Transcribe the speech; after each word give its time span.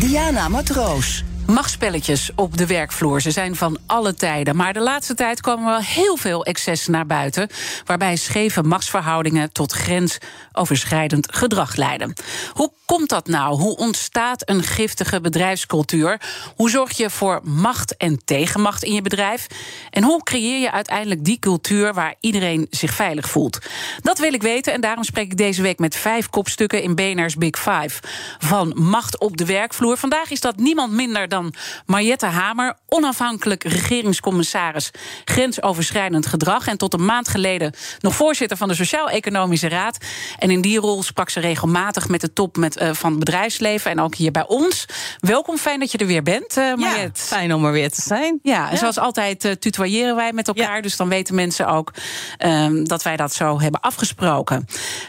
Diana 0.00 0.48
Matroos. 0.48 1.24
Machtspelletjes 1.46 2.30
op 2.36 2.56
de 2.56 2.66
werkvloer, 2.66 3.20
ze 3.20 3.30
zijn 3.30 3.56
van 3.56 3.78
alle 3.86 4.14
tijden. 4.14 4.56
Maar 4.56 4.72
de 4.72 4.80
laatste 4.80 5.14
tijd 5.14 5.40
komen 5.40 5.64
wel 5.64 5.80
heel 5.80 6.16
veel 6.16 6.44
excessen 6.44 6.92
naar 6.92 7.06
buiten... 7.06 7.48
waarbij 7.84 8.16
scheve 8.16 8.62
machtsverhoudingen 8.62 9.52
tot 9.52 9.72
grensoverschrijdend 9.72 11.34
gedrag 11.34 11.76
leiden. 11.76 12.12
Hoe 12.52 12.72
komt 12.84 13.08
dat 13.08 13.26
nou? 13.26 13.60
Hoe 13.60 13.76
ontstaat 13.76 14.48
een 14.48 14.62
giftige 14.62 15.20
bedrijfscultuur? 15.20 16.20
Hoe 16.56 16.70
zorg 16.70 16.96
je 16.96 17.10
voor 17.10 17.40
macht 17.42 17.96
en 17.96 18.24
tegenmacht 18.24 18.82
in 18.82 18.92
je 18.92 19.02
bedrijf? 19.02 19.46
En 19.90 20.02
hoe 20.02 20.22
creëer 20.22 20.60
je 20.60 20.72
uiteindelijk 20.72 21.24
die 21.24 21.38
cultuur 21.38 21.94
waar 21.94 22.14
iedereen 22.20 22.66
zich 22.70 22.94
veilig 22.94 23.28
voelt? 23.28 23.58
Dat 24.00 24.18
wil 24.18 24.32
ik 24.32 24.42
weten 24.42 24.72
en 24.72 24.80
daarom 24.80 25.04
spreek 25.04 25.30
ik 25.30 25.36
deze 25.36 25.62
week 25.62 25.78
met 25.78 25.96
vijf 25.96 26.30
kopstukken 26.30 26.82
in 26.82 26.94
BNR's 26.94 27.36
Big 27.36 27.58
Five. 27.58 28.00
Van 28.38 28.72
macht 28.74 29.18
op 29.18 29.36
de 29.36 29.44
werkvloer. 29.44 29.96
Vandaag 29.96 30.30
is 30.30 30.40
dat 30.40 30.56
niemand 30.56 30.92
minder 30.92 31.28
dan 31.28 31.43
Mariette 31.86 32.26
Hamer, 32.26 32.76
onafhankelijk 32.88 33.64
regeringscommissaris 33.64 34.90
grensoverschrijdend 35.24 36.26
gedrag. 36.26 36.66
En 36.66 36.78
tot 36.78 36.94
een 36.94 37.04
maand 37.04 37.28
geleden 37.28 37.72
nog 38.00 38.14
voorzitter 38.14 38.56
van 38.56 38.68
de 38.68 38.74
Sociaal-Economische 38.74 39.68
Raad. 39.68 39.98
En 40.38 40.50
in 40.50 40.60
die 40.60 40.78
rol 40.78 41.02
sprak 41.02 41.30
ze 41.30 41.40
regelmatig 41.40 42.08
met 42.08 42.20
de 42.20 42.32
top 42.32 42.56
met, 42.56 42.80
uh, 42.80 42.92
van 42.92 43.10
het 43.10 43.18
bedrijfsleven 43.18 43.90
en 43.90 44.00
ook 44.00 44.14
hier 44.14 44.30
bij 44.30 44.46
ons. 44.46 44.86
Welkom, 45.18 45.56
fijn 45.56 45.80
dat 45.80 45.92
je 45.92 45.98
er 45.98 46.06
weer 46.06 46.22
bent, 46.22 46.56
uh, 46.56 46.74
Mariette. 46.74 47.20
Ja, 47.20 47.26
fijn 47.26 47.54
om 47.54 47.64
er 47.64 47.72
weer 47.72 47.90
te 47.90 48.02
zijn. 48.02 48.38
Ja, 48.42 48.70
en 48.70 48.78
zoals 48.78 48.98
altijd 48.98 49.44
uh, 49.44 49.52
tutoyeren 49.52 50.16
wij 50.16 50.32
met 50.32 50.48
elkaar. 50.48 50.82
Dus 50.82 50.96
dan 50.96 51.08
weten 51.08 51.34
mensen 51.34 51.66
ook 51.66 51.92
um, 52.38 52.88
dat 52.88 53.02
wij 53.02 53.16
dat 53.16 53.34
zo 53.34 53.60
hebben 53.60 53.80
afgesproken. 53.80 54.66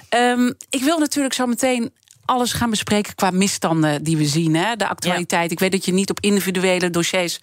Um, 0.09 0.55
ik 0.69 0.83
wil 0.83 0.99
natuurlijk 0.99 1.33
zo 1.33 1.45
meteen 1.45 1.93
alles 2.25 2.53
gaan 2.53 2.69
bespreken 2.69 3.15
qua 3.15 3.31
misstanden 3.31 4.03
die 4.03 4.17
we 4.17 4.25
zien. 4.25 4.55
Hè? 4.55 4.75
De 4.75 4.87
actualiteit. 4.87 5.45
Ja. 5.45 5.51
Ik 5.51 5.59
weet 5.59 5.71
dat 5.71 5.85
je 5.85 5.93
niet 5.93 6.09
op 6.09 6.19
individuele 6.19 6.89
dossiers 6.89 7.39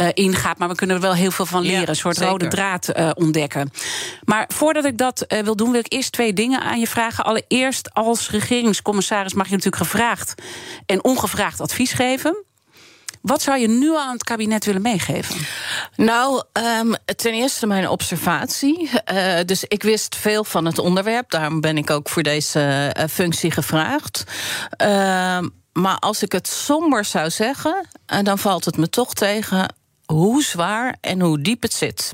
uh, 0.00 0.08
ingaat, 0.14 0.58
maar 0.58 0.68
we 0.68 0.74
kunnen 0.74 0.96
er 0.96 1.02
wel 1.02 1.14
heel 1.14 1.30
veel 1.30 1.46
van 1.46 1.62
leren. 1.62 1.80
Ja, 1.80 1.88
een 1.88 1.96
soort 1.96 2.16
zeker. 2.16 2.30
rode 2.30 2.48
draad 2.48 2.88
uh, 2.96 3.10
ontdekken. 3.14 3.70
Maar 4.24 4.50
voordat 4.54 4.84
ik 4.84 4.98
dat 4.98 5.24
uh, 5.28 5.38
wil 5.38 5.56
doen, 5.56 5.70
wil 5.70 5.80
ik 5.80 5.92
eerst 5.92 6.12
twee 6.12 6.32
dingen 6.32 6.60
aan 6.60 6.80
je 6.80 6.86
vragen. 6.86 7.24
Allereerst, 7.24 7.94
als 7.94 8.30
regeringscommissaris 8.30 9.34
mag 9.34 9.48
je 9.48 9.54
natuurlijk 9.54 9.82
gevraagd 9.82 10.34
en 10.86 11.04
ongevraagd 11.04 11.60
advies 11.60 11.92
geven. 11.92 12.44
Wat 13.22 13.42
zou 13.42 13.58
je 13.58 13.68
nu 13.68 13.96
aan 13.96 14.12
het 14.12 14.24
kabinet 14.24 14.64
willen 14.64 14.82
meegeven? 14.82 15.36
Nou, 15.96 16.42
um, 16.80 16.94
ten 17.16 17.32
eerste 17.32 17.66
mijn 17.66 17.88
observatie. 17.88 18.90
Uh, 19.12 19.38
dus 19.44 19.64
ik 19.64 19.82
wist 19.82 20.16
veel 20.16 20.44
van 20.44 20.64
het 20.64 20.78
onderwerp. 20.78 21.30
Daarom 21.30 21.60
ben 21.60 21.76
ik 21.76 21.90
ook 21.90 22.08
voor 22.08 22.22
deze 22.22 22.94
uh, 22.98 23.04
functie 23.10 23.50
gevraagd. 23.50 24.24
Uh, 24.82 25.38
maar 25.72 25.98
als 25.98 26.22
ik 26.22 26.32
het 26.32 26.48
somber 26.48 27.04
zou 27.04 27.30
zeggen, 27.30 27.86
uh, 28.12 28.18
dan 28.22 28.38
valt 28.38 28.64
het 28.64 28.76
me 28.76 28.88
toch 28.88 29.14
tegen 29.14 29.74
hoe 30.12 30.42
zwaar 30.42 30.96
en 31.00 31.20
hoe 31.20 31.40
diep 31.40 31.62
het 31.62 31.72
zit. 31.72 32.12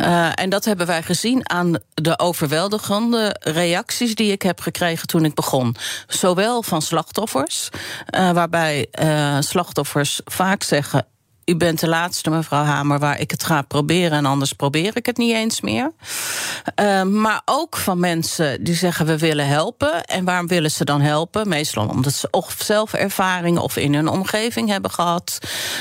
Uh, 0.00 0.30
en 0.34 0.50
dat 0.50 0.64
hebben 0.64 0.86
wij 0.86 1.02
gezien 1.02 1.50
aan 1.50 1.78
de 1.94 2.18
overweldigende 2.18 3.36
reacties 3.40 4.14
die 4.14 4.32
ik 4.32 4.42
heb 4.42 4.60
gekregen 4.60 5.06
toen 5.06 5.24
ik 5.24 5.34
begon. 5.34 5.76
Zowel 6.06 6.62
van 6.62 6.82
slachtoffers, 6.82 7.68
uh, 8.14 8.30
waarbij 8.30 8.86
uh, 9.02 9.36
slachtoffers 9.40 10.20
vaak 10.24 10.62
zeggen 10.62 11.06
u 11.50 11.56
bent 11.56 11.80
de 11.80 11.88
laatste, 11.88 12.30
mevrouw 12.30 12.64
Hamer, 12.64 12.98
waar 12.98 13.20
ik 13.20 13.30
het 13.30 13.44
ga 13.44 13.62
proberen 13.62 14.18
en 14.18 14.26
anders 14.26 14.52
probeer 14.52 14.96
ik 14.96 15.06
het 15.06 15.16
niet 15.16 15.34
eens 15.34 15.60
meer. 15.60 15.92
Uh, 16.80 17.02
maar 17.02 17.42
ook 17.44 17.76
van 17.76 18.00
mensen 18.00 18.64
die 18.64 18.74
zeggen 18.74 19.06
we 19.06 19.18
willen 19.18 19.46
helpen. 19.46 20.04
En 20.04 20.24
waarom 20.24 20.46
willen 20.46 20.70
ze 20.70 20.84
dan 20.84 21.00
helpen? 21.00 21.48
Meestal 21.48 21.88
omdat 21.88 22.12
ze 22.12 22.28
of 22.30 22.56
zelf 22.58 22.92
ervaring 22.92 23.58
of 23.58 23.76
in 23.76 23.94
hun 23.94 24.08
omgeving 24.08 24.68
hebben 24.68 24.90
gehad. 24.90 25.38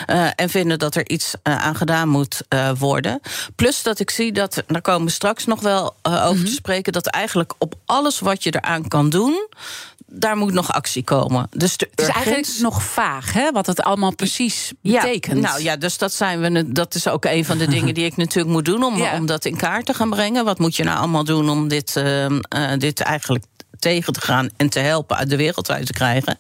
Uh, 0.08 0.28
en 0.35 0.50
vinden 0.50 0.79
dat 0.79 0.96
er 0.96 1.09
iets 1.09 1.34
uh, 1.44 1.66
aan 1.66 1.75
gedaan 1.75 2.09
moet 2.09 2.41
worden. 2.78 3.19
Plus 3.56 3.84
dat 3.84 4.00
ik 4.00 4.09
zie 4.09 4.31
dat, 4.31 4.63
daar 4.68 4.81
komen 4.81 5.06
we 5.06 5.12
straks 5.12 5.46
nog 5.46 5.62
wel 5.62 5.96
over 6.02 6.29
mm 6.29 6.35
-hmm. 6.35 6.46
te 6.46 6.52
spreken, 6.52 6.94
dat 6.94 7.08
eigenlijk 7.08 7.53
op 7.58 7.75
alles 7.85 8.19
wat 8.19 8.44
je 8.44 8.56
eraan 8.56 8.88
kan 8.88 9.09
doen 9.09 9.47
daar 10.12 10.38
moet 10.38 10.53
nog 10.53 10.72
actie 10.72 11.03
komen. 11.03 11.47
Dus 11.52 11.72
het 11.72 11.90
is 11.96 12.08
eigenlijk 12.08 12.47
nog 12.59 12.84
vaag, 12.84 13.34
hè, 13.34 13.52
wat 13.52 13.66
het 13.66 13.81
allemaal 13.81 14.16
precies 14.16 14.72
betekent. 14.81 15.42
Ja, 15.42 15.50
nou 15.50 15.64
ja, 15.64 15.78
dus 15.78 15.97
dat, 15.97 16.14
zijn 16.14 16.40
we, 16.40 16.72
dat 16.72 16.96
is 16.96 17.08
ook 17.08 17.25
een 17.25 17.46
van 17.46 17.58
de 17.58 17.68
dingen 17.68 17.94
die 17.94 18.06
ik 18.06 18.18
natuurlijk 18.24 18.53
moet 18.53 18.66
doen... 18.66 18.84
om, 18.84 18.97
ja. 18.97 19.14
om 19.14 19.25
dat 19.25 19.46
in 19.46 19.58
kaart 19.58 19.86
te 19.86 19.94
gaan 19.94 20.09
brengen. 20.09 20.46
Wat 20.46 20.59
moet 20.59 20.75
je 20.75 20.84
nou 20.84 20.97
allemaal 20.97 21.24
doen 21.24 21.50
om 21.50 21.68
dit, 21.68 21.96
uh, 21.96 22.25
uh, 22.25 22.40
dit 22.78 23.00
eigenlijk 23.00 23.44
tegen 23.80 24.14
te 24.14 24.22
gaan 24.22 24.50
en 24.58 24.70
te 24.70 24.80
helpen 24.80 25.18
uit 25.18 25.30
de 25.30 25.36
wereld 25.36 25.72
uit 25.72 25.86
te 25.86 25.94
krijgen. 25.94 26.40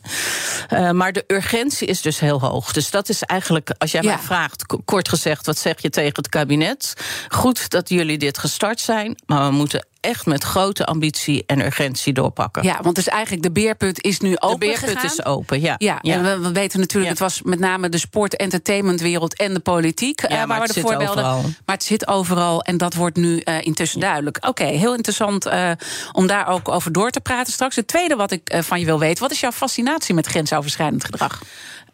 Uh, 0.73 0.91
maar 0.91 1.11
de 1.11 1.23
urgentie 1.27 1.87
is 1.87 2.01
dus 2.01 2.19
heel 2.19 2.39
hoog. 2.39 2.71
Dus 2.71 2.89
dat 2.89 3.09
is 3.09 3.23
eigenlijk, 3.23 3.71
als 3.77 3.91
jij 3.91 4.01
ja. 4.01 4.07
mij 4.07 4.23
vraagt, 4.23 4.65
kort 4.85 5.09
gezegd, 5.09 5.45
wat 5.45 5.57
zeg 5.57 5.81
je 5.81 5.89
tegen 5.89 6.15
het 6.15 6.29
kabinet? 6.29 6.93
Goed 7.29 7.69
dat 7.69 7.89
jullie 7.89 8.17
dit 8.17 8.37
gestart 8.37 8.79
zijn, 8.79 9.17
maar 9.25 9.49
we 9.49 9.55
moeten 9.55 9.87
echt 9.99 10.25
met 10.25 10.43
grote 10.43 10.85
ambitie 10.85 11.43
en 11.45 11.65
urgentie 11.65 12.13
doorpakken. 12.13 12.63
Ja, 12.63 12.79
want 12.81 12.95
dus 12.95 13.07
eigenlijk 13.07 13.43
de 13.43 13.51
beerput 13.51 14.03
is 14.03 14.19
nu 14.19 14.35
open 14.37 14.59
De 14.59 14.65
beerput 14.65 14.89
gegaan. 14.89 15.05
is 15.05 15.25
open, 15.25 15.61
ja. 15.61 15.75
Ja, 15.77 15.99
ja. 16.01 16.13
en 16.13 16.23
we, 16.23 16.39
we, 16.39 16.51
weten 16.51 16.79
natuurlijk, 16.79 17.05
ja. 17.05 17.11
het 17.11 17.19
was 17.19 17.41
met 17.41 17.59
name 17.59 17.89
de 17.89 17.97
sport, 17.97 18.35
entertainmentwereld 18.35 19.35
en 19.35 19.53
de 19.53 19.59
politiek. 19.59 20.21
Ja, 20.21 20.41
uh, 20.41 20.45
maar, 20.45 20.57
het 20.57 20.67
de 20.67 20.73
zit 20.73 20.83
voorbeelden. 20.83 21.25
overal. 21.25 21.41
Maar 21.41 21.75
het 21.75 21.83
zit 21.83 22.07
overal 22.07 22.61
en 22.61 22.77
dat 22.77 22.93
wordt 22.93 23.17
nu 23.17 23.41
uh, 23.43 23.61
intussen 23.61 23.99
duidelijk. 23.99 24.37
Oké, 24.37 24.47
okay, 24.47 24.75
heel 24.75 24.95
interessant 24.95 25.47
uh, 25.47 25.71
om 26.11 26.27
daar 26.27 26.47
ook 26.47 26.69
over 26.69 26.91
door 26.91 27.09
te 27.09 27.21
praten 27.21 27.53
straks. 27.53 27.75
Het 27.75 27.87
tweede 27.87 28.15
wat 28.15 28.31
ik 28.31 28.55
van 28.59 28.79
je 28.79 28.85
wil 28.85 28.99
weten, 28.99 29.23
wat 29.23 29.31
is 29.31 29.39
jouw 29.39 29.51
fascinatie 29.51 30.15
met 30.15 30.25
grensoverschrijdend 30.25 31.05
gedrag? 31.05 31.41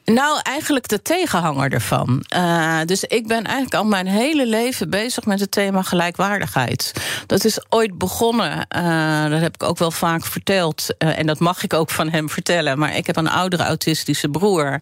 Nou, 0.06 0.40
eigenlijk 0.44 0.88
de 0.88 1.02
tegenhanger 1.02 1.72
ervan. 1.72 2.26
Uh, 2.36 2.80
dus 2.86 3.04
ik 3.04 3.28
ben 3.28 3.44
eigenlijk 3.44 3.76
al 3.76 3.86
mijn 3.86 4.08
hele 4.08 4.48
leven 4.48 4.90
bezig 4.90 5.26
met 5.26 5.40
het 5.40 5.52
thema 5.52 5.82
gelijkwaardigheid. 5.82 6.94
Dat 7.26 7.46
is 7.46 7.60
ooit 7.70 7.98
begonnen, 7.98 8.68
uh, 8.76 9.30
dat 9.30 9.42
heb 9.42 9.54
ik 9.54 9.64
ook 9.64 9.78
wel 9.78 9.92
vaak 9.92 10.26
verteld. 10.26 10.88
Uh, 11.00 11.18
en 11.18 11.26
dat 11.26 11.40
mag 11.40 11.64
ik 11.64 11.74
ook 11.74 11.90
van 11.90 12.10
hem 12.10 12.30
vertellen. 12.30 12.80
Maar 12.80 12.96
ik 12.96 13.06
heb 13.06 13.16
een 13.16 13.30
oudere 13.30 13.64
autistische 13.64 14.30
broer. 14.30 14.80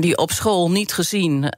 die 0.00 0.16
op 0.16 0.30
school 0.30 0.70
niet 0.70 0.92
gezien 0.92 1.48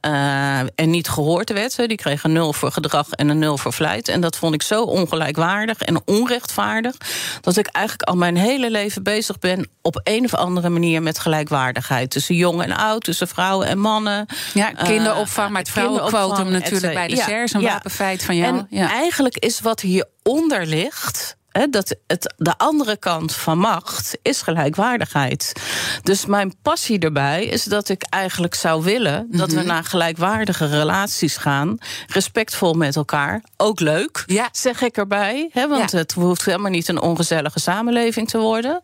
en 0.75 0.89
niet 0.89 1.09
gehoord 1.09 1.49
werd. 1.53 1.75
Die 1.75 1.97
kreeg 1.97 2.23
een 2.23 2.31
nul 2.31 2.53
voor 2.53 2.71
gedrag 2.71 3.09
en 3.09 3.29
een 3.29 3.39
nul 3.39 3.57
voor 3.57 3.73
vlijt. 3.73 4.07
En 4.07 4.21
dat 4.21 4.37
vond 4.37 4.53
ik 4.53 4.61
zo 4.61 4.83
ongelijkwaardig 4.83 5.81
en 5.81 6.01
onrechtvaardig. 6.05 6.95
Dat 7.41 7.57
ik 7.57 7.67
eigenlijk 7.67 8.09
al 8.09 8.15
mijn 8.15 8.37
hele 8.37 8.71
leven 8.71 9.03
bezig 9.03 9.39
ben 9.39 9.67
op 9.81 10.01
een 10.03 10.23
of 10.23 10.33
andere 10.33 10.69
manier 10.69 11.01
met 11.01 11.19
gelijkwaardigheid. 11.19 12.09
Tussen 12.09 12.35
jong 12.35 12.52
en 12.61 12.75
oud, 12.75 13.03
tussen 13.03 13.27
vrouwen 13.27 13.67
en 13.67 13.79
mannen. 13.79 14.25
Ja, 14.53 14.71
kinderopvang, 14.71 15.49
maar 15.49 15.61
het 15.61 15.69
vrouwenquotum 15.69 16.51
natuurlijk 16.51 16.93
bij 16.93 17.07
de 17.07 17.15
ja, 17.15 17.25
SERS, 17.25 17.53
een 17.53 17.61
ja. 17.61 17.71
wapenfeit 17.71 18.23
van 18.23 18.35
jou. 18.35 18.57
En 18.57 18.67
ja. 18.69 18.89
eigenlijk 18.91 19.37
is 19.37 19.59
wat 19.59 19.79
hieronder 19.79 20.65
ligt... 20.65 21.35
He, 21.53 21.67
dat 21.69 21.95
het, 22.07 22.33
de 22.37 22.57
andere 22.57 22.97
kant 22.97 23.35
van 23.35 23.57
macht 23.57 24.17
is 24.21 24.41
gelijkwaardigheid. 24.41 25.53
Dus 26.01 26.25
mijn 26.25 26.55
passie 26.61 26.99
erbij 26.99 27.45
is 27.45 27.63
dat 27.63 27.89
ik 27.89 28.03
eigenlijk 28.09 28.55
zou 28.55 28.83
willen... 28.83 29.23
Mm 29.23 29.27
-hmm. 29.29 29.37
dat 29.37 29.51
we 29.51 29.61
naar 29.61 29.83
gelijkwaardige 29.83 30.65
relaties 30.65 31.37
gaan. 31.37 31.77
Respectvol 32.07 32.73
met 32.73 32.95
elkaar. 32.95 33.43
Ook 33.57 33.79
leuk, 33.79 34.23
ja. 34.25 34.49
zeg 34.51 34.81
ik 34.81 34.97
erbij. 34.97 35.49
He, 35.51 35.67
want 35.67 35.91
ja. 35.91 35.97
het 35.97 36.11
hoeft 36.11 36.45
helemaal 36.45 36.71
niet 36.71 36.87
een 36.87 37.01
ongezellige 37.01 37.59
samenleving 37.59 38.29
te 38.29 38.37
worden. 38.37 38.79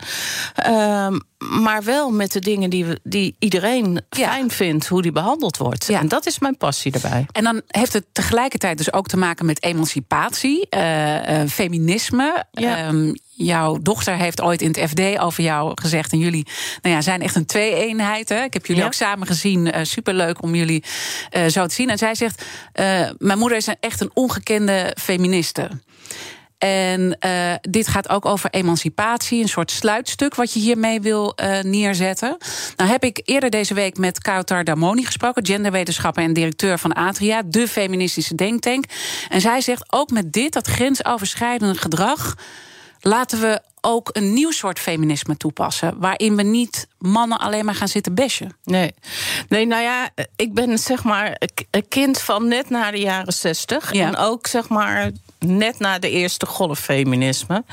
Um, 0.67 1.21
maar 1.39 1.83
wel 1.83 2.11
met 2.11 2.31
de 2.31 2.39
dingen 2.39 2.69
die, 2.69 2.85
we, 2.85 2.99
die 3.03 3.35
iedereen 3.39 4.01
ja. 4.09 4.27
fijn 4.27 4.51
vindt, 4.51 4.87
hoe 4.87 5.01
die 5.01 5.11
behandeld 5.11 5.57
wordt. 5.57 5.85
Ja. 5.87 5.99
En 5.99 6.07
dat 6.07 6.25
is 6.25 6.39
mijn 6.39 6.57
passie 6.57 6.91
erbij. 6.91 7.25
En 7.31 7.43
dan 7.43 7.61
heeft 7.67 7.93
het 7.93 8.05
tegelijkertijd 8.11 8.77
dus 8.77 8.93
ook 8.93 9.07
te 9.07 9.17
maken 9.17 9.45
met 9.45 9.63
emancipatie, 9.63 10.67
uh, 10.69 11.41
uh, 11.41 11.49
feminisme. 11.49 12.45
Ja. 12.51 12.87
Um, 12.87 13.13
jouw 13.45 13.77
dochter 13.81 14.15
heeft 14.15 14.41
ooit 14.41 14.61
in 14.61 14.67
het 14.67 14.89
FD 14.89 15.19
over 15.19 15.43
jou 15.43 15.71
gezegd. 15.81 16.11
En 16.11 16.19
jullie 16.19 16.47
nou 16.81 16.95
ja, 16.95 17.01
zijn 17.01 17.21
echt 17.21 17.35
een 17.35 17.45
twee-eenheid. 17.45 18.29
Ik 18.29 18.53
heb 18.53 18.65
jullie 18.65 18.81
ja. 18.81 18.87
ook 18.87 18.93
samen 18.93 19.27
gezien. 19.27 19.65
Uh, 19.65 19.83
superleuk 19.83 20.41
om 20.41 20.55
jullie 20.55 20.83
uh, 21.31 21.45
zo 21.45 21.65
te 21.65 21.73
zien. 21.73 21.89
En 21.89 21.97
zij 21.97 22.15
zegt: 22.15 22.45
uh, 22.79 23.09
Mijn 23.17 23.39
moeder 23.39 23.57
is 23.57 23.67
echt 23.79 24.01
een 24.01 24.11
ongekende 24.13 24.95
feministe. 24.99 25.69
En 26.59 27.17
uh, 27.25 27.53
dit 27.61 27.87
gaat 27.87 28.09
ook 28.09 28.25
over 28.25 28.49
emancipatie, 28.49 29.41
een 29.41 29.49
soort 29.49 29.71
sluitstuk 29.71 30.35
wat 30.35 30.53
je 30.53 30.59
hiermee 30.59 31.01
wil 31.01 31.33
uh, 31.35 31.59
neerzetten. 31.59 32.37
Nou 32.75 32.89
heb 32.89 33.03
ik 33.03 33.21
eerder 33.25 33.49
deze 33.49 33.73
week 33.73 33.97
met 33.97 34.21
Kautar 34.21 34.63
Damoni 34.63 35.05
gesproken, 35.05 35.45
genderwetenschapper 35.45 36.23
en 36.23 36.33
directeur 36.33 36.79
van 36.79 36.93
Atria, 36.93 37.41
de 37.45 37.67
feministische 37.67 38.35
denktank. 38.35 38.85
En 39.29 39.41
zij 39.41 39.61
zegt 39.61 39.93
ook 39.93 40.09
met 40.09 40.33
dit, 40.33 40.53
dat 40.53 40.67
grensoverschrijdende 40.67 41.79
gedrag 41.79 42.35
laten 43.01 43.41
we 43.41 43.61
ook 43.81 44.09
een 44.11 44.33
nieuw 44.33 44.51
soort 44.51 44.79
feminisme 44.79 45.37
toepassen. 45.37 45.99
Waarin 45.99 46.35
we 46.35 46.43
niet 46.43 46.87
mannen 46.97 47.39
alleen 47.39 47.65
maar 47.65 47.75
gaan 47.75 47.87
zitten 47.87 48.13
bashen. 48.13 48.57
Nee, 48.63 48.93
nee 49.49 49.65
nou 49.65 49.83
ja, 49.83 50.09
ik 50.35 50.53
ben 50.53 50.77
zeg 50.77 51.03
maar 51.03 51.41
een 51.71 51.87
kind 51.87 52.21
van 52.21 52.47
net 52.47 52.69
na 52.69 52.91
de 52.91 52.99
jaren 52.99 53.33
zestig. 53.33 53.93
Ja. 53.93 54.07
En 54.07 54.17
ook 54.17 54.47
zeg 54.47 54.69
maar 54.69 55.11
net 55.39 55.79
na 55.79 55.99
de 55.99 56.09
eerste 56.09 56.45
golf 56.45 56.79
feminisme. 56.79 57.63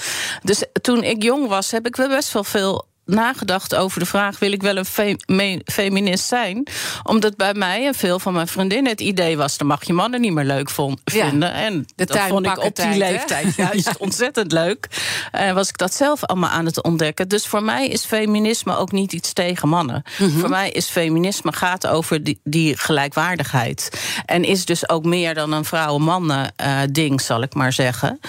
Dus 0.42 0.64
toen 0.80 1.02
ik 1.02 1.22
jong 1.22 1.48
was, 1.48 1.70
heb 1.70 1.86
ik 1.86 1.96
wel 1.96 2.08
best 2.08 2.32
wel 2.32 2.44
veel 2.44 2.86
nagedacht 3.06 3.74
over 3.74 4.00
de 4.00 4.06
vraag: 4.06 4.38
wil 4.38 4.52
ik 4.52 4.62
wel 4.62 4.76
een 4.76 5.62
feminist 5.64 6.24
zijn? 6.24 6.66
Omdat 7.02 7.36
bij 7.36 7.54
mij 7.54 7.86
en 7.86 7.94
veel 7.94 8.18
van 8.18 8.32
mijn 8.32 8.46
vriendinnen 8.46 8.92
het 8.92 9.00
idee 9.00 9.36
was: 9.36 9.58
dan 9.58 9.66
mag 9.66 9.86
je 9.86 9.92
mannen 9.92 10.20
niet 10.20 10.32
meer 10.32 10.44
leuk 10.44 10.70
vinden. 11.04 11.52
En 11.52 11.86
de 11.96 12.04
dat 12.04 12.18
vond 12.18 12.46
ik 12.46 12.58
op 12.58 12.76
die 12.76 12.96
leeftijd 12.96 13.54
juist 13.54 13.96
ontzettend 14.06 14.52
leuk. 14.52 14.88
En 15.30 15.48
uh, 15.48 15.54
was 15.54 15.68
ik 15.68 15.78
dat 15.78 15.94
zelf 15.94 16.24
allemaal 16.24 16.50
aan 16.50 16.66
het 16.66 16.82
ontdekken. 16.82 17.28
Dus 17.28 17.46
voor 17.46 17.62
mij 17.62 17.88
is 17.88 18.04
feminisme 18.04 18.76
ook 18.76 18.92
niet 18.92 19.12
iets 19.12 19.32
tegen 19.32 19.68
mannen. 19.68 20.02
Mhm. 20.18 20.38
Voor 20.38 20.48
mij 20.48 20.70
is 20.70 20.86
feminisme 20.86 21.52
gaat 21.52 21.86
over 21.86 22.24
die, 22.24 22.40
die, 22.44 22.76
gelijkwaardigheid. 22.76 23.90
En 24.26 24.44
is 24.44 24.64
dus 24.64 24.88
ook 24.88 25.04
meer 25.04 25.34
dan 25.34 25.52
een 25.52 25.64
vrouwen-mannen-ding, 25.64 27.20
uh, 27.20 27.26
zal 27.26 27.42
ik 27.42 27.54
maar 27.54 27.72
zeggen. 27.72 28.20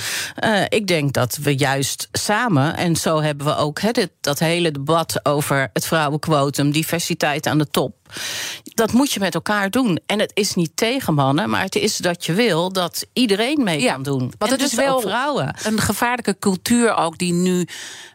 Uh, 0.44 0.62
ik 0.70 0.88
denk 0.88 1.14
dat 1.14 1.38
we 1.42 1.56
juist 1.56 2.08
samen, 2.12 2.78
en 2.78 2.96
zo 2.96 3.22
hebben 3.22 3.46
we 3.46 3.56
ook 3.56 3.80
he, 3.80 3.92
dit, 3.92 4.12
dat 4.22 4.40
hele 4.40 4.67
debat 4.72 5.26
over 5.26 5.70
het 5.74 5.86
vrouwenquotum, 5.86 6.72
diversiteit 6.72 7.48
aan 7.48 7.58
de 7.58 7.70
top. 7.70 7.96
Dat 8.64 8.92
moet 8.92 9.12
je 9.12 9.20
met 9.20 9.34
elkaar 9.34 9.70
doen. 9.70 10.00
En 10.06 10.20
het 10.20 10.32
is 10.34 10.54
niet 10.54 10.72
tegen 10.76 11.14
mannen, 11.14 11.50
maar 11.50 11.62
het 11.62 11.76
is 11.76 11.98
dat 11.98 12.26
je 12.26 12.34
wil 12.34 12.72
dat 12.72 13.06
iedereen 13.14 13.64
mee 13.64 13.86
kan 13.86 14.04
doen. 14.04 14.34
Want 14.38 14.52
het 14.52 14.60
dus 14.60 14.72
is 14.72 14.78
wel 14.78 15.02
vrouwen. 15.02 15.56
een 15.64 15.80
gevaarlijke 15.80 16.36
cultuur 16.40 16.96
ook 16.96 17.18
die 17.18 17.34
nu 17.34 17.68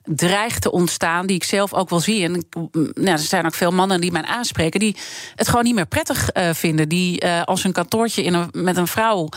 dreigt 0.05 0.63
te 0.63 0.73
ontstaan, 0.73 1.27
die 1.27 1.37
ik 1.37 1.45
zelf 1.45 1.75
ook 1.75 1.91
wel 1.91 2.01
zie. 2.01 2.25
En 2.25 2.47
nou, 2.95 3.11
er 3.11 3.19
zijn 3.19 3.47
ook 3.47 3.55
veel 3.55 3.71
mannen 3.71 4.01
die 4.01 4.13
mij 4.13 4.23
aanspreken, 4.23 4.81
die 4.81 4.97
het 5.35 5.49
gewoon 5.49 5.65
niet 5.65 5.75
meer 5.75 5.87
prettig 5.87 6.37
uh, 6.37 6.51
vinden. 6.53 6.89
Die 6.89 7.25
uh, 7.25 7.43
als 7.43 7.63
hun 7.63 7.73
kantoortje 7.73 8.23
in 8.23 8.35
een, 8.35 8.49
met 8.53 8.77
een 8.77 8.87
vrouw 8.87 9.29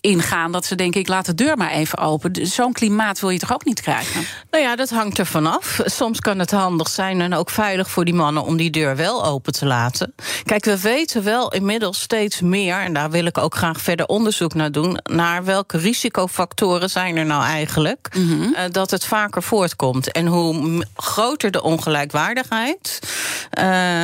ingaan 0.00 0.52
dat 0.52 0.64
ze 0.64 0.74
denken: 0.74 1.00
ik 1.00 1.08
laat 1.08 1.26
de 1.26 1.34
deur 1.34 1.56
maar 1.56 1.70
even 1.70 1.98
open. 1.98 2.46
Zo'n 2.46 2.72
klimaat 2.72 3.20
wil 3.20 3.30
je 3.30 3.38
toch 3.38 3.52
ook 3.52 3.64
niet 3.64 3.80
krijgen? 3.80 4.24
Nou 4.50 4.64
ja, 4.64 4.76
dat 4.76 4.90
hangt 4.90 5.18
er 5.18 5.26
vanaf. 5.26 5.80
Soms 5.84 6.20
kan 6.20 6.38
het 6.38 6.50
handig 6.50 6.88
zijn 6.88 7.20
en 7.20 7.34
ook 7.34 7.50
veilig 7.50 7.90
voor 7.90 8.04
die 8.04 8.14
mannen 8.14 8.44
om 8.44 8.56
die 8.56 8.70
deur 8.70 8.96
wel 8.96 9.24
open 9.24 9.52
te 9.52 9.66
laten. 9.66 10.14
Kijk, 10.44 10.64
we 10.64 10.80
weten 10.80 11.22
wel 11.22 11.52
inmiddels 11.52 12.00
steeds 12.00 12.40
meer, 12.40 12.76
en 12.76 12.92
daar 12.92 13.10
wil 13.10 13.24
ik 13.24 13.38
ook 13.38 13.54
graag 13.54 13.80
verder 13.80 14.06
onderzoek 14.06 14.54
naar 14.54 14.72
doen, 14.72 14.98
naar 15.02 15.44
welke 15.44 15.78
risicofactoren 15.78 16.90
zijn 16.90 17.16
er 17.16 17.26
nou 17.26 17.44
eigenlijk 17.44 18.08
mm 18.16 18.28
-hmm. 18.28 18.52
uh, 18.52 18.60
dat 18.70 18.90
het 18.90 19.04
vaker 19.04 19.42
voortkomt. 19.42 20.12
En 20.12 20.26
hoe 20.26 20.84
groter 20.96 21.50
de 21.50 21.62
ongelijkwaardigheid, 21.62 23.00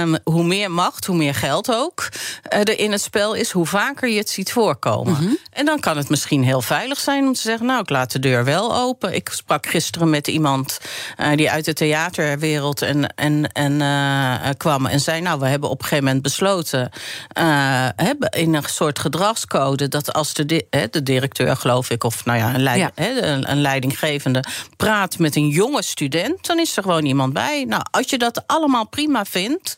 um, 0.02 0.16
hoe 0.24 0.44
meer 0.44 0.70
macht, 0.70 1.06
hoe 1.06 1.16
meer 1.16 1.34
geld 1.34 1.74
ook 1.74 2.08
uh, 2.52 2.58
er 2.58 2.78
in 2.78 2.92
het 2.92 3.02
spel 3.02 3.34
is, 3.34 3.50
hoe 3.50 3.66
vaker 3.66 4.08
je 4.08 4.18
het 4.18 4.30
ziet 4.30 4.52
voorkomen. 4.52 5.12
Mm 5.12 5.18
-hmm. 5.18 5.38
En 5.52 5.64
dan 5.64 5.80
kan 5.82 5.96
het 5.96 6.08
misschien 6.08 6.44
heel 6.44 6.62
veilig 6.62 7.00
zijn 7.00 7.26
om 7.26 7.32
te 7.32 7.40
zeggen: 7.40 7.66
Nou, 7.66 7.80
ik 7.80 7.90
laat 7.90 8.12
de 8.12 8.18
deur 8.18 8.44
wel 8.44 8.76
open. 8.76 9.14
Ik 9.14 9.28
sprak 9.28 9.66
gisteren 9.66 10.10
met 10.10 10.28
iemand 10.28 10.80
uh, 11.18 11.36
die 11.36 11.50
uit 11.50 11.64
de 11.64 11.72
theaterwereld 11.72 12.82
en, 12.82 13.14
en, 13.14 13.52
en 13.52 13.72
uh, 13.72 14.48
kwam 14.56 14.86
en 14.86 15.00
zei: 15.00 15.20
Nou, 15.20 15.40
we 15.40 15.46
hebben 15.46 15.70
op 15.70 15.78
een 15.78 15.84
gegeven 15.84 16.04
moment 16.04 16.22
besloten 16.22 16.90
uh, 17.38 17.88
in 18.30 18.54
een 18.54 18.62
soort 18.66 18.98
gedragscode 18.98 19.88
dat 19.88 20.12
als 20.12 20.34
de, 20.34 20.66
de 20.90 21.02
directeur, 21.02 21.56
geloof 21.56 21.90
ik, 21.90 22.04
of 22.04 22.24
nou 22.24 22.38
ja, 22.38 22.54
een, 22.54 22.62
leid, 22.62 22.78
ja. 22.78 22.90
een, 22.94 23.50
een 23.50 23.60
leidinggevende 23.60 24.44
praat 24.76 25.18
met 25.18 25.36
een 25.36 25.48
jonge 25.48 25.82
student, 25.82 26.46
dan 26.46 26.58
is 26.58 26.76
er 26.76 26.82
gewoon 26.82 27.04
iemand 27.04 27.32
bij. 27.32 27.64
Nou, 27.68 27.82
als 27.90 28.10
je 28.10 28.18
dat 28.18 28.42
allemaal 28.46 28.88
prima 28.88 29.24
vindt 29.24 29.74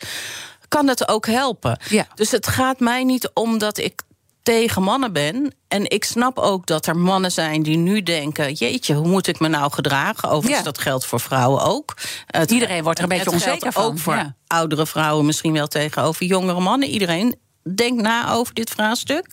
kan 0.68 0.88
het 0.88 1.08
ook 1.08 1.26
helpen. 1.26 1.78
Ja. 1.88 2.06
Dus 2.14 2.30
het 2.30 2.46
gaat 2.46 2.80
mij 2.80 3.04
niet 3.04 3.30
om 3.34 3.58
dat 3.58 3.78
ik 3.78 4.02
tegen 4.44 4.82
mannen 4.82 5.12
ben. 5.12 5.54
En 5.68 5.90
ik 5.90 6.04
snap 6.04 6.38
ook 6.38 6.66
dat 6.66 6.86
er 6.86 6.96
mannen 6.96 7.32
zijn 7.32 7.62
die 7.62 7.76
nu 7.76 8.02
denken: 8.02 8.52
jeetje, 8.52 8.94
hoe 8.94 9.08
moet 9.08 9.26
ik 9.26 9.40
me 9.40 9.48
nou 9.48 9.72
gedragen? 9.72 10.28
Overigens, 10.28 10.58
ja. 10.58 10.70
dat 10.70 10.78
geldt 10.78 11.06
voor 11.06 11.20
vrouwen 11.20 11.62
ook. 11.62 11.96
Het, 12.26 12.50
Iedereen 12.50 12.82
wordt 12.82 12.98
er 12.98 13.04
een 13.04 13.16
beetje 13.16 13.30
onzeker 13.30 13.72
van. 13.72 13.84
Ook 13.84 13.98
voor 13.98 14.14
ja. 14.14 14.34
oudere 14.46 14.86
vrouwen, 14.86 15.26
misschien 15.26 15.52
wel 15.52 15.66
tegenover 15.66 16.26
jongere 16.26 16.60
mannen. 16.60 16.88
Iedereen 16.88 17.36
denkt 17.74 18.02
na 18.02 18.32
over 18.32 18.54
dit 18.54 18.70
vraagstuk. 18.70 19.26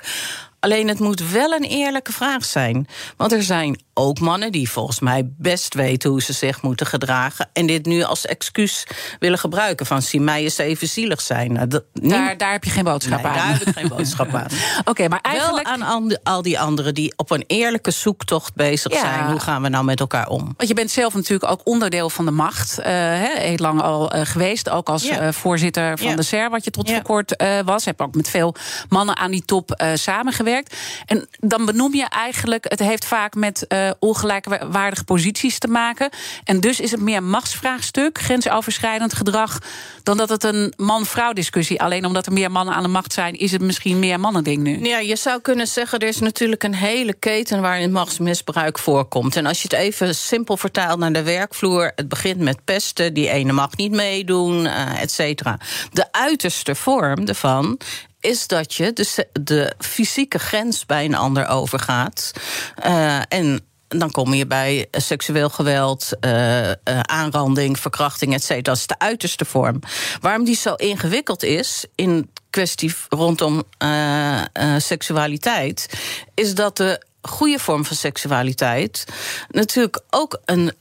Alleen 0.61 0.87
het 0.87 0.99
moet 0.99 1.31
wel 1.31 1.53
een 1.53 1.63
eerlijke 1.63 2.11
vraag 2.11 2.45
zijn. 2.45 2.87
Want 3.17 3.31
er 3.31 3.43
zijn 3.43 3.81
ook 3.93 4.19
mannen 4.19 4.51
die 4.51 4.69
volgens 4.69 4.99
mij 4.99 5.29
best 5.37 5.73
weten 5.73 6.09
hoe 6.09 6.21
ze 6.21 6.33
zich 6.33 6.61
moeten 6.61 6.85
gedragen. 6.85 7.49
En 7.53 7.65
dit 7.65 7.85
nu 7.85 8.03
als 8.03 8.25
excuus 8.25 8.87
willen 9.19 9.39
gebruiken. 9.39 9.85
Van 9.85 10.01
zie 10.01 10.21
mij 10.21 10.43
eens 10.43 10.57
even 10.57 10.87
zielig 10.87 11.21
zijn. 11.21 11.53
Nou, 11.53 11.67
dat, 11.67 11.83
daar, 11.93 12.37
daar 12.37 12.51
heb 12.51 12.63
je 12.63 12.69
geen 12.69 12.83
boodschap 12.83 13.23
nee, 13.23 13.31
aan. 13.31 13.37
Daar 13.37 13.57
heb 13.57 13.67
ik 13.67 13.77
geen 13.77 13.87
boodschap 13.87 14.33
aan. 14.33 14.47
Oké, 14.79 14.89
okay, 14.89 15.07
maar 15.07 15.21
eigenlijk. 15.21 15.67
Wel 15.67 15.87
aan 15.87 16.23
al 16.23 16.41
die 16.41 16.59
anderen 16.59 16.93
die 16.93 17.13
op 17.15 17.31
een 17.31 17.43
eerlijke 17.47 17.91
zoektocht 17.91 18.55
bezig 18.55 18.93
ja. 18.93 18.99
zijn. 18.99 19.29
Hoe 19.29 19.39
gaan 19.39 19.61
we 19.61 19.69
nou 19.69 19.83
met 19.83 19.99
elkaar 19.99 20.27
om? 20.27 20.53
Want 20.57 20.69
je 20.69 20.75
bent 20.75 20.91
zelf 20.91 21.13
natuurlijk 21.13 21.51
ook 21.51 21.61
onderdeel 21.63 22.09
van 22.09 22.25
de 22.25 22.31
macht. 22.31 22.79
Uh, 22.79 22.85
heel 22.85 23.57
lang 23.57 23.81
al 23.81 24.15
uh, 24.15 24.21
geweest. 24.23 24.69
Ook 24.69 24.89
als 24.89 25.03
ja. 25.03 25.21
uh, 25.21 25.31
voorzitter 25.31 25.97
van 25.97 26.09
ja. 26.09 26.15
de 26.15 26.23
SER, 26.23 26.49
wat 26.49 26.63
je 26.63 26.71
tot 26.71 26.91
voor 26.91 27.01
kort 27.01 27.43
was. 27.65 27.85
Heb 27.85 28.01
ook 28.01 28.15
met 28.15 28.29
veel 28.29 28.55
mannen 28.89 29.17
aan 29.17 29.31
die 29.31 29.45
top 29.45 29.83
samengewerkt. 29.93 30.49
En 31.06 31.27
dan 31.39 31.65
benoem 31.65 31.94
je 31.94 32.06
eigenlijk, 32.09 32.65
het 32.68 32.80
heeft 32.80 33.06
vaak 33.06 33.36
met 33.36 33.68
ongelijkwaardige 34.00 35.03
posities 35.03 35.59
te 35.59 35.68
maken. 35.68 36.09
En 36.44 36.59
dus 36.59 36.80
is 36.80 36.92
het 36.92 37.01
meer 37.01 37.24
machtsvraagstuk, 37.24 38.19
grensoverschrijdend 38.19 39.13
gedrag, 39.13 39.59
dan 40.03 40.18
dat 40.18 40.30
het 40.30 40.44
een 40.44 40.74
man-vrouw 40.77 41.33
discussie. 41.33 41.81
Alleen 41.81 42.06
omdat 42.06 42.25
er 42.25 42.33
meer 42.33 42.51
mannen 42.51 42.74
aan 42.75 42.83
de 42.83 42.89
macht 42.89 43.13
zijn, 43.13 43.33
is 43.33 43.51
het 43.51 43.62
misschien 43.62 44.00
meer 44.00 44.19
mannending 44.19 44.63
nu. 44.63 44.83
Ja, 44.83 45.00
je 45.00 45.15
zou 45.15 45.42
kunnen 45.42 45.68
zeggen, 45.68 46.00
er 46.00 46.07
is 46.07 46.19
natuurlijk 46.19 46.63
een 46.63 46.75
hele 46.75 47.13
keten 47.13 47.62
waarin 47.62 47.92
machtsmisbruik 47.92 48.80
voorkomt. 48.80 49.36
En 49.36 49.45
als 49.45 49.62
je 49.62 49.68
het 49.71 49.77
even 49.77 50.15
simpel 50.15 50.57
vertaalt 50.57 51.00
naar 51.00 51.13
de 51.13 51.24
werkvloer, 51.24 51.92
het 51.95 52.09
begint 52.09 52.39
met 52.39 52.63
pesten, 52.65 53.13
die 53.13 53.30
ene 53.30 53.51
mag 53.51 53.75
niet 53.75 53.92
meedoen, 53.92 54.65
uh, 54.65 55.01
et 55.01 55.12
cetera. 55.12 55.59
De 55.91 56.12
uiterste 56.12 56.75
vorm 56.75 57.27
ervan 57.27 57.79
is 58.21 58.47
dat 58.47 58.73
je 58.73 58.93
de, 58.93 59.27
de 59.41 59.73
fysieke 59.79 60.39
grens 60.39 60.85
bij 60.85 61.05
een 61.05 61.15
ander 61.15 61.47
overgaat. 61.47 62.31
Uh, 62.85 63.21
en 63.27 63.65
dan 63.87 64.11
kom 64.11 64.33
je 64.33 64.47
bij 64.47 64.87
seksueel 64.91 65.49
geweld, 65.49 66.09
uh, 66.25 66.71
aanranding, 67.01 67.79
verkrachting, 67.79 68.33
et 68.33 68.43
cetera. 68.43 68.61
Dat 68.61 68.77
is 68.77 68.87
de 68.87 68.99
uiterste 68.99 69.45
vorm. 69.45 69.79
Waarom 70.21 70.43
die 70.43 70.55
zo 70.55 70.73
ingewikkeld 70.73 71.43
is 71.43 71.85
in 71.95 72.31
kwestie 72.49 72.95
rondom 73.09 73.63
seksualiteit, 74.77 75.89
is 76.33 76.55
dat 76.55 76.77
de 76.77 77.01
goede 77.21 77.59
vorm 77.59 77.85
van 77.85 77.95
seksualiteit 77.95 79.05
natuurlijk 79.49 80.01
ook 80.09 80.41
een 80.45 80.73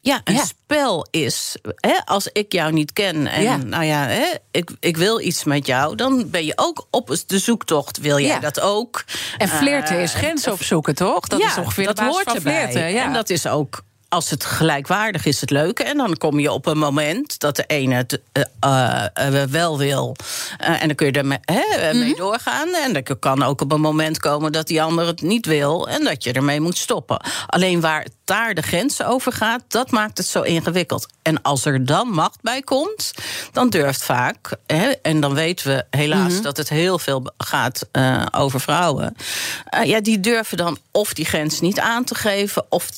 ja, 0.00 0.20
een 0.24 0.34
ja. 0.34 0.44
spel 0.44 1.06
is. 1.10 1.56
Hè, 1.76 2.04
als 2.04 2.28
ik 2.32 2.52
jou 2.52 2.72
niet 2.72 2.92
ken 2.92 3.26
en 3.26 3.42
ja. 3.42 3.56
nou 3.56 3.84
ja, 3.84 4.06
hè, 4.06 4.34
ik, 4.50 4.70
ik 4.80 4.96
wil 4.96 5.20
iets 5.20 5.44
met 5.44 5.66
jou, 5.66 5.96
dan 5.96 6.30
ben 6.30 6.44
je 6.44 6.52
ook 6.56 6.86
op 6.90 7.16
de 7.26 7.38
zoektocht. 7.38 7.98
Wil 7.98 8.18
jij 8.18 8.28
ja. 8.28 8.38
dat 8.38 8.60
ook? 8.60 9.04
En 9.38 9.48
flirten 9.48 9.96
uh, 9.96 10.02
is 10.02 10.14
grenzen 10.14 10.52
opzoeken, 10.52 10.94
toch? 10.94 11.28
Dat 11.28 11.40
is 11.40 11.56
ongeveer 11.56 11.86
dat 11.86 11.98
hoort 11.98 12.24
van 12.24 12.36
erbij. 12.36 12.70
flirten. 12.70 12.92
Ja. 12.92 13.04
En 13.04 13.12
dat 13.12 13.30
is 13.30 13.46
ook 13.46 13.82
als 14.10 14.30
het 14.30 14.44
gelijkwaardig 14.44 15.24
is, 15.24 15.40
het 15.40 15.50
leuke. 15.50 15.84
En 15.84 15.96
dan 15.96 16.16
kom 16.16 16.38
je 16.38 16.52
op 16.52 16.66
een 16.66 16.78
moment 16.78 17.38
dat 17.38 17.56
de 17.56 17.64
ene 17.66 17.94
het 17.94 18.20
uh, 18.64 19.04
uh, 19.32 19.42
wel 19.42 19.78
wil. 19.78 20.16
Uh, 20.60 20.82
en 20.82 20.86
dan 20.86 20.96
kun 20.96 21.06
je 21.06 21.12
er 21.12 21.26
mee, 21.26 21.38
-hmm. 21.44 22.16
doorgaan. 22.16 22.74
En 22.74 22.94
er 22.94 23.16
kan 23.16 23.42
ook 23.42 23.60
op 23.60 23.72
een 23.72 23.80
moment 23.80 24.18
komen 24.18 24.52
dat 24.52 24.66
die 24.66 24.82
ander 24.82 25.06
het 25.06 25.22
niet 25.22 25.46
wil. 25.46 25.88
En 25.88 26.04
dat 26.04 26.24
je 26.24 26.32
ermee 26.32 26.60
moet 26.60 26.78
stoppen. 26.78 27.20
Alleen 27.46 27.80
waar 27.80 28.06
daar 28.24 28.54
de 28.54 28.62
grens 28.62 29.02
over 29.02 29.32
gaat, 29.32 29.62
dat 29.68 29.90
maakt 29.90 30.18
het 30.18 30.26
zo 30.26 30.42
ingewikkeld. 30.42 31.06
En 31.22 31.42
als 31.42 31.64
er 31.64 31.84
dan 31.84 32.08
macht 32.08 32.42
bij 32.42 32.62
komt, 32.62 33.12
dan 33.52 33.68
durft 33.68 34.02
vaak. 34.02 34.56
En 35.02 35.20
dan 35.20 35.34
weten 35.34 35.66
we 35.66 35.84
helaas 35.90 36.28
mm 36.28 36.34
-hmm. 36.34 36.42
dat 36.42 36.56
het 36.56 36.68
heel 36.68 36.98
veel 36.98 37.32
gaat 37.38 37.88
over 38.30 38.60
vrouwen. 38.60 39.16
ja, 39.84 40.00
die 40.00 40.20
durven 40.20 40.56
dan 40.56 40.78
of 40.90 41.14
die 41.14 41.24
grens 41.24 41.60
niet 41.60 41.80
aan 41.80 42.04
te 42.04 42.14
geven. 42.14 42.66
of 42.68 42.88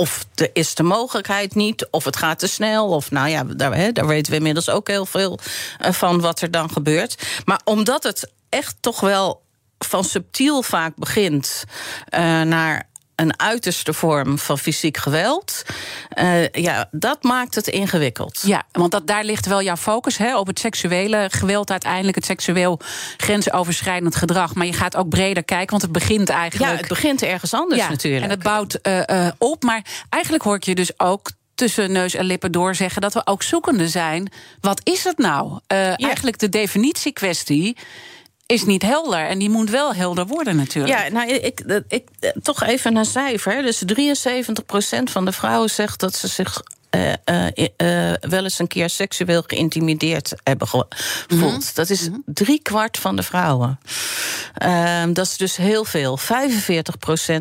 of 0.00 0.24
er 0.34 0.50
is 0.52 0.74
de 0.74 0.82
mogelijkheid 0.82 1.54
niet, 1.54 1.88
of 1.90 2.04
het 2.04 2.16
gaat 2.16 2.38
te 2.38 2.46
snel. 2.46 2.88
Of 2.88 3.10
nou 3.10 3.28
ja, 3.28 3.44
daar, 3.44 3.92
daar 3.92 4.06
weten 4.06 4.32
we 4.32 4.38
inmiddels 4.38 4.68
ook 4.68 4.88
heel 4.88 5.06
veel 5.06 5.38
van 5.78 6.20
wat 6.20 6.40
er 6.40 6.50
dan 6.50 6.70
gebeurt. 6.70 7.42
Maar 7.44 7.60
omdat 7.64 8.02
het 8.02 8.30
echt 8.48 8.76
toch 8.80 9.00
wel 9.00 9.42
van 9.78 10.04
subtiel 10.04 10.62
vaak 10.62 10.96
begint 10.96 11.64
uh, 12.14 12.20
naar 12.42 12.88
een 13.20 13.40
uiterste 13.40 13.92
vorm 13.92 14.38
van 14.38 14.58
fysiek 14.58 14.96
geweld. 14.96 15.62
Uh, 16.18 16.48
ja, 16.48 16.88
dat 16.90 17.22
maakt 17.22 17.54
het 17.54 17.66
ingewikkeld. 17.66 18.42
Ja, 18.46 18.62
want 18.72 18.90
dat, 18.90 19.06
daar 19.06 19.24
ligt 19.24 19.46
wel 19.46 19.62
jouw 19.62 19.76
focus 19.76 20.16
hè, 20.16 20.38
op 20.38 20.46
het 20.46 20.58
seksuele 20.58 21.28
geweld 21.30 21.70
uiteindelijk, 21.70 22.16
het 22.16 22.24
seksueel 22.24 22.80
grensoverschrijdend 23.16 24.16
gedrag. 24.16 24.54
Maar 24.54 24.66
je 24.66 24.72
gaat 24.72 24.96
ook 24.96 25.08
breder 25.08 25.44
kijken, 25.44 25.70
want 25.70 25.82
het 25.82 25.92
begint 25.92 26.28
eigenlijk. 26.28 26.72
Ja, 26.72 26.78
het 26.78 26.88
begint 26.88 27.22
ergens 27.22 27.54
anders 27.54 27.80
ja, 27.80 27.88
natuurlijk. 27.88 28.24
En 28.24 28.30
het 28.30 28.42
bouwt 28.42 28.78
uh, 28.82 29.02
uh, 29.06 29.28
op. 29.38 29.62
Maar 29.62 29.82
eigenlijk 30.08 30.42
hoor 30.42 30.56
ik 30.56 30.64
je 30.64 30.74
dus 30.74 30.98
ook 30.98 31.30
tussen 31.54 31.92
neus 31.92 32.14
en 32.14 32.24
lippen 32.24 32.52
door 32.52 32.74
zeggen 32.74 33.02
dat 33.02 33.14
we 33.14 33.26
ook 33.26 33.42
zoekende 33.42 33.88
zijn. 33.88 34.32
Wat 34.60 34.80
is 34.84 35.04
het 35.04 35.18
nou? 35.18 35.50
Uh, 35.52 35.58
ja. 35.68 35.96
Eigenlijk 35.96 36.38
de 36.38 36.48
definitiekwestie 36.48 37.76
is 38.50 38.64
niet 38.64 38.82
helder. 38.82 39.26
En 39.26 39.38
die 39.38 39.50
moet 39.50 39.70
wel 39.70 39.94
helder 39.94 40.26
worden 40.26 40.56
natuurlijk. 40.56 40.98
Ja, 40.98 41.08
nou, 41.08 41.30
ik, 41.30 41.60
ik, 41.60 41.82
ik 41.88 42.08
toch 42.42 42.62
even 42.62 42.96
een 42.96 43.04
cijfer. 43.04 43.62
Dus 43.62 43.82
73% 43.84 45.02
van 45.04 45.24
de 45.24 45.32
vrouwen 45.32 45.70
zegt 45.70 46.00
dat 46.00 46.14
ze 46.14 46.28
zich 46.28 46.62
uh, 46.90 47.46
uh, 47.76 48.12
wel 48.20 48.42
eens 48.42 48.58
een 48.58 48.66
keer 48.66 48.90
seksueel 48.90 49.42
geïntimideerd 49.46 50.32
hebben 50.42 50.68
gevoeld. 50.68 50.94
Mm 51.28 51.42
-hmm. 51.42 51.60
Dat 51.74 51.90
is 51.90 52.08
drie 52.24 52.62
kwart 52.62 52.98
van 52.98 53.16
de 53.16 53.22
vrouwen. 53.22 53.80
Ehm, 54.54 55.12
dat 55.12 55.26
is 55.26 55.36
dus 55.36 55.56
heel 55.56 55.84
veel. 55.84 56.18
45% 56.18 56.22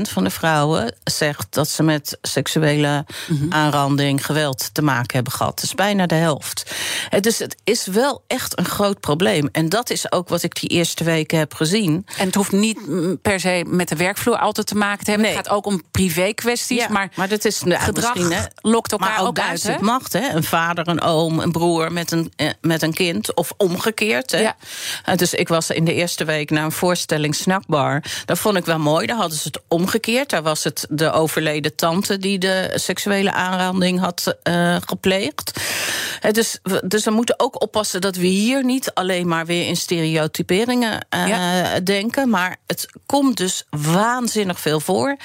van 0.02 0.24
de 0.24 0.30
vrouwen 0.30 0.96
zegt 1.04 1.48
dat 1.50 1.70
ze 1.70 1.84
met 1.84 2.18
seksuele 2.22 3.06
mm 3.28 3.38
-hmm. 3.38 3.54
aanranding, 3.54 4.26
geweld 4.26 4.74
te 4.74 4.82
maken 4.82 5.16
hebben 5.16 5.34
gehad. 5.34 5.56
Dat 5.56 5.64
is 5.64 5.76
bijna 5.76 6.06
de 6.06 6.16
helft. 6.16 6.76
Dus 7.20 7.38
het 7.38 7.56
is 7.64 7.86
wel 7.86 8.24
echt 8.28 8.60
een 8.60 8.66
groot 8.66 9.00
probleem. 9.00 9.50
En 9.52 9.70
dat 9.70 9.90
is 9.90 10.12
ook 10.12 10.30
wat 10.30 10.44
ik 10.44 10.60
die 10.60 10.70
eerste 10.70 11.04
weken 11.04 11.38
heb 11.38 11.54
gezien. 11.54 12.06
En 12.18 12.26
het 12.26 12.36
hoeft 12.36 12.52
niet 12.52 12.80
per 13.22 13.40
se 13.40 13.66
met 13.68 13.90
de 13.90 13.96
werkvloer 13.96 14.38
altijd 14.38 14.68
te 14.68 14.76
maken 14.76 15.04
te 15.04 15.12
hebben. 15.12 15.28
Nee. 15.30 15.38
Het 15.38 15.48
gaat 15.48 15.56
ook 15.56 15.66
om 15.66 15.82
privé 15.92 16.34
kwesties. 16.34 16.78
Ja, 16.78 16.90
maar, 16.90 17.12
maar 17.16 17.30
dat 17.30 17.46
is 17.46 17.62
gedrag 17.66 18.30
hè, 18.30 18.44
lokt 18.62 18.92
elkaar 18.92 19.22
ook 19.22 19.39
uit, 19.40 19.64
hè? 19.64 19.80
macht, 19.82 20.14
hè? 20.14 20.30
Een 20.30 20.44
vader, 20.44 20.88
een 20.88 21.02
oom, 21.02 21.40
een 21.40 21.52
broer 21.52 21.92
met 21.92 22.12
een, 22.12 22.34
eh, 22.36 22.50
met 22.62 22.82
een 22.82 22.94
kind. 22.94 23.36
Of 23.36 23.54
omgekeerd. 23.58 24.32
Hè? 24.32 24.40
Ja. 24.40 24.56
Uh, 25.10 25.16
dus 25.16 25.34
ik 25.34 25.48
was 25.48 25.70
in 25.70 25.86
de 25.86 25.94
eerste 25.94 26.26
week 26.26 26.50
naar 26.50 26.64
een 26.64 26.72
voorstelling 26.72 27.36
Snackbar. 27.36 28.04
Dat 28.26 28.40
vond 28.40 28.58
ik 28.58 28.66
wel 28.66 28.80
mooi. 28.80 29.08
Daar 29.08 29.18
hadden 29.18 29.38
ze 29.38 29.48
het 29.48 29.62
omgekeerd. 29.68 30.30
Daar 30.30 30.44
was 30.44 30.64
het 30.64 30.86
de 30.90 31.12
overleden 31.12 31.76
tante 31.76 32.18
die 32.18 32.40
de 32.40 32.72
seksuele 32.76 33.32
aanranding 33.32 34.00
had 34.00 34.36
uh, 34.44 34.76
gepleegd. 34.86 35.62
Uh, 36.26 36.32
dus, 36.32 36.60
we, 36.64 36.84
dus 36.88 37.06
we 37.06 37.12
moeten 37.12 37.40
ook 37.40 37.62
oppassen 37.62 38.02
dat 38.02 38.16
we 38.16 38.28
hier 38.28 38.66
niet 38.66 38.94
alleen 38.94 39.28
maar 39.28 39.46
weer 39.46 39.68
in 39.68 39.78
stereotyperingen 39.78 41.06
ja. 41.10 41.80
denken. 41.80 42.30
Maar 42.30 42.58
het 42.68 42.88
komt 43.06 43.38
dus 43.38 43.64
waanzinnig 43.70 44.60
veel 44.60 44.80
voor. 44.80 45.18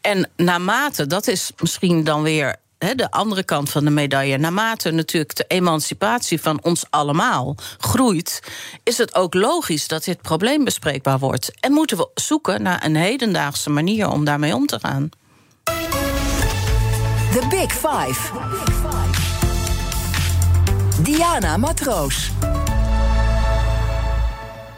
En 0.00 0.30
naarmate, 0.36 1.06
dat 1.06 1.26
is 1.26 1.50
misschien 1.58 2.04
dan 2.04 2.22
weer 2.22 2.56
De 2.94 3.10
andere 3.10 3.44
kant 3.44 3.70
van 3.70 3.84
de 3.84 3.90
medaille. 3.90 4.38
Naarmate 4.38 4.90
natuurlijk 4.90 5.36
de 5.36 5.44
emancipatie 5.48 6.40
van 6.40 6.62
ons 6.62 6.84
allemaal 6.90 7.56
groeit, 7.78 8.42
is 8.82 8.98
het 8.98 9.14
ook 9.14 9.34
logisch 9.34 9.88
dat 9.88 10.04
dit 10.04 10.22
probleem 10.22 10.64
bespreekbaar 10.64 11.18
wordt. 11.18 11.50
En 11.60 11.72
moeten 11.72 11.96
we 11.96 12.08
zoeken 12.14 12.62
naar 12.62 12.84
een 12.84 12.96
hedendaagse 12.96 13.70
manier 13.70 14.10
om 14.10 14.24
daarmee 14.24 14.54
om 14.54 14.66
te 14.66 14.78
gaan. 14.80 15.08
The 17.32 17.46
Big 17.50 17.72
Five. 17.72 18.32
Diana 21.02 21.56
Matroos. 21.56 22.30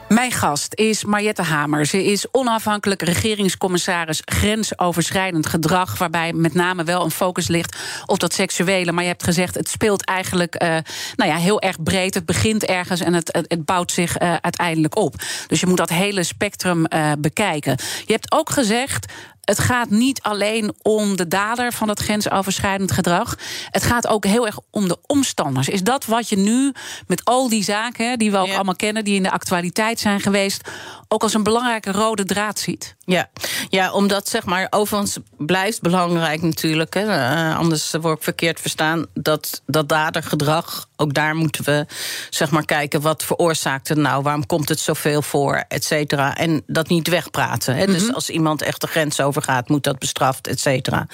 Mijn 0.08 0.32
gast 0.32 0.74
is 0.74 1.04
Mariette 1.04 1.42
Hamer. 1.42 1.86
Ze 1.86 2.04
is 2.04 2.26
onafhankelijk 2.30 3.02
regeringscommissaris 3.02 4.22
grensoverschrijdend 4.24 5.46
gedrag. 5.46 5.98
Waarbij 5.98 6.32
met 6.32 6.54
name 6.54 6.84
wel 6.84 7.04
een 7.04 7.10
focus 7.10 7.48
ligt 7.48 7.76
op 8.06 8.20
dat 8.20 8.32
seksuele. 8.32 8.92
Maar 8.92 9.02
je 9.02 9.08
hebt 9.08 9.24
gezegd, 9.24 9.54
het 9.54 9.68
speelt 9.68 10.04
eigenlijk 10.04 10.62
uh, 10.62 10.68
nou 11.16 11.30
ja, 11.30 11.36
heel 11.36 11.60
erg 11.60 11.82
breed. 11.82 12.14
Het 12.14 12.26
begint 12.26 12.64
ergens 12.64 13.00
en 13.00 13.14
het, 13.14 13.44
het, 13.48 13.64
bouwt 13.64 13.92
zich 13.92 14.20
uh, 14.20 14.34
uiteindelijk 14.40 14.96
op. 14.96 15.14
Dus 15.46 15.60
je 15.60 15.66
moet 15.66 15.76
dat 15.76 15.88
hele 15.88 16.22
spectrum 16.22 16.86
uh, 16.88 17.12
bekijken. 17.18 17.76
Je 18.06 18.12
hebt 18.12 18.32
ook 18.32 18.50
gezegd 18.50 19.12
het 19.48 19.58
gaat 19.58 19.90
niet 19.90 20.22
alleen 20.22 20.74
om 20.82 21.16
de 21.16 21.28
dader 21.28 21.72
van 21.72 21.86
dat 21.86 22.00
grensoverschrijdend 22.00 22.92
gedrag. 22.92 23.38
Het 23.70 23.82
gaat 23.82 24.06
ook 24.06 24.24
heel 24.24 24.46
erg 24.46 24.58
om 24.70 24.88
de 24.88 24.98
omstanders. 25.06 25.68
Is 25.68 25.82
dat 25.82 26.04
wat 26.04 26.28
je 26.28 26.36
nu 26.36 26.72
met 27.06 27.24
al 27.24 27.48
die 27.48 27.64
zaken, 27.64 28.18
die 28.18 28.30
we 28.30 28.36
ook 28.36 28.46
ja. 28.46 28.54
allemaal 28.54 28.76
kennen, 28.76 29.04
die 29.04 29.14
in 29.14 29.22
de 29.22 29.30
actualiteit 29.30 30.00
zijn 30.00 30.20
geweest, 30.20 30.68
ook 31.08 31.22
als 31.22 31.34
een 31.34 31.42
belangrijke 31.42 31.92
rode 31.92 32.24
draad 32.24 32.58
ziet? 32.58 32.96
Ja, 33.08 33.28
ja 33.68 33.92
omdat 33.92 34.28
zeg 34.28 34.44
maar, 34.44 34.66
overigens 34.70 35.18
blijft 35.36 35.80
belangrijk 35.80 36.42
natuurlijk, 36.42 36.94
hè, 36.94 37.04
uh, 37.04 37.58
anders 37.58 37.94
word 38.00 38.16
ik 38.16 38.22
verkeerd 38.22 38.60
verstaan, 38.60 39.06
dat, 39.14 39.62
dat 39.66 39.88
dadergedrag, 39.88 40.88
ook 40.96 41.14
daar 41.14 41.34
moeten 41.34 41.64
we 41.64 41.86
zeg 42.30 42.50
maar 42.50 42.64
kijken 42.64 43.00
wat 43.00 43.24
veroorzaakt 43.24 43.88
het 43.88 43.98
nou, 43.98 44.22
waarom 44.22 44.46
komt 44.46 44.68
het 44.68 44.80
zoveel 44.80 45.22
voor, 45.22 45.64
et 45.68 45.84
cetera. 45.84 46.36
En 46.36 46.62
dat 46.66 46.88
niet 46.88 47.08
wegpraten. 47.08 47.74
Hè. 47.74 47.86
Mm 47.86 47.94
-hmm. 47.94 47.98
Dus 47.98 48.14
als 48.14 48.30
iemand 48.30 48.62
echt 48.62 48.80
de 48.80 48.86
grens 48.86 49.20
over 49.20 49.42
gaat, 49.42 49.68
moet 49.68 49.84
dat 49.84 49.98
bestraft, 49.98 50.46
et 50.46 50.60
cetera. 50.60 51.06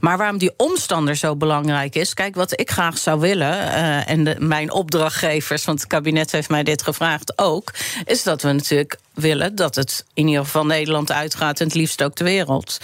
Maar 0.00 0.18
waarom 0.18 0.38
die 0.38 0.54
omstander 0.56 1.16
zo 1.16 1.36
belangrijk 1.36 1.94
is, 1.94 2.14
kijk, 2.14 2.34
wat 2.34 2.60
ik 2.60 2.70
graag 2.70 2.98
zou 2.98 3.20
willen, 3.20 3.52
uh, 3.52 4.10
en 4.10 4.24
de, 4.24 4.36
mijn 4.38 4.72
opdrachtgevers, 4.72 5.64
want 5.64 5.80
het 5.80 5.88
kabinet 5.88 6.32
heeft 6.32 6.48
mij 6.48 6.62
dit 6.62 6.82
gevraagd 6.82 7.38
ook, 7.38 7.72
is 8.04 8.22
dat 8.22 8.42
we 8.42 8.52
natuurlijk 8.52 8.98
willen 9.14 9.54
dat 9.54 9.74
het 9.74 10.04
in 10.14 10.26
ieder 10.28 10.44
geval 10.44 10.66
Nederland 10.66 11.10
uitgaat 11.34 11.60
het 11.66 11.74
liefst 11.74 12.02
ook 12.02 12.14
de 12.14 12.24
wereld. 12.24 12.78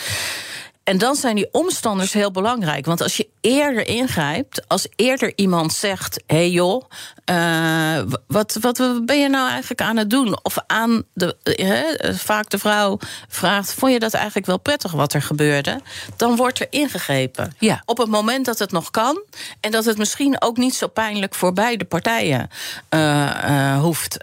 En 0.85 0.99
dan 0.99 1.15
zijn 1.15 1.37
die 1.37 1.49
omstanders 1.53 2.13
heel 2.13 2.31
belangrijk. 2.31 2.87
Want 2.87 3.03
als 3.03 3.17
je 3.17 3.29
eerder 3.41 3.87
ingrijpt, 3.87 4.69
als 4.69 4.87
eerder 4.97 5.33
iemand 5.35 5.73
zegt: 5.73 6.23
hé 6.27 6.37
hey 6.37 6.51
joh, 6.51 6.85
uh, 7.31 8.01
wat, 8.27 8.59
wat 8.61 8.77
ben 9.07 9.21
je 9.21 9.29
nou 9.29 9.51
eigenlijk 9.51 9.81
aan 9.81 9.97
het 9.97 10.11
doen? 10.11 10.39
Of 10.43 10.57
aan 10.67 11.03
de. 11.15 11.37
Vaak 12.17 12.51
de 12.51 12.59
vrouw 12.59 12.99
vraagt: 13.29 13.75
vond 13.75 13.93
je 13.93 13.99
dat 13.99 14.15
eigenlijk 14.15 14.47
wel 14.47 14.59
prettig 14.59 14.93
wat 14.93 15.13
er 15.13 15.23
gebeurde? 15.23 15.81
Dan 16.17 16.37
wordt 16.37 16.61
er 16.61 16.67
ingegrepen. 16.71 17.55
Ja. 17.59 17.83
Op 17.85 17.99
het 17.99 18.09
moment 18.09 18.47
dat 18.47 18.59
het 18.59 18.73
nog 18.73 18.91
kan. 18.91 19.23
En 19.61 19.71
dat 19.71 19.85
het 19.85 19.99
misschien 19.99 20.43
ook 20.43 20.57
niet 20.57 20.75
zo 20.75 20.87
pijnlijk 20.87 21.35
voor 21.35 21.53
beide 21.53 21.85
partijen 21.85 22.51
uh, 22.91 23.81
hoeft 23.81 24.21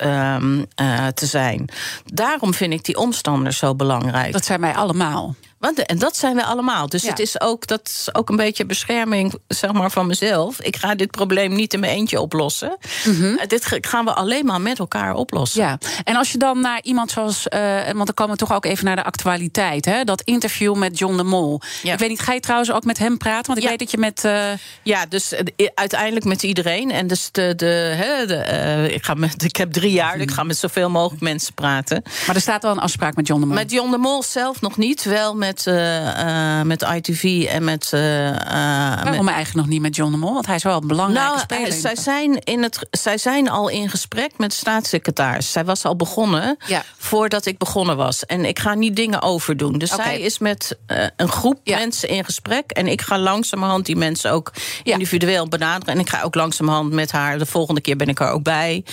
te 1.14 1.26
zijn. 1.26 1.70
Daarom 2.06 2.54
vind 2.54 2.74
ik 2.74 2.84
die 2.84 2.98
omstanders 2.98 3.58
zo 3.58 3.76
belangrijk. 3.76 4.32
Dat 4.32 4.46
zijn 4.46 4.62
wij 4.62 4.74
allemaal. 4.74 5.36
Want, 5.60 5.86
en 5.86 6.00
dat 6.00 6.18
zijn 6.18 6.36
we 6.36 6.44
allemaal. 6.44 6.90
Dus 6.90 7.02
ja. 7.02 7.10
het 7.10 7.20
is 7.20 7.42
ook, 7.42 7.68
dat 7.68 7.82
is 7.84 8.16
ook 8.16 8.30
een 8.30 8.36
beetje 8.36 8.66
bescherming 8.66 9.34
zeg 9.48 9.72
maar, 9.72 9.92
van 9.92 10.08
mezelf. 10.08 10.62
Ik 10.62 10.76
ga 10.76 10.96
dit 10.96 11.12
probleem 11.12 11.54
niet 11.54 11.74
in 11.74 11.80
mijn 11.80 11.94
eentje 11.94 12.22
oplossen. 12.22 12.78
Mm 13.06 13.16
-hmm. 13.16 13.40
Dit 13.48 13.78
gaan 13.82 14.06
we 14.06 14.14
alleen 14.14 14.46
maar 14.46 14.62
met 14.62 14.80
elkaar 14.80 15.16
oplossen. 15.16 15.62
Ja. 15.62 15.78
En 16.04 16.16
als 16.16 16.32
je 16.32 16.38
dan 16.38 16.60
naar 16.60 16.80
iemand 16.84 17.12
zoals. 17.12 17.46
Uh, 17.54 17.84
want 17.86 18.06
dan 18.06 18.14
komen 18.14 18.34
we 18.34 18.40
toch 18.40 18.54
ook 18.54 18.66
even 18.66 18.86
naar 18.86 18.96
de 18.96 19.04
actualiteit. 19.04 19.86
Hè? 19.86 20.04
Dat 20.04 20.22
interview 20.22 20.76
met 20.76 20.98
John 20.98 21.18
de 21.18 21.24
Mol. 21.24 21.62
Ja. 21.84 21.94
Ik 21.94 22.00
weet 22.00 22.10
niet, 22.10 22.20
ga 22.20 22.34
je 22.34 22.40
trouwens 22.40 22.72
ook 22.72 22.84
met 22.84 22.98
hem 22.98 23.18
praten? 23.18 23.46
Want 23.46 23.58
ik 23.58 23.64
ja. 23.64 23.70
weet 23.70 23.80
dat 23.80 23.92
je 23.92 23.98
met. 23.98 24.24
Uh... 24.24 24.50
Ja, 24.84 25.06
dus 25.06 25.34
uh, 25.34 25.68
uiteindelijk 25.76 26.26
met 26.26 26.44
iedereen. 26.44 26.92
En 26.92 27.08
dus 27.08 27.30
de. 27.32 27.56
de, 27.56 27.66
hè, 27.96 28.26
de 28.26 28.90
ik, 28.94 29.06
ga 29.06 29.14
met, 29.14 29.44
ik 29.52 29.56
heb 29.56 29.72
drie 29.72 29.92
jaar, 29.92 30.06
mm 30.08 30.14
-hmm. 30.14 30.22
ik 30.22 30.32
ga 30.32 30.44
met 30.44 30.58
zoveel 30.58 30.90
mogelijk 30.90 31.22
mensen 31.22 31.54
praten. 31.54 32.04
Maar 32.28 32.36
er 32.36 32.42
staat 32.42 32.62
wel 32.64 32.72
een 32.72 32.80
afspraak 32.80 33.16
met 33.16 33.28
John 33.28 33.40
de 33.40 33.46
Mol. 33.46 33.56
Met 33.56 33.72
John 33.72 33.92
de 33.92 33.98
Mol 33.98 34.24
zelf 34.24 34.62
nog 34.62 34.78
niet. 34.78 35.04
Wel 35.04 35.36
met 35.36 35.47
met, 35.48 35.66
uh, 35.66 36.62
met 36.62 36.82
ITV 36.82 37.48
en 37.50 37.64
met. 37.64 37.92
Uh, 37.94 38.02
Waarom 38.02 39.26
met... 39.26 39.34
eigenlijk 39.34 39.54
nog 39.54 39.68
niet 39.68 39.82
met 39.82 39.96
John 39.96 40.12
de 40.12 40.18
Mol? 40.18 40.34
Want 40.34 40.46
hij 40.46 40.56
is 40.56 40.64
wel 40.64 40.82
een 40.82 40.88
belangrijke 40.88 41.30
nou, 41.30 41.40
speler. 41.40 41.72
Zij 41.72 41.96
zijn, 41.96 42.40
in 42.44 42.64
het, 42.64 42.80
zij 42.92 43.18
zijn 43.18 43.50
al 43.50 43.70
in 43.70 43.90
gesprek 43.90 44.32
met 44.38 44.54
staatssecretaris. 44.54 45.52
Zij 45.52 45.66
was 45.66 45.86
al 45.86 45.96
begonnen 45.96 46.58
ja. 46.66 46.84
voordat 46.98 47.46
ik 47.46 47.58
begonnen 47.58 47.98
was. 47.98 48.26
En 48.26 48.46
ik 48.46 48.60
ga 48.60 48.74
niet 48.74 48.96
dingen 48.96 49.22
overdoen. 49.22 49.78
Dus 49.78 49.94
okay. 49.94 50.06
zij 50.06 50.22
is 50.22 50.40
met 50.40 50.78
uh, 50.88 51.06
een 51.16 51.30
groep 51.30 51.60
ja. 51.64 51.78
mensen 51.78 52.10
in 52.10 52.26
gesprek. 52.26 52.72
En 52.72 52.88
ik 52.88 53.02
ga 53.02 53.20
langzamerhand 53.20 53.86
die 53.86 53.96
mensen 53.96 54.32
ook 54.32 54.54
individueel 54.84 55.48
benaderen. 55.48 55.94
En 55.94 56.00
ik 56.00 56.10
ga 56.10 56.22
ook 56.22 56.36
langzamerhand 56.36 56.92
met 56.92 57.12
haar. 57.12 57.38
De 57.38 57.46
volgende 57.46 57.82
keer 57.82 57.96
ben 57.96 58.08
ik 58.08 58.20
er 58.20 58.30
ook 58.30 58.44
bij. 58.44 58.84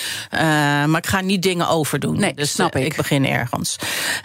maar 0.87 0.97
ik 0.97 1.07
ga 1.07 1.21
niet 1.21 1.43
dingen 1.43 1.69
overdoen. 1.69 2.19
Nee, 2.19 2.35
dus 2.35 2.51
snap 2.51 2.77
ik. 2.77 2.85
ik 2.85 2.97
begin 2.97 3.27
ergens. 3.27 3.77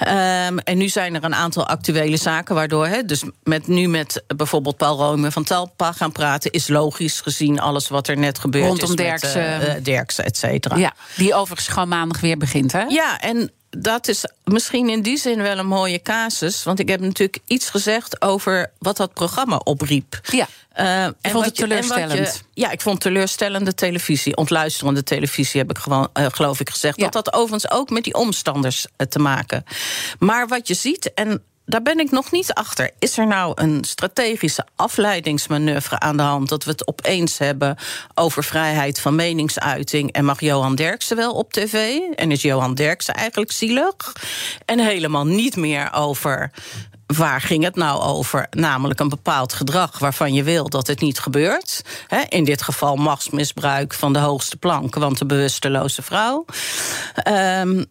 Um, 0.08 0.60
en 0.60 0.78
nu 0.78 0.90
zijn 0.90 1.16
er 1.16 1.24
een 1.24 1.36
aantal 1.36 1.68
actuele 1.68 2.18
zaken 2.20 2.56
waardoor, 2.56 2.88
hè, 2.88 3.06
dus 3.06 3.24
met, 3.44 3.68
nu 3.68 3.88
met 3.88 4.24
bijvoorbeeld 4.36 4.78
Paul 4.78 4.98
Rome 4.98 5.32
van 5.32 5.44
Talpa 5.44 5.92
gaan 5.92 6.12
praten, 6.12 6.52
is 6.52 6.68
logisch 6.68 7.22
gezien 7.22 7.60
alles 7.60 7.88
wat 7.88 8.08
er 8.08 8.18
net 8.18 8.40
gebeurd 8.40 8.68
Rondom 8.68 8.90
is. 8.90 8.96
Derksen. 8.96 9.58
Met, 9.58 9.68
uh, 9.68 9.84
Derksen, 9.84 10.26
et 10.26 10.38
cetera. 10.38 10.76
Ja, 10.76 10.94
die 11.16 11.34
overigens 11.34 11.68
gewoon 11.68 11.88
maandag 11.88 12.22
weer 12.22 12.38
begint, 12.38 12.72
hè? 12.72 12.84
Ja, 12.84 13.20
en 13.22 13.52
dat 13.70 14.08
is 14.08 14.26
misschien 14.44 14.90
in 14.90 15.02
die 15.02 15.18
zin 15.18 15.42
wel 15.42 15.58
een 15.58 15.68
mooie 15.68 16.02
casus. 16.02 16.64
Want 16.64 16.80
ik 16.80 16.90
heb 16.90 17.00
natuurlijk 17.00 17.40
iets 17.46 17.70
gezegd 17.70 18.22
over 18.22 18.72
wat 18.80 18.98
dat 18.98 19.14
programma 19.14 19.56
opriep. 19.56 20.20
Ja. 20.24 20.48
Uh, 20.80 21.04
en 21.04 21.16
vond 21.22 21.46
het 21.46 21.58
je, 21.58 21.64
teleurstellend? 21.64 22.44
Je, 22.54 22.62
ja, 22.62 22.72
ik 22.72 22.82
vond 22.82 23.02
teleurstellende 23.02 23.74
televisie. 23.74 24.36
Ontluisterende 24.36 25.04
televisie 25.04 25.60
heb 25.60 25.70
ik 25.70 25.78
gewoon, 25.78 26.10
uh, 26.14 26.26
geloof 26.30 26.60
ik, 26.60 26.70
gezegd. 26.70 26.98
Ja. 26.98 27.04
Dat 27.10 27.14
had 27.14 27.34
overigens 27.34 27.72
ook 27.72 27.90
met 27.90 28.04
die 28.04 28.14
omstanders 28.14 28.86
uh, 28.98 29.08
te 29.08 29.20
maken. 29.20 29.64
Maar 30.20 30.48
wat 30.48 30.68
je 30.68 30.74
ziet, 30.74 31.14
en 31.14 31.44
daar 31.70 31.82
ben 31.82 32.00
ik 32.00 32.12
nog 32.12 32.32
niet 32.32 32.54
achter. 32.54 32.92
Is 33.00 33.18
er 33.18 33.28
nou 33.28 33.52
een 33.56 33.84
strategische 33.84 34.66
afleidingsmanoeuvre 34.76 36.00
aan 36.00 36.18
de 36.18 36.24
hand 36.24 36.50
dat 36.50 36.64
we 36.64 36.72
het 36.72 36.88
opeens 36.88 37.38
hebben 37.38 37.78
over 38.14 38.44
vrijheid 38.44 39.00
van 39.00 39.16
meningsuiting 39.16 40.12
en 40.12 40.26
mag 40.26 40.40
Johan 40.40 40.76
Derksen 40.76 41.16
wel 41.16 41.34
op 41.34 41.54
tv? 41.54 42.00
En 42.16 42.32
is 42.32 42.42
Johan 42.42 42.74
Derksen 42.74 43.14
eigenlijk 43.14 43.52
zielig? 43.52 44.14
En 44.66 44.80
helemaal 44.80 45.26
niet 45.26 45.56
meer 45.56 45.94
over 45.94 46.52
waar 47.06 47.42
ging 47.42 47.64
het 47.64 47.76
nou 47.76 48.02
over? 48.02 48.48
Namelijk 48.50 49.00
een 49.00 49.10
bepaald 49.10 49.54
gedrag 49.54 50.00
waarvan 50.00 50.34
je 50.34 50.44
wil 50.44 50.70
dat 50.70 50.88
het 50.88 51.00
niet 51.00 51.20
gebeurt. 51.20 51.82
in 52.30 52.44
dit 52.44 52.62
geval 52.62 52.96
machtsmisbruik 52.96 53.94
van 53.94 54.14
de 54.14 54.20
hoogste 54.20 54.58
plank, 54.58 54.96
want 54.96 55.18
de 55.18 55.26
bewusteloze 55.26 56.02
vrouw. 56.02 56.46
Um, 57.28 57.86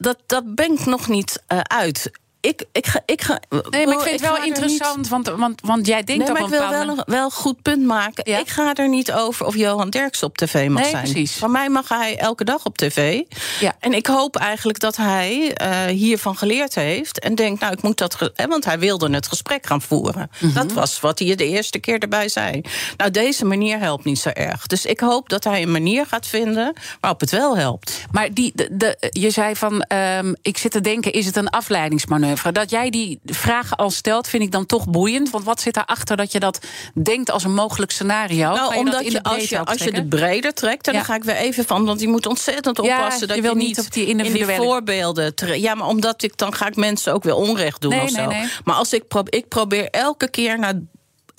dat, 0.00 0.18
dat 0.26 0.54
ben 0.54 0.72
ik 0.72 0.86
nog 0.86 1.08
niet 1.08 1.42
uh, 1.48 1.60
uit 1.60 2.10
ik, 2.40 2.64
ik 2.72 2.86
ga. 2.86 3.00
Ik 3.06 3.22
ga 3.22 3.40
nee, 3.70 3.86
maar 3.86 3.94
ik 3.94 4.00
vind 4.00 4.20
het 4.20 4.30
wel 4.30 4.44
interessant, 4.44 5.08
want, 5.08 5.28
want, 5.28 5.60
want 5.60 5.86
jij 5.86 6.04
denkt 6.04 6.24
nee, 6.24 6.32
maar 6.32 6.42
ik 6.42 6.48
wil 6.48 6.68
wel, 6.68 7.04
wel 7.06 7.24
een 7.24 7.30
goed 7.30 7.62
punt 7.62 7.84
maken. 7.84 8.24
Ik 8.24 8.48
ga 8.48 8.74
er 8.74 8.88
niet 8.88 9.12
over 9.12 9.46
of 9.46 9.56
Johan 9.56 9.90
Derks 9.90 10.22
op 10.22 10.36
tv 10.36 10.68
mag 10.68 10.82
nee, 10.82 10.90
zijn. 10.90 11.02
Precies. 11.02 11.36
Van 11.36 11.50
mij 11.50 11.68
mag 11.68 11.88
hij 11.88 12.16
elke 12.16 12.44
dag 12.44 12.64
op 12.64 12.76
tv. 12.76 13.22
Ja. 13.60 13.76
En 13.78 13.92
ik 13.92 14.06
hoop 14.06 14.36
eigenlijk 14.36 14.80
dat 14.80 14.96
hij 14.96 15.56
uh, 15.62 15.84
hiervan 15.84 16.36
geleerd 16.36 16.74
heeft. 16.74 17.18
En 17.18 17.34
denkt, 17.34 17.60
nou, 17.60 17.72
ik 17.72 17.82
moet 17.82 17.98
dat. 17.98 18.30
Hè, 18.34 18.46
want 18.46 18.64
hij 18.64 18.78
wilde 18.78 19.10
het 19.10 19.26
gesprek 19.26 19.66
gaan 19.66 19.82
voeren. 19.82 20.30
Mm 20.38 20.50
-hmm. 20.50 20.54
Dat 20.54 20.72
was 20.72 21.00
wat 21.00 21.18
hij 21.18 21.34
de 21.34 21.46
eerste 21.46 21.78
keer 21.78 21.98
erbij 21.98 22.28
zei. 22.28 22.60
Nou, 22.96 23.10
deze 23.10 23.44
manier 23.44 23.78
helpt 23.78 24.04
niet 24.04 24.18
zo 24.18 24.28
erg. 24.28 24.66
Dus 24.66 24.86
ik 24.86 25.00
hoop 25.00 25.28
dat 25.28 25.44
hij 25.44 25.62
een 25.62 25.72
manier 25.72 26.06
gaat 26.06 26.26
vinden 26.26 26.76
waarop 27.00 27.20
het 27.20 27.30
wel 27.30 27.56
helpt. 27.56 28.04
Maar 28.10 28.34
die, 28.34 28.52
de, 28.54 28.68
de, 28.70 29.10
je 29.10 29.30
zei 29.30 29.56
van. 29.56 29.84
Um, 29.92 30.36
ik 30.42 30.58
zit 30.58 30.70
te 30.70 30.80
denken, 30.80 31.12
is 31.12 31.26
het 31.26 31.36
een 31.36 31.48
afleidingsmanoeuvre? 31.48 32.29
Dat 32.52 32.70
jij 32.70 32.90
die 32.90 33.20
vragen 33.24 33.76
al 33.76 33.90
stelt, 33.90 34.28
vind 34.28 34.42
ik 34.42 34.50
dan 34.50 34.66
toch 34.66 34.88
boeiend. 34.88 35.30
Want 35.30 35.44
wat 35.44 35.60
zit 35.60 35.74
daarachter 35.74 36.16
dat 36.16 36.32
je 36.32 36.40
dat 36.40 36.58
denkt 37.02 37.30
als 37.30 37.44
een 37.44 37.54
mogelijk 37.54 37.92
scenario? 37.92 38.52
Nou, 38.52 38.76
omdat 38.76 39.12
je, 39.12 39.22
als, 39.22 39.48
je, 39.48 39.64
als 39.64 39.82
je 39.82 39.90
het 39.90 40.08
breder 40.08 40.54
trekt, 40.54 40.86
en 40.86 40.92
ja. 40.92 40.98
dan 40.98 41.08
ga 41.08 41.14
ik 41.14 41.24
weer 41.24 41.36
even 41.36 41.64
van. 41.64 41.84
Want 41.84 42.00
je 42.00 42.08
moet 42.08 42.26
ontzettend 42.26 42.78
oppassen 42.78 43.20
ja, 43.20 43.26
dat 43.26 43.36
je, 43.36 43.42
wil 43.42 43.56
je 43.56 43.66
niet 43.66 43.78
op 43.78 43.92
die 43.92 44.06
individuele... 44.06 44.52
in 44.52 44.58
die 44.58 44.66
voorbeelden. 44.66 45.32
Ja, 45.60 45.74
maar 45.74 45.86
omdat 45.86 46.22
ik 46.22 46.36
dan 46.36 46.54
ga 46.54 46.66
ik 46.66 46.76
mensen 46.76 47.12
ook 47.12 47.22
weer 47.22 47.34
onrecht 47.34 47.80
doen 47.80 47.90
nee, 47.90 48.02
of 48.02 48.10
zo. 48.10 48.26
Nee, 48.26 48.38
nee. 48.38 48.48
Maar 48.64 48.74
als 48.74 48.92
ik, 48.92 49.04
ik 49.24 49.48
probeer 49.48 49.88
elke 49.90 50.30
keer 50.30 50.58
naar 50.58 50.74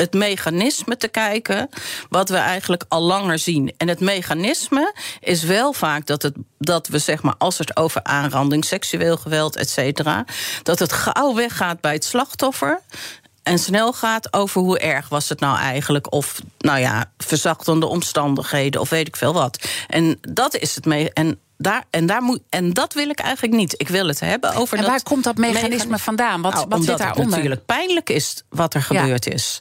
het 0.01 0.13
mechanisme 0.13 0.97
te 0.97 1.07
kijken 1.07 1.69
wat 2.09 2.29
we 2.29 2.35
eigenlijk 2.35 2.83
al 2.87 3.01
langer 3.01 3.39
zien. 3.39 3.73
En 3.77 3.87
het 3.87 3.99
mechanisme 3.99 4.95
is 5.19 5.43
wel 5.43 5.73
vaak 5.73 6.05
dat, 6.05 6.21
het, 6.21 6.33
dat 6.57 6.87
we, 6.87 6.99
zeg 6.99 7.21
maar, 7.21 7.35
als 7.37 7.57
het 7.57 7.75
over 7.77 8.03
aanranding, 8.03 8.65
seksueel 8.65 9.17
geweld, 9.17 9.55
et 9.55 9.69
cetera, 9.69 10.25
dat 10.63 10.79
het 10.79 10.93
gauw 10.93 11.33
weggaat 11.33 11.81
bij 11.81 11.93
het 11.93 12.05
slachtoffer. 12.05 12.81
En 13.43 13.59
snel 13.59 13.93
gaat 13.93 14.33
over 14.33 14.61
hoe 14.61 14.79
erg 14.79 15.09
was 15.09 15.29
het 15.29 15.39
nou 15.39 15.57
eigenlijk. 15.57 16.13
Of, 16.13 16.41
nou 16.57 16.79
ja, 16.79 17.11
verzachtende 17.17 17.85
omstandigheden 17.85 18.81
of 18.81 18.89
weet 18.89 19.07
ik 19.07 19.15
veel 19.15 19.33
wat. 19.33 19.67
En 19.87 20.17
dat 20.21 20.55
is 20.55 20.75
het 20.75 20.85
mee. 20.85 21.13
En 21.13 21.39
daar, 21.61 21.83
en, 21.89 22.05
daar 22.05 22.21
moet, 22.21 22.39
en 22.49 22.73
dat 22.73 22.93
wil 22.93 23.09
ik 23.09 23.19
eigenlijk 23.19 23.55
niet. 23.55 23.73
Ik 23.77 23.87
wil 23.87 24.07
het 24.07 24.19
hebben 24.19 24.53
over. 24.53 24.77
En 24.77 24.83
dat 24.83 24.91
waar 24.91 25.03
komt 25.03 25.23
dat 25.23 25.37
mechanisme, 25.37 25.69
mechanisme 25.69 25.97
vandaan? 25.97 26.41
Wat, 26.41 26.53
nou, 26.53 26.65
wat 26.69 26.83
zit 26.83 26.97
daaronder? 26.97 27.23
Het 27.23 27.29
natuurlijk 27.29 27.65
pijnlijk 27.65 28.09
is 28.09 28.43
wat 28.49 28.73
er 28.73 28.85
Ja. 28.89 28.99
gebeurd 29.01 29.27
is. 29.27 29.59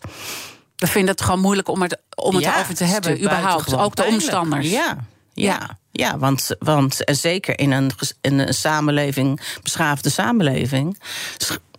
We 0.76 0.86
vinden 0.86 1.10
het 1.10 1.20
gewoon 1.20 1.40
moeilijk 1.40 1.68
om 1.68 1.82
het, 1.82 1.98
om 2.16 2.34
het 2.34 2.44
Ja, 2.44 2.54
erover 2.54 2.74
te 2.74 2.84
hebben, 2.84 3.18
überhaupt. 3.22 3.74
Ook 3.76 3.96
de 3.96 4.04
omstanders. 4.04 4.70
Ja, 4.70 4.96
ja. 5.32 5.78
ja. 5.92 6.18
want, 6.18 6.50
want 6.58 7.04
en 7.04 7.16
zeker 7.16 7.58
in 7.58 7.70
een, 7.70 7.90
in 8.20 8.38
een 8.38 8.54
samenleving, 8.54 9.40
beschaafde 9.62 10.10
samenleving. 10.10 10.98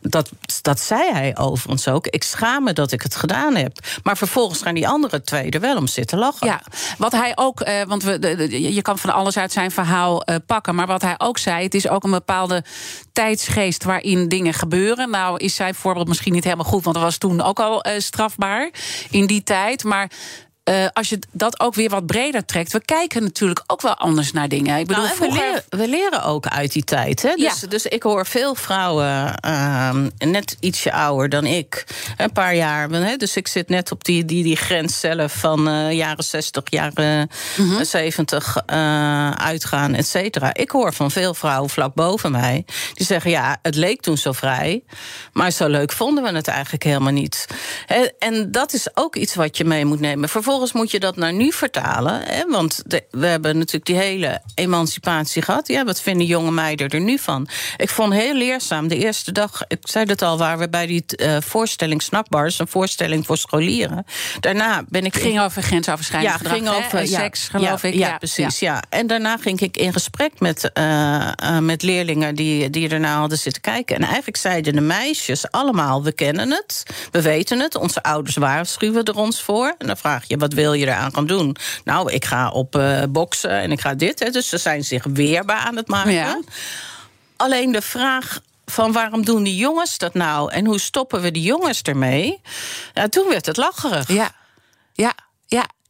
Dat, 0.01 0.29
dat 0.62 0.79
zei 0.79 1.12
hij 1.12 1.38
overigens 1.38 1.88
ook. 1.88 2.08
Ik 2.08 2.24
schaam 2.24 2.63
me 2.63 2.74
dat 2.74 2.91
ik 2.91 3.01
het 3.01 3.15
gedaan 3.15 3.55
heb. 3.55 3.77
Maar 4.03 4.17
vervolgens 4.17 4.62
gaan 4.62 4.74
die 4.74 4.88
andere 4.88 5.22
twee 5.22 5.50
er 5.50 5.60
wel 5.60 5.77
om 5.77 5.88
zitten 5.88 6.17
lachen. 6.17 6.48
Ja, 6.48 6.62
wat 6.98 7.12
hij 7.12 7.31
ook, 7.36 7.62
eh, 7.62 7.81
want 7.84 8.03
we, 8.03 8.74
je 8.74 8.81
kan 8.81 8.98
van 8.98 9.13
alles 9.13 9.38
uit 9.38 9.51
zijn 9.51 9.72
verhaal 9.72 10.24
eh, 10.24 10.36
pakken. 10.46 10.75
Maar 10.75 10.88
wat 10.88 11.01
hij 11.01 11.15
ook 11.17 11.38
zei, 11.38 11.63
het 11.63 11.74
is 11.74 11.88
ook 11.88 12.03
een 12.03 12.12
bepaalde 12.12 12.63
tijdsgeest 13.13 13.84
waarin 13.84 14.28
dingen 14.28 14.54
gebeuren. 14.54 15.10
Nou, 15.10 15.38
is 15.38 15.56
zijn 15.56 15.76
voorbeeld 15.76 16.08
misschien 16.08 16.34
niet 16.34 16.43
helemaal 16.43 16.65
goed, 16.65 16.84
want 16.84 16.95
dat 16.95 17.06
was 17.06 17.17
toen 17.17 17.41
ook 17.41 17.60
al 17.60 17.82
eh, 17.82 17.99
strafbaar 17.99 18.69
in 19.10 19.26
die 19.26 19.43
tijd. 19.43 19.84
Maar. 19.84 20.12
Eh, 20.63 20.86
als 20.93 21.10
je 21.10 21.19
dat 21.32 21.60
ook 21.60 21.74
weer 21.76 21.89
wat 21.89 22.06
breder 22.06 22.45
trekt. 22.45 22.71
We 22.71 22.86
kijken 22.86 23.24
natuurlijk 23.24 23.63
ook 23.67 23.82
wel 23.82 23.95
anders 23.95 24.32
naar 24.32 24.47
dingen. 24.47 24.78
Ik 24.80 24.88
bedoel, 24.88 25.04
Nou, 25.04 25.17
we, 25.19 25.32
leren, 25.32 25.63
we 25.69 25.88
leren 25.88 26.24
ook 26.24 26.47
uit 26.47 26.71
die 26.71 26.84
tijd. 26.84 27.21
Hè? 27.21 27.34
Dus, 27.36 27.60
Ja. 27.62 27.67
dus 27.67 27.86
ik 27.86 28.04
hoor 28.04 28.26
veel 28.26 28.56
vrouwen, 28.56 29.36
ehm, 29.39 30.10
net 30.17 30.58
ietsje 30.60 30.91
ouder 30.93 31.30
dan 31.30 31.45
ik, 31.45 31.86
een 32.17 32.32
paar 32.32 32.56
jaar. 32.56 32.89
Hè? 32.89 33.15
Dus 33.15 33.36
ik 33.36 33.47
zit 33.47 33.69
net 33.69 33.91
op 33.91 34.04
die, 34.04 34.26
die, 34.26 34.43
die 34.43 34.56
grens 34.56 35.00
zelf 35.00 35.34
van 35.34 35.67
eh, 35.67 35.91
jaren 35.91 36.24
60, 36.24 36.63
jaren 36.69 37.30
Mhm. 37.58 37.84
70 37.84 38.58
eh, 38.65 39.32
uitgaan, 39.32 39.93
et 39.93 40.08
cetera. 40.08 40.54
Ik 40.54 40.71
hoor 40.71 40.93
van 40.93 41.12
veel 41.12 41.34
vrouwen 41.34 41.69
vlak 41.69 41.93
boven 41.93 42.32
mij 42.32 42.65
die 42.93 43.06
zeggen: 43.06 43.32
ja, 43.32 43.58
het 43.62 43.76
leek 43.76 44.02
toen 44.02 44.17
zo 44.17 44.32
vrij, 44.32 44.84
maar 45.34 45.52
zo 45.52 45.67
leuk 45.67 45.91
vonden 45.91 46.24
we 46.24 46.32
het 46.32 46.47
eigenlijk 46.47 46.84
helemaal 46.84 47.12
niet. 47.13 47.45
En 48.19 48.52
dat 48.52 48.74
is 48.74 48.88
ook 48.93 49.15
iets 49.15 49.36
wat 49.36 49.58
je 49.58 49.65
mee 49.65 49.86
moet 49.86 50.00
nemen. 50.00 50.30
Vervolgens 50.30 50.50
moet 50.74 50.92
je 50.92 51.00
dat 51.00 51.16
naar 51.16 51.34
nu 51.34 51.52
vertalen. 51.52 52.22
Hè, 52.24 52.44
want 52.48 52.82
de- 52.86 53.04
we 53.12 53.26
hebben 53.28 53.58
natuurlijk 53.58 53.86
die 53.86 53.96
hele 53.96 54.42
emancipatie 54.56 55.42
gehad. 55.42 55.68
Ja, 55.68 55.84
wat 55.86 56.02
vinden 56.02 56.26
jonge 56.28 56.52
meiden 56.52 56.90
er 56.90 57.00
nu 57.00 57.18
van? 57.18 57.48
Ik 57.78 57.90
vond 57.90 58.14
heel 58.14 58.34
leerzaam 58.34 58.88
de 58.88 58.98
eerste 58.98 59.32
dag. 59.32 59.62
Ik 59.68 59.78
zei 59.82 60.06
het 60.06 60.22
al, 60.22 60.38
waar 60.38 60.58
we 60.58 60.70
bij 60.70 60.86
die 60.86 61.04
eh, 61.06 61.38
voorstelling 61.40 62.02
Snackbars, 62.02 62.60
een 62.60 62.68
voorstelling 62.68 63.26
voor 63.26 63.38
scholieren. 63.38 64.06
Daarna 64.40 64.84
ben 64.90 65.06
ik. 65.06 65.14
Het 65.14 65.22
ging 65.24 65.40
over 65.42 65.62
grensoverschrijdend 65.62 66.32
ja, 66.32 66.38
gedrag, 66.38 66.54
ging 66.58 66.68
hè? 66.70 66.76
over 66.86 67.00
Eh, 67.00 67.06
ja, 67.10 67.20
seks, 67.20 67.48
geloof 67.48 67.82
ja, 67.82 67.88
ik. 67.88 67.94
Ja, 67.96 68.18
precies. 68.18 68.60
Ja. 68.60 68.84
En 68.90 69.08
daarna 69.08 69.38
ging 69.38 69.60
ik 69.60 69.78
in 69.78 69.94
gesprek 69.94 70.40
met, 70.40 70.72
eh, 70.72 71.58
met 71.60 71.82
leerlingen 71.82 72.36
die, 72.36 72.70
die 72.70 72.90
ernaar 72.90 73.18
hadden 73.18 73.38
zitten 73.38 73.62
kijken. 73.62 73.96
En 73.96 74.04
eigenlijk 74.04 74.38
zeiden 74.38 74.74
de 74.74 74.82
meisjes 74.82 75.52
allemaal: 75.52 76.04
we 76.04 76.12
kennen 76.12 76.50
het, 76.52 76.84
we 77.12 77.22
weten 77.22 77.60
het, 77.60 77.76
onze 77.76 78.04
ouders 78.04 78.36
waarschuwen 78.36 79.04
er 79.04 79.16
ons 79.16 79.42
voor. 79.42 79.76
En 79.78 79.88
dan 79.88 79.98
vraag 79.98 80.24
je: 80.28 80.38
wat 80.41 80.54
wil 80.54 80.73
je 80.73 80.86
eraan 80.86 81.13
gaan 81.13 81.27
doen? 81.27 81.56
Nou, 81.84 82.12
ik 82.12 82.25
ga 82.25 82.49
op 82.49 82.75
eh, 82.75 83.04
boksen 83.10 83.49
en 83.49 83.71
ik 83.71 83.82
ga 83.82 83.93
dit. 83.93 84.19
Hè. 84.19 84.30
Dus 84.30 84.49
ze 84.49 84.58
zijn 84.58 84.84
zich 84.84 85.04
weerbaar 85.04 85.60
aan 85.60 85.75
het 85.75 85.88
maken. 85.88 86.12
Ja. 86.12 86.39
Alleen 87.36 87.71
de 87.71 87.82
vraag 87.82 88.39
van 88.65 88.91
waarom 88.91 89.25
doen 89.25 89.43
die 89.43 89.56
jongens 89.56 89.97
dat 89.97 90.13
nou 90.13 90.51
en 90.51 90.65
hoe 90.65 90.80
stoppen 90.80 91.21
we 91.21 91.32
die 91.32 91.43
jongens 91.43 91.82
ermee? 91.82 92.41
Ja, 92.93 93.08
toen 93.08 93.30
werd 93.30 93.45
het 93.45 93.58
lacherig. 93.58 94.08
Ja, 94.08 94.32
ja. 94.93 95.13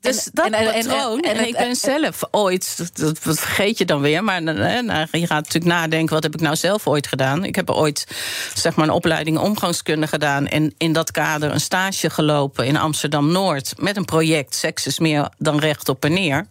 Dus 0.02 0.26
En- 0.26 0.32
dat 0.34 0.46
en- 0.46 0.54
en- 0.54 0.74
en- 0.74 0.86
patroon. 0.86 1.20
En, 1.20 1.48
ik 1.48 1.58
ben 1.58 1.76
zelf 1.76 2.20
ooit, 2.32 2.90
dat, 2.94 3.20
vergeet 3.20 3.78
je 3.78 3.86
dan 3.86 4.02
weer, 4.02 4.24
maar 4.24 4.42
hè, 4.42 4.82
nou, 4.82 5.08
je 5.12 5.28
gaat 5.28 5.44
natuurlijk 5.44 5.74
nadenken: 5.74 6.14
wat 6.14 6.24
heb 6.24 6.34
ik 6.34 6.42
nou 6.42 6.56
zelf 6.56 6.88
ooit 6.88 7.08
gedaan? 7.08 7.44
Ik 7.44 7.56
heb 7.56 7.70
ooit 7.70 8.08
zeg 8.54 8.76
maar, 8.76 8.88
een 8.88 8.94
opleiding 8.94 9.38
omgangskunde 9.38 10.08
gedaan 10.08 10.48
en 10.48 10.74
in 10.78 10.94
dat 10.94 11.12
kader 11.12 11.52
een 11.52 11.62
stage 11.62 12.10
gelopen 12.10 12.66
in 12.66 12.78
Amsterdam 12.78 13.32
Noord 13.32 13.74
met 13.78 13.98
een 13.98 14.06
project 14.06 14.56
Seks 14.56 14.88
is 14.88 15.00
meer 15.00 15.30
dan 15.38 15.60
recht 15.60 15.90
op 15.90 16.06
en 16.06 16.14
neer 16.14 16.48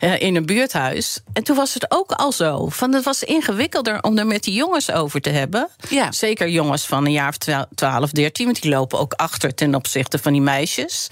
eh, 0.00 0.20
in 0.20 0.36
een 0.36 0.46
buurthuis. 0.46 1.20
En 1.32 1.44
toen 1.44 1.56
was 1.56 1.74
het 1.74 1.86
ook 1.88 2.12
al 2.12 2.32
zo. 2.32 2.68
Van, 2.68 2.94
het 2.94 3.04
was 3.04 3.22
ingewikkelder 3.22 4.02
om 4.02 4.18
er 4.18 4.26
met 4.26 4.42
die 4.42 4.54
jongens 4.54 4.90
over 4.90 5.20
te 5.20 5.30
hebben. 5.30 5.68
Ja. 5.88 6.12
Zeker 6.12 6.48
jongens 6.48 6.86
van 6.86 7.06
een 7.06 7.12
jaar 7.12 7.28
of 7.28 7.66
12, 7.74 8.10
13, 8.10 8.44
want 8.44 8.62
die 8.62 8.70
lopen 8.70 8.98
ook 8.98 9.12
achter 9.12 9.54
ten 9.54 9.74
opzichte 9.74 10.18
van 10.18 10.32
die 10.32 10.40
meisjes. 10.40 11.08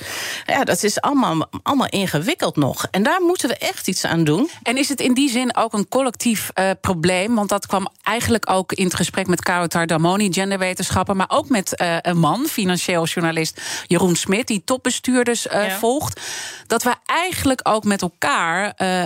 Ja, 0.46 0.64
dat 0.64 0.82
is 0.82 1.00
allemaal, 1.00 1.48
allemaal 1.62 1.77
ingewikkeld 1.86 2.56
nog. 2.56 2.86
En 2.90 3.02
daar 3.02 3.20
moeten 3.20 3.48
we 3.48 3.56
echt 3.56 3.88
iets 3.88 4.04
aan 4.04 4.24
doen. 4.24 4.50
En 4.62 4.76
is 4.76 4.88
het 4.88 5.00
in 5.00 5.14
die 5.14 5.30
zin 5.30 5.56
ook 5.56 5.72
een 5.72 5.88
collectief 5.88 6.50
eh, 6.54 6.70
probleem? 6.80 7.34
Want 7.34 7.48
dat 7.48 7.66
kwam 7.66 7.88
eigenlijk 8.02 8.50
ook 8.50 8.72
in 8.72 8.84
het 8.84 8.94
gesprek 8.94 9.26
met 9.26 9.42
Caro 9.42 9.66
Tardamoni, 9.66 10.32
genderwetenschapper, 10.32 11.16
maar 11.16 11.30
ook 11.30 11.48
met 11.48 11.76
eh, 11.76 11.96
een 12.02 12.18
man, 12.18 12.46
financieel 12.46 13.04
journalist 13.04 13.60
Jeroen 13.86 14.16
Smit, 14.16 14.46
die 14.46 14.62
topbestuurders 14.64 15.46
eh, 15.46 15.66
Ja. 15.68 15.76
volgt. 15.78 16.20
Dat 16.66 16.82
we 16.82 16.94
eigenlijk 17.06 17.60
ook 17.62 17.84
met 17.84 18.02
elkaar 18.02 18.72
eh, 18.76 19.04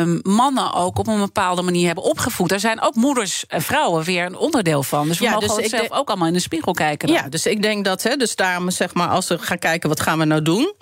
eh, 0.00 0.08
mannen 0.22 0.72
ook 0.74 0.98
op 0.98 1.06
een 1.06 1.18
bepaalde 1.18 1.62
manier 1.62 1.86
hebben 1.86 2.04
opgevoed. 2.04 2.52
Er 2.52 2.60
zijn 2.60 2.80
ook 2.80 2.94
moeders 2.94 3.46
en 3.46 3.62
vrouwen 3.62 4.04
weer 4.04 4.24
een 4.26 4.36
onderdeel 4.36 4.82
van. 4.82 5.08
Dus 5.08 5.18
we 5.18 5.24
Ja, 5.24 5.30
mogen 5.30 5.56
dus 5.62 5.70
zelf 5.70 5.90
ook 5.90 6.08
allemaal 6.08 6.26
in 6.28 6.32
de 6.32 6.40
spiegel 6.40 6.72
kijken. 6.72 7.08
dan. 7.08 7.16
Ja, 7.16 7.28
dus 7.28 7.46
ik 7.46 7.62
denk 7.62 7.84
dat, 7.84 8.02
hè, 8.02 8.16
dus 8.16 8.36
daarom 8.36 8.70
zeg 8.70 8.94
maar, 8.94 9.08
als 9.08 9.28
we 9.28 9.38
gaan 9.38 9.58
kijken 9.58 9.88
wat 9.88 10.00
gaan 10.00 10.18
we 10.18 10.24
nou 10.24 10.42
doen. 10.42 10.72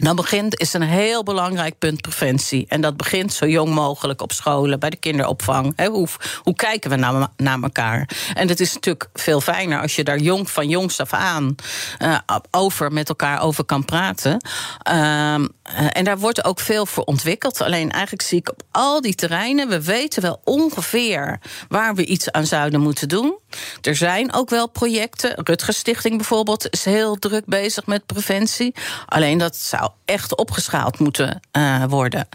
Dan 0.00 0.16
begint, 0.16 0.60
is 0.60 0.72
een 0.72 0.82
heel 0.82 1.22
belangrijk 1.22 1.78
punt 1.78 2.00
preventie. 2.00 2.66
En 2.68 2.80
dat 2.80 2.96
begint 2.96 3.32
zo 3.32 3.46
jong 3.46 3.74
mogelijk 3.74 4.22
op 4.22 4.32
scholen, 4.32 4.80
bij 4.80 4.90
de 4.90 4.96
kinderopvang. 4.96 5.86
hoe, 5.86 6.08
hoe 6.42 6.54
kijken 6.54 6.90
we 6.90 6.96
naar, 6.96 7.28
naar 7.36 7.62
elkaar? 7.62 8.08
En 8.34 8.48
het 8.48 8.60
is 8.60 8.74
natuurlijk 8.74 9.08
veel 9.12 9.40
fijner 9.40 9.80
als 9.80 9.96
je 9.96 10.04
daar 10.04 10.18
jong, 10.18 10.50
van 10.50 10.68
jongs 10.68 11.00
af 11.00 11.12
aan 11.12 11.54
uh, 11.98 12.18
over 12.50 12.92
met 12.92 13.08
elkaar 13.08 13.42
over 13.42 13.64
kan 13.64 13.84
praten. 13.84 14.46
Uh, 14.90 15.34
en 15.92 16.04
daar 16.04 16.18
wordt 16.18 16.44
ook 16.44 16.60
veel 16.60 16.86
voor 16.86 17.04
ontwikkeld. 17.04 17.60
Alleen 17.60 17.90
eigenlijk 17.90 18.22
zie 18.22 18.38
ik 18.38 18.50
op 18.50 18.62
al 18.70 19.00
die 19.00 19.14
terreinen, 19.14 19.68
we 19.68 19.82
weten 19.82 20.22
wel 20.22 20.40
ongeveer 20.44 21.40
waar 21.68 21.94
we 21.94 22.04
iets 22.04 22.30
aan 22.30 22.46
zouden 22.46 22.80
moeten 22.80 23.08
doen. 23.08 23.38
Er 23.82 23.96
zijn 23.96 24.32
ook 24.32 24.50
wel 24.50 24.68
projecten. 24.68 25.34
Rutgers 25.44 25.78
Stichting 25.78 26.16
bijvoorbeeld 26.16 26.70
is 26.70 26.84
heel 26.84 27.16
druk 27.16 27.46
bezig 27.46 27.86
met 27.86 28.06
preventie. 28.06 28.74
Alleen 29.06 29.38
dat 29.38 29.56
zou 29.88 30.00
echt 30.04 30.36
opgeschaald 30.36 30.98
moeten 30.98 31.40
uh, 31.52 31.84
worden. 31.84 32.28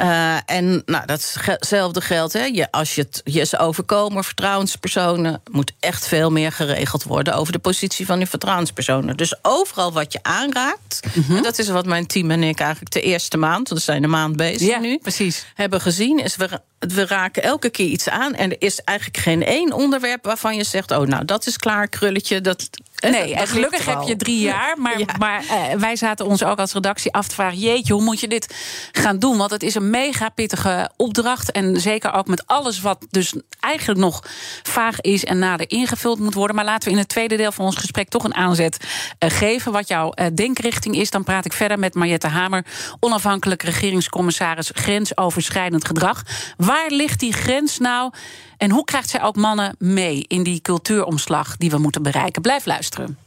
Uh, 0.00 0.36
en 0.46 0.82
nou, 0.86 1.06
datzelfde 1.06 2.00
geldt. 2.00 2.32
Hè. 2.32 2.44
Je, 2.44 2.70
als 2.70 2.94
je 2.94 3.00
het 3.00 3.20
je 3.24 3.40
is 3.40 3.58
overkomen, 3.58 4.24
vertrouwenspersonen, 4.24 5.42
moet 5.50 5.72
echt 5.80 6.06
veel 6.06 6.30
meer 6.30 6.52
geregeld 6.52 7.02
worden 7.02 7.34
over 7.34 7.52
de 7.52 7.58
positie 7.58 8.06
van 8.06 8.18
die 8.18 8.26
vertrouwenspersonen. 8.26 9.16
Dus 9.16 9.34
overal 9.42 9.92
wat 9.92 10.12
je 10.12 10.18
aanraakt, 10.22 11.00
mm 11.14 11.22
-hmm. 11.22 11.36
en 11.36 11.42
dat 11.42 11.58
is 11.58 11.68
wat 11.68 11.86
mijn 11.86 12.06
team 12.06 12.30
en 12.30 12.42
ik 12.42 12.60
eigenlijk 12.60 12.92
de 12.92 13.00
eerste 13.00 13.36
maand, 13.36 13.68
want 13.68 13.80
we 13.80 13.92
zijn 13.92 14.04
een 14.04 14.10
maand 14.10 14.36
bezig 14.36 14.68
ja, 14.68 14.78
nu, 14.78 14.98
precies. 14.98 15.44
hebben 15.54 15.80
gezien, 15.80 16.18
is 16.18 16.36
we, 16.36 16.60
we 16.78 17.06
raken 17.06 17.42
elke 17.42 17.70
keer 17.70 17.86
iets 17.86 18.08
aan. 18.08 18.34
En 18.34 18.50
er 18.50 18.56
is 18.58 18.80
eigenlijk 18.80 19.18
geen 19.18 19.44
één 19.44 19.72
onderwerp 19.72 20.24
waarvan 20.24 20.56
je 20.56 20.64
zegt: 20.64 20.90
Oh, 20.90 21.06
nou, 21.06 21.24
dat 21.24 21.46
is 21.46 21.56
klaar, 21.56 21.88
krulletje. 21.88 22.40
Dat, 22.40 22.70
Nee, 23.00 23.34
en 23.34 23.46
gelukkig 23.46 23.86
heb 23.86 24.02
je 24.02 24.16
drie 24.16 24.40
jaar. 24.40 24.68
Maar, 24.80 24.98
ja. 24.98 25.06
maar 25.18 25.42
uh, 25.42 25.72
wij 25.78 25.96
zaten 25.96 26.26
ons 26.26 26.44
ook 26.44 26.58
als 26.58 26.72
redactie 26.72 27.12
af 27.12 27.28
te 27.28 27.34
vragen: 27.34 27.58
jeetje, 27.58 27.92
hoe 27.92 28.02
moet 28.02 28.20
je 28.20 28.28
dit 28.28 28.54
gaan 28.92 29.18
doen? 29.18 29.36
Want 29.36 29.50
het 29.50 29.62
is 29.62 29.74
een 29.74 29.90
mega 29.90 30.28
pittige 30.28 30.90
opdracht. 30.96 31.52
En 31.52 31.80
zeker 31.80 32.12
ook 32.12 32.26
met 32.26 32.46
alles 32.46 32.80
wat 32.80 33.06
dus 33.10 33.34
eigenlijk 33.60 34.00
nog 34.00 34.24
vaag 34.62 35.00
is 35.00 35.24
en 35.24 35.38
nader 35.38 35.70
ingevuld 35.70 36.18
moet 36.18 36.34
worden. 36.34 36.56
Maar 36.56 36.64
laten 36.64 36.88
we 36.88 36.94
in 36.94 37.00
het 37.00 37.08
tweede 37.08 37.36
deel 37.36 37.52
van 37.52 37.64
ons 37.64 37.76
gesprek 37.76 38.08
toch 38.08 38.24
een 38.24 38.34
aanzet 38.34 38.76
uh, 39.18 39.30
geven. 39.30 39.72
Wat 39.72 39.88
jouw 39.88 40.12
uh, 40.14 40.26
denkrichting 40.34 40.96
is. 40.96 41.10
Dan 41.10 41.24
praat 41.24 41.44
ik 41.44 41.52
verder 41.52 41.78
met 41.78 41.94
Mariette 41.94 42.28
Hamer, 42.28 42.64
onafhankelijk 43.00 43.62
regeringscommissaris 43.62 44.70
grensoverschrijdend 44.74 45.84
gedrag. 45.84 46.22
Waar 46.56 46.90
ligt 46.90 47.20
die 47.20 47.32
grens 47.32 47.78
nou? 47.78 48.12
En 48.60 48.70
hoe 48.70 48.84
krijgt 48.84 49.10
zij 49.10 49.22
ook 49.22 49.36
mannen 49.36 49.74
mee 49.78 50.24
in 50.26 50.42
die 50.42 50.60
cultuuromslag 50.60 51.56
die 51.56 51.70
we 51.70 51.78
moeten 51.78 52.02
bereiken? 52.02 52.42
Blijf 52.42 52.66
luisteren. 52.66 53.18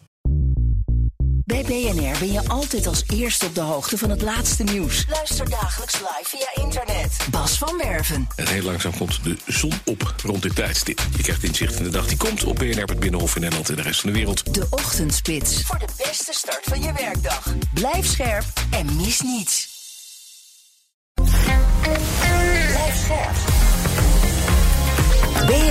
Bij 1.46 1.64
BNR 1.64 2.20
ben 2.20 2.32
je 2.32 2.48
altijd 2.48 2.88
als 2.88 3.04
eerste 3.14 3.46
op 3.46 3.56
de 3.56 3.62
hoogte 3.62 3.98
van 3.98 4.10
het 4.10 4.22
laatste 4.22 4.64
nieuws. 4.64 5.06
Luister 5.10 5.50
dagelijks 5.50 5.94
live 5.94 6.24
via 6.24 6.64
internet. 6.64 7.18
Bas 7.32 7.58
van 7.58 7.78
Werven. 7.78 8.28
En 8.36 8.48
heel 8.48 8.64
langzaam 8.64 8.98
komt 8.98 9.24
de 9.24 9.38
zon 9.46 9.72
op 9.86 10.16
rond 10.24 10.42
dit 10.42 10.56
tijdstip. 10.56 11.02
Je 11.16 11.24
krijgt 11.24 11.44
inzicht 11.44 11.76
in 11.76 11.84
de 11.84 11.90
dag 11.90 12.08
die 12.08 12.18
komt 12.18 12.44
op 12.44 12.56
BNR, 12.56 12.84
het 12.84 13.00
Binnenhof 13.00 13.36
in 13.36 13.42
Nederland 13.42 13.70
en 13.70 13.76
de 13.76 13.82
rest 13.82 14.02
van 14.02 14.10
de 14.10 14.16
wereld. 14.16 14.54
De 14.54 14.68
Ochtendspits. 14.70 15.62
Voor 15.62 15.80
de 15.80 15.88
beste 15.98 16.34
start 16.34 16.64
van 16.64 16.82
je 16.82 16.94
werkdag. 16.94 17.54
Blijf 17.74 18.06
scherp 18.06 18.46
en 18.70 18.96
mis 18.96 19.22
niets. 19.22 19.68
Blijf 22.74 22.96
scherp. 23.04 23.36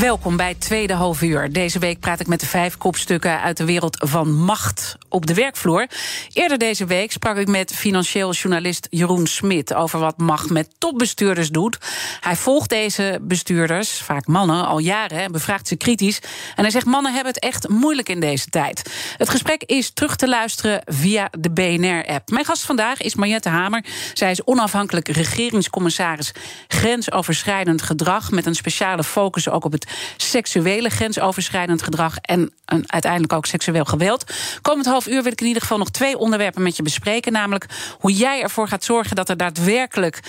Welkom 0.00 0.36
bij 0.36 0.54
tweede 0.54 0.92
half 0.92 1.22
uur. 1.22 1.52
Deze 1.52 1.78
week 1.78 2.00
praat 2.00 2.20
ik 2.20 2.26
met 2.26 2.40
de 2.40 2.46
vijf 2.46 2.76
kopstukken 2.76 3.40
uit 3.40 3.56
de 3.56 3.64
wereld 3.64 3.96
van 3.98 4.32
macht 4.34 4.96
op 5.08 5.26
de 5.26 5.34
werkvloer. 5.34 5.86
Eerder 6.32 6.58
deze 6.58 6.84
week 6.84 7.12
sprak 7.12 7.36
ik 7.36 7.48
met 7.48 7.72
financieel 7.74 8.32
journalist 8.32 8.86
Jeroen 8.90 9.26
Smit 9.26 9.74
over 9.74 9.98
wat 9.98 10.18
macht 10.18 10.50
met 10.50 10.68
topbestuurders 10.78 11.50
doet. 11.50 11.78
Hij 12.20 12.36
volgt 12.36 12.68
deze 12.68 13.18
bestuurders, 13.22 14.00
vaak 14.00 14.26
mannen, 14.26 14.66
al 14.66 14.78
jaren 14.78 15.18
en 15.18 15.32
bevraagt 15.32 15.68
ze 15.68 15.76
kritisch. 15.76 16.20
En 16.54 16.62
hij 16.62 16.70
zegt: 16.70 16.86
mannen 16.86 17.14
hebben 17.14 17.32
het 17.32 17.42
echt 17.42 17.68
moeilijk 17.68 18.08
in 18.08 18.20
deze 18.20 18.46
tijd. 18.46 18.90
Het 19.16 19.30
gesprek 19.30 19.62
is 19.62 19.90
terug 19.90 20.16
te 20.16 20.28
luisteren 20.28 20.82
via 20.84 21.28
de 21.38 21.50
BNR-app. 21.50 22.30
Mijn 22.30 22.44
gast 22.44 22.62
vandaag 22.62 23.00
is 23.00 23.14
Mariette 23.14 23.48
Hamer. 23.48 23.84
Zij 24.14 24.30
is 24.30 24.44
onafhankelijk 24.44 25.08
regeringscommissaris 25.08 26.32
grensoverschrijdend 26.68 27.82
gedrag 27.82 28.30
met 28.30 28.46
een 28.46 28.54
speciale 28.54 29.04
focus 29.04 29.48
ook 29.48 29.64
op 29.64 29.72
het 29.72 29.85
seksuele 30.16 30.88
grensoverschrijdend 30.88 31.82
gedrag 31.82 32.16
en 32.20 32.52
een, 32.64 32.84
uiteindelijk 32.86 33.32
ook 33.32 33.46
seksueel 33.46 33.84
geweld. 33.84 34.24
Komend 34.62 34.86
half 34.86 35.06
uur 35.06 35.22
wil 35.22 35.32
ik 35.32 35.40
in 35.40 35.46
ieder 35.46 35.62
geval 35.62 35.78
nog 35.78 35.90
twee 35.90 36.18
onderwerpen 36.18 36.62
met 36.62 36.76
je 36.76 36.82
bespreken. 36.82 37.32
Namelijk 37.32 37.66
hoe 37.98 38.12
jij 38.12 38.42
ervoor 38.42 38.68
gaat 38.68 38.84
zorgen 38.84 39.16
dat 39.16 39.28
er 39.28 39.36
daadwerkelijk 39.36 40.20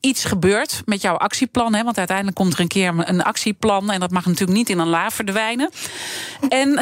iets 0.00 0.24
gebeurt 0.24 0.82
met 0.84 1.02
jouw 1.02 1.16
actieplan. 1.16 1.74
Hè, 1.74 1.84
want 1.84 1.98
uiteindelijk 1.98 2.36
komt 2.36 2.52
er 2.52 2.60
een 2.60 2.68
keer 2.68 2.94
een 2.96 3.22
actieplan. 3.22 3.90
En 3.90 4.00
dat 4.00 4.10
mag 4.10 4.26
natuurlijk 4.26 4.58
niet 4.58 4.68
in 4.68 4.78
een 4.78 4.88
la 4.88 5.10
verdwijnen. 5.10 5.70
En, 6.48 6.80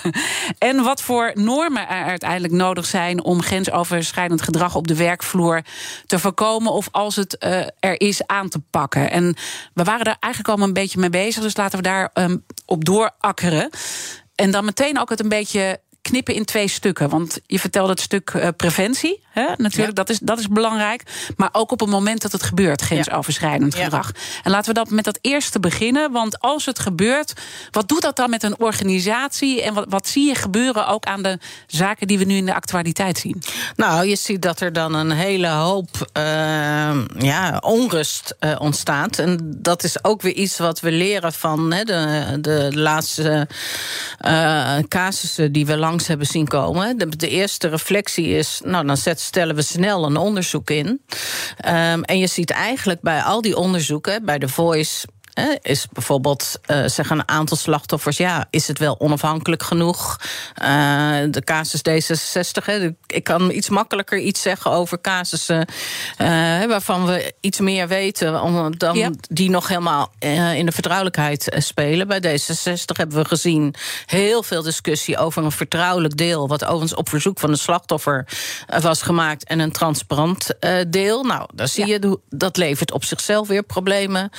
en 0.68 0.82
wat 0.82 1.02
voor 1.02 1.30
normen 1.34 1.88
er 1.88 2.04
uiteindelijk 2.04 2.52
nodig 2.52 2.86
zijn 2.86 3.22
om 3.22 3.42
grensoverschrijdend 3.42 4.42
gedrag 4.42 4.74
op 4.74 4.86
de 4.86 4.96
werkvloer 4.96 5.62
te 6.06 6.18
voorkomen. 6.18 6.72
Of 6.72 6.88
als 6.90 7.16
het 7.16 7.36
uh, 7.40 7.66
er 7.80 8.00
is 8.00 8.26
aan 8.26 8.48
te 8.48 8.60
pakken. 8.70 9.10
En 9.10 9.36
we 9.74 9.84
waren 9.84 10.04
daar 10.04 10.16
eigenlijk 10.20 10.58
al 10.58 10.66
een 10.66 10.72
beetje 10.72 10.98
mee 10.98 11.10
bezig. 11.10 11.42
Dus 11.42 11.56
laten 11.56 11.78
we 11.78 11.84
daar 11.84 12.10
um, 12.14 12.44
op 12.66 12.84
doorakkeren. 12.84 13.70
En 14.34 14.50
dan 14.50 14.64
meteen 14.64 14.98
ook 15.00 15.10
het 15.10 15.20
een 15.20 15.28
beetje 15.28 15.80
knippen 16.08 16.34
in 16.34 16.44
twee 16.44 16.68
stukken. 16.68 17.08
Want 17.08 17.40
je 17.46 17.58
vertelde 17.58 17.90
het 17.90 18.00
stuk 18.00 18.32
uh, 18.36 18.48
preventie. 18.56 19.22
Hè? 19.30 19.46
Natuurlijk, 19.56 19.76
ja. 19.76 19.92
dat, 19.92 20.08
is, 20.08 20.18
dat 20.18 20.38
is 20.38 20.48
belangrijk. 20.48 21.02
Maar 21.36 21.48
ook 21.52 21.72
op 21.72 21.80
het 21.80 21.88
moment 21.88 22.22
dat 22.22 22.32
het 22.32 22.42
gebeurt, 22.42 22.80
grensoverschrijdend 22.80 23.76
ja. 23.76 23.84
gedrag. 23.84 24.12
En 24.42 24.50
laten 24.50 24.68
we 24.68 24.74
dat 24.74 24.90
met 24.90 25.04
dat 25.04 25.18
eerste 25.20 25.60
beginnen. 25.60 26.12
Want 26.12 26.40
als 26.40 26.66
het 26.66 26.78
gebeurt, 26.78 27.32
wat 27.70 27.88
doet 27.88 28.02
dat 28.02 28.16
dan 28.16 28.30
met 28.30 28.42
een 28.42 28.58
organisatie? 28.58 29.62
En 29.62 29.74
wat, 29.74 29.86
wat 29.88 30.08
zie 30.08 30.26
je 30.26 30.34
gebeuren 30.34 30.86
ook 30.86 31.04
aan 31.04 31.22
de 31.22 31.38
zaken 31.66 32.06
die 32.06 32.18
we 32.18 32.24
nu 32.24 32.36
in 32.36 32.46
de 32.46 32.54
actualiteit 32.54 33.18
zien? 33.18 33.42
Nou, 33.76 34.06
je 34.06 34.16
ziet 34.16 34.42
dat 34.42 34.60
er 34.60 34.72
dan 34.72 34.94
een 34.94 35.10
hele 35.10 35.48
hoop 35.48 36.10
uh, 36.18 36.24
ja, 37.18 37.58
onrust 37.60 38.36
uh, 38.40 38.56
ontstaat. 38.58 39.18
En 39.18 39.56
dat 39.56 39.84
is 39.84 40.04
ook 40.04 40.22
weer 40.22 40.34
iets 40.34 40.58
wat 40.58 40.80
we 40.80 40.90
leren 40.90 41.32
van 41.32 41.72
hè, 41.72 41.84
de, 41.84 42.38
de 42.40 42.70
laatste 42.74 43.48
casussen 44.88 45.52
die 45.52 45.66
we 45.66 45.76
hebben 46.06 46.26
zien 46.26 46.48
komen. 46.48 46.98
De, 46.98 47.28
eerste 47.28 47.68
reflectie 47.68 48.28
is, 48.28 48.60
nou 48.64 48.86
dan 48.86 48.96
stellen 48.96 49.54
we 49.54 49.62
snel 49.62 50.04
een 50.04 50.16
onderzoek 50.16 50.70
in. 50.70 50.86
Um, 50.86 52.02
en 52.02 52.18
je 52.18 52.26
ziet 52.26 52.50
eigenlijk 52.50 53.00
bij 53.00 53.22
al 53.22 53.40
die 53.40 53.56
onderzoeken, 53.56 54.24
bij 54.24 54.38
de 54.38 54.48
Voice 54.48 55.06
is 55.62 55.86
bijvoorbeeld, 55.92 56.60
uh, 56.66 56.86
zeggen 56.86 57.18
een 57.18 57.28
aantal 57.28 57.56
slachtoffers, 57.56 58.16
ja, 58.16 58.46
is 58.50 58.68
het 58.68 58.78
wel 58.78 59.00
onafhankelijk 59.00 59.62
genoeg? 59.62 60.20
Uh, 60.62 60.66
de 61.30 61.42
casus 61.44 61.80
D66, 61.80 62.64
hè, 62.64 62.90
ik 63.06 63.24
kan 63.24 63.50
iets 63.50 63.68
makkelijker 63.68 64.18
iets 64.18 64.42
zeggen 64.42 64.70
over 64.70 65.00
casussen 65.00 65.68
uh, 66.18 66.26
waarvan 66.64 67.06
we 67.06 67.32
iets 67.40 67.60
meer 67.60 67.88
weten, 67.88 68.32
dan 68.76 68.96
ja. 68.96 69.10
die 69.28 69.50
nog 69.50 69.68
helemaal 69.68 70.12
in 70.54 70.66
de 70.66 70.72
vertrouwelijkheid 70.72 71.54
spelen. 71.58 72.08
Bij 72.08 72.20
D66 72.20 72.84
hebben 72.84 73.16
we 73.16 73.24
gezien 73.24 73.74
heel 74.06 74.42
veel 74.42 74.62
discussie 74.62 75.18
over 75.18 75.44
een 75.44 75.52
vertrouwelijk 75.52 76.16
deel, 76.16 76.48
wat 76.48 76.64
overigens 76.64 76.94
op 76.94 77.08
verzoek 77.08 77.38
van 77.38 77.50
de 77.50 77.56
slachtoffer 77.58 78.26
was 78.80 79.02
gemaakt, 79.02 79.44
en 79.44 79.58
een 79.58 79.72
transparant 79.72 80.54
deel. 80.88 81.24
Nou, 81.24 81.48
daar 81.54 81.68
zie 81.68 81.86
ja. 81.86 81.98
je, 82.00 82.18
dat 82.28 82.56
levert 82.56 82.92
op 82.92 83.04
zichzelf 83.04 83.48
weer 83.48 83.62
problemen. 83.62 84.30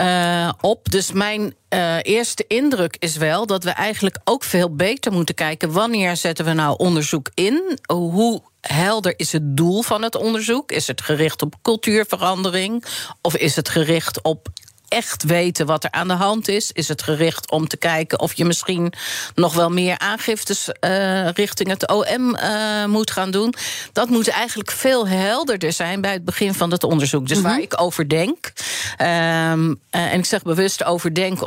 Uh, 0.00 0.52
op. 0.60 0.90
Dus 0.90 1.12
mijn 1.12 1.54
uh, 1.74 1.96
eerste 2.02 2.44
indruk 2.48 2.96
is 2.98 3.16
wel 3.16 3.46
dat 3.46 3.64
we 3.64 3.70
eigenlijk 3.70 4.18
ook 4.24 4.44
veel 4.44 4.74
beter 4.74 5.12
moeten 5.12 5.34
kijken. 5.34 5.72
Wanneer 5.72 6.16
zetten 6.16 6.44
we 6.44 6.52
nou 6.52 6.76
onderzoek 6.78 7.30
in? 7.34 7.78
Hoe 7.92 8.42
helder 8.60 9.14
is 9.16 9.32
het 9.32 9.56
doel 9.56 9.82
van 9.82 10.02
het 10.02 10.14
onderzoek? 10.14 10.72
Is 10.72 10.86
het 10.86 11.00
gericht 11.00 11.42
op 11.42 11.54
cultuurverandering? 11.62 12.84
Of 13.20 13.36
is 13.36 13.56
het 13.56 13.68
gericht 13.68 14.22
op 14.22 14.48
echt 14.94 15.22
weten 15.22 15.66
wat 15.66 15.84
er 15.84 15.90
aan 15.90 16.08
de 16.08 16.14
hand 16.14 16.48
is? 16.48 16.72
Is 16.72 16.88
het 16.88 17.02
gericht 17.02 17.50
om 17.50 17.68
te 17.68 17.76
kijken 17.76 18.20
of 18.20 18.34
je 18.34 18.44
misschien 18.44 18.92
nog 19.34 19.54
wel 19.54 19.70
meer 19.70 19.98
aangiftes 19.98 20.68
uh, 20.80 21.30
richting 21.30 21.68
het 21.68 21.88
OM 21.88 22.36
uh, 22.36 22.84
moet 22.84 23.10
gaan 23.10 23.30
doen? 23.30 23.54
Dat 23.92 24.08
moet 24.08 24.28
eigenlijk 24.28 24.70
veel 24.70 25.08
helderder 25.08 25.72
zijn 25.72 26.00
bij 26.00 26.12
het 26.12 26.24
begin 26.24 26.54
van 26.54 26.70
het 26.70 26.84
onderzoek. 26.84 27.28
Dus 27.28 27.38
mm 27.38 27.44
-hmm. 27.44 27.52
waar 27.52 27.62
ik 27.62 27.80
over 27.80 28.08
denk, 28.08 28.52
um, 28.98 29.70
uh, 29.70 29.76
en 29.90 30.18
ik 30.18 30.24
zeg 30.24 30.42
bewust 30.42 30.84
over 30.84 31.14
denk 31.14 31.42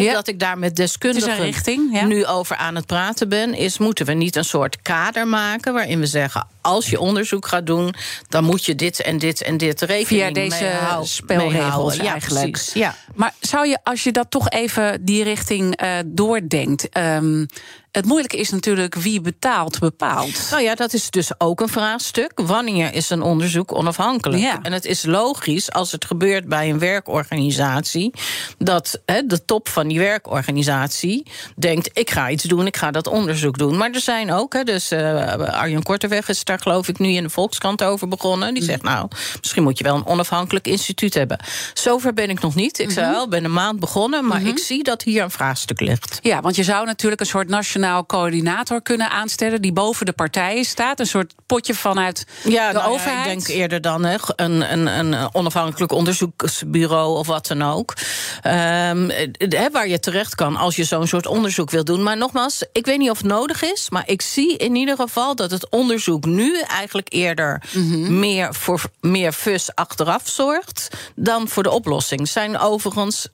ja. 0.00 0.12
dat 0.12 0.28
ik 0.28 0.38
daar 0.38 0.58
met 0.58 0.76
deskundigen 0.76 1.36
richting, 1.36 1.88
ja. 1.92 2.04
nu 2.04 2.26
over 2.26 2.56
aan 2.56 2.74
het 2.74 2.86
praten 2.86 3.28
ben, 3.28 3.54
is 3.54 3.78
moeten 3.78 4.06
we 4.06 4.12
niet 4.12 4.36
een 4.36 4.44
soort 4.44 4.82
kader 4.82 5.26
maken 5.26 5.72
waarin 5.72 5.98
we 5.98 6.06
zeggen 6.06 6.46
als 6.62 6.90
je 6.90 7.00
onderzoek 7.00 7.46
gaat 7.46 7.66
doen, 7.66 7.94
dan 8.28 8.44
moet 8.44 8.64
je 8.64 8.74
dit 8.74 9.02
en 9.02 9.18
dit 9.18 9.42
en 9.42 9.56
dit 9.56 9.80
rekening 9.80 10.06
Via 10.06 10.30
deze 10.30 10.64
mee 10.64 11.06
spelregels. 11.06 11.96
Ja, 11.96 12.12
eigenlijk. 12.12 12.50
precies. 12.50 12.72
Ja. 12.74 12.96
Maar 13.14 13.34
zou 13.40 13.66
je, 13.66 13.78
als 13.82 14.04
je 14.04 14.12
dat 14.12 14.30
toch 14.30 14.50
even 14.50 15.04
die 15.04 15.24
richting 15.24 15.76
eh, 15.76 15.98
doordenkt. 16.06 16.88
ehm, 16.88 17.44
het 17.92 18.04
moeilijke 18.04 18.36
is 18.36 18.50
natuurlijk 18.50 18.94
wie 18.94 19.20
betaalt, 19.20 19.78
bepaalt. 19.78 20.48
Nou 20.50 20.62
ja, 20.62 20.74
dat 20.74 20.92
is 20.92 21.10
dus 21.10 21.30
ook 21.38 21.60
een 21.60 21.68
vraagstuk. 21.68 22.32
Wanneer 22.34 22.94
is 22.94 23.10
een 23.10 23.22
onderzoek 23.22 23.74
onafhankelijk? 23.74 24.42
Ja. 24.42 24.58
En 24.62 24.72
het 24.72 24.84
is 24.84 25.04
logisch 25.04 25.72
als 25.72 25.92
het 25.92 26.04
gebeurt 26.04 26.48
bij 26.48 26.70
een 26.70 26.78
werkorganisatie, 26.78 28.12
dat 28.58 29.00
de 29.04 29.44
top 29.44 29.68
van 29.68 29.88
die 29.88 29.98
werkorganisatie 29.98 31.26
denkt: 31.56 31.90
ik 31.92 32.10
ga 32.10 32.30
iets 32.30 32.44
doen, 32.44 32.66
ik 32.66 32.76
ga 32.76 32.90
dat 32.90 33.06
onderzoek 33.06 33.58
doen. 33.58 33.76
Maar 33.76 33.90
er 33.90 34.00
zijn 34.00 34.32
ook, 34.32 34.52
hè, 34.52 34.62
dus 34.62 34.90
eh, 34.90 35.32
Arjen 35.34 35.82
Korteweg 35.82 36.28
is 36.28 36.44
daar 36.44 36.58
geloof 36.58 36.88
ik 36.88 36.98
nu 36.98 37.08
in 37.08 37.22
de 37.22 37.30
Volkskrant 37.30 37.82
over 37.82 38.08
begonnen. 38.08 38.54
Die 38.54 38.62
zegt: 38.62 38.82
Nou, 38.82 39.08
misschien 39.40 39.62
moet 39.62 39.78
je 39.78 39.84
wel 39.84 39.96
een 39.96 40.06
onafhankelijk 40.06 40.66
instituut 40.66 41.14
hebben. 41.14 41.38
Zover 41.74 42.12
ben 42.12 42.30
ik 42.30 42.40
nog 42.40 42.54
niet. 42.54 42.78
Ik 42.78 42.90
wel, 42.90 43.24
ik 43.24 43.30
ben 43.30 43.44
een 43.44 43.52
maand 43.52 43.80
begonnen, 43.80 44.26
maar 44.26 44.42
ik 44.42 44.58
zie 44.58 44.82
dat 44.82 45.02
hier 45.02 45.22
een 45.22 45.30
vraagstuk 45.30 45.80
ligt. 45.80 46.18
Ja, 46.22 46.40
want 46.40 46.56
je 46.56 46.62
zou 46.62 46.86
natuurlijk 46.86 47.20
een 47.20 47.26
soort 47.26 47.48
nationaal 47.48 47.80
coördinator 48.06 48.82
kunnen 48.82 49.10
aanstellen... 49.10 49.62
die 49.62 49.72
boven 49.72 50.06
de 50.06 50.12
partijen 50.12 50.64
staat. 50.64 51.00
Een 51.00 51.06
soort 51.06 51.34
potje 51.46 51.74
vanuit 51.74 52.26
Ja, 52.44 52.66
de 52.68 52.74
nou 52.78 52.86
ja, 52.88 52.94
overheid. 52.94 53.26
ik 53.26 53.46
denk 53.46 53.46
eerder 53.58 53.80
dan 53.80 54.04
hè, 54.04 54.16
een, 54.36 54.72
een, 54.72 54.86
een 54.86 55.34
onafhankelijk 55.34 55.92
onderzoeksbureau 55.92 57.18
of 57.18 57.26
wat 57.26 57.46
dan 57.46 57.62
ook. 57.62 57.94
Ehm, 58.42 59.10
eh, 59.10 59.66
waar 59.72 59.88
je 59.88 59.98
terecht 60.00 60.34
kan 60.34 60.56
als 60.56 60.76
je 60.76 60.84
zo'n 60.84 61.06
soort 61.06 61.26
onderzoek 61.26 61.70
wil 61.70 61.84
doen. 61.84 62.02
Maar 62.02 62.16
nogmaals, 62.16 62.64
ik 62.72 62.86
weet 62.86 62.98
niet 62.98 63.10
of 63.10 63.18
het 63.18 63.26
nodig 63.26 63.62
is. 63.62 63.90
Maar 63.90 64.08
ik 64.08 64.22
zie 64.22 64.56
in 64.56 64.74
ieder 64.74 64.96
geval 64.96 65.34
dat 65.36 65.50
het 65.50 65.70
onderzoek 65.70 66.24
nu 66.24 66.60
eigenlijk 66.60 67.12
eerder 67.12 67.62
Mhm. 67.72 68.18
meer 68.18 68.54
voor 68.54 68.82
meer 69.00 69.32
fus 69.32 69.74
achteraf 69.74 70.22
zorgt 70.28 70.88
dan 71.14 71.48
voor 71.48 71.62
de 71.62 71.70
oplossing. 71.70 72.28
Zijn 72.28 72.58
overigens. 72.58 73.28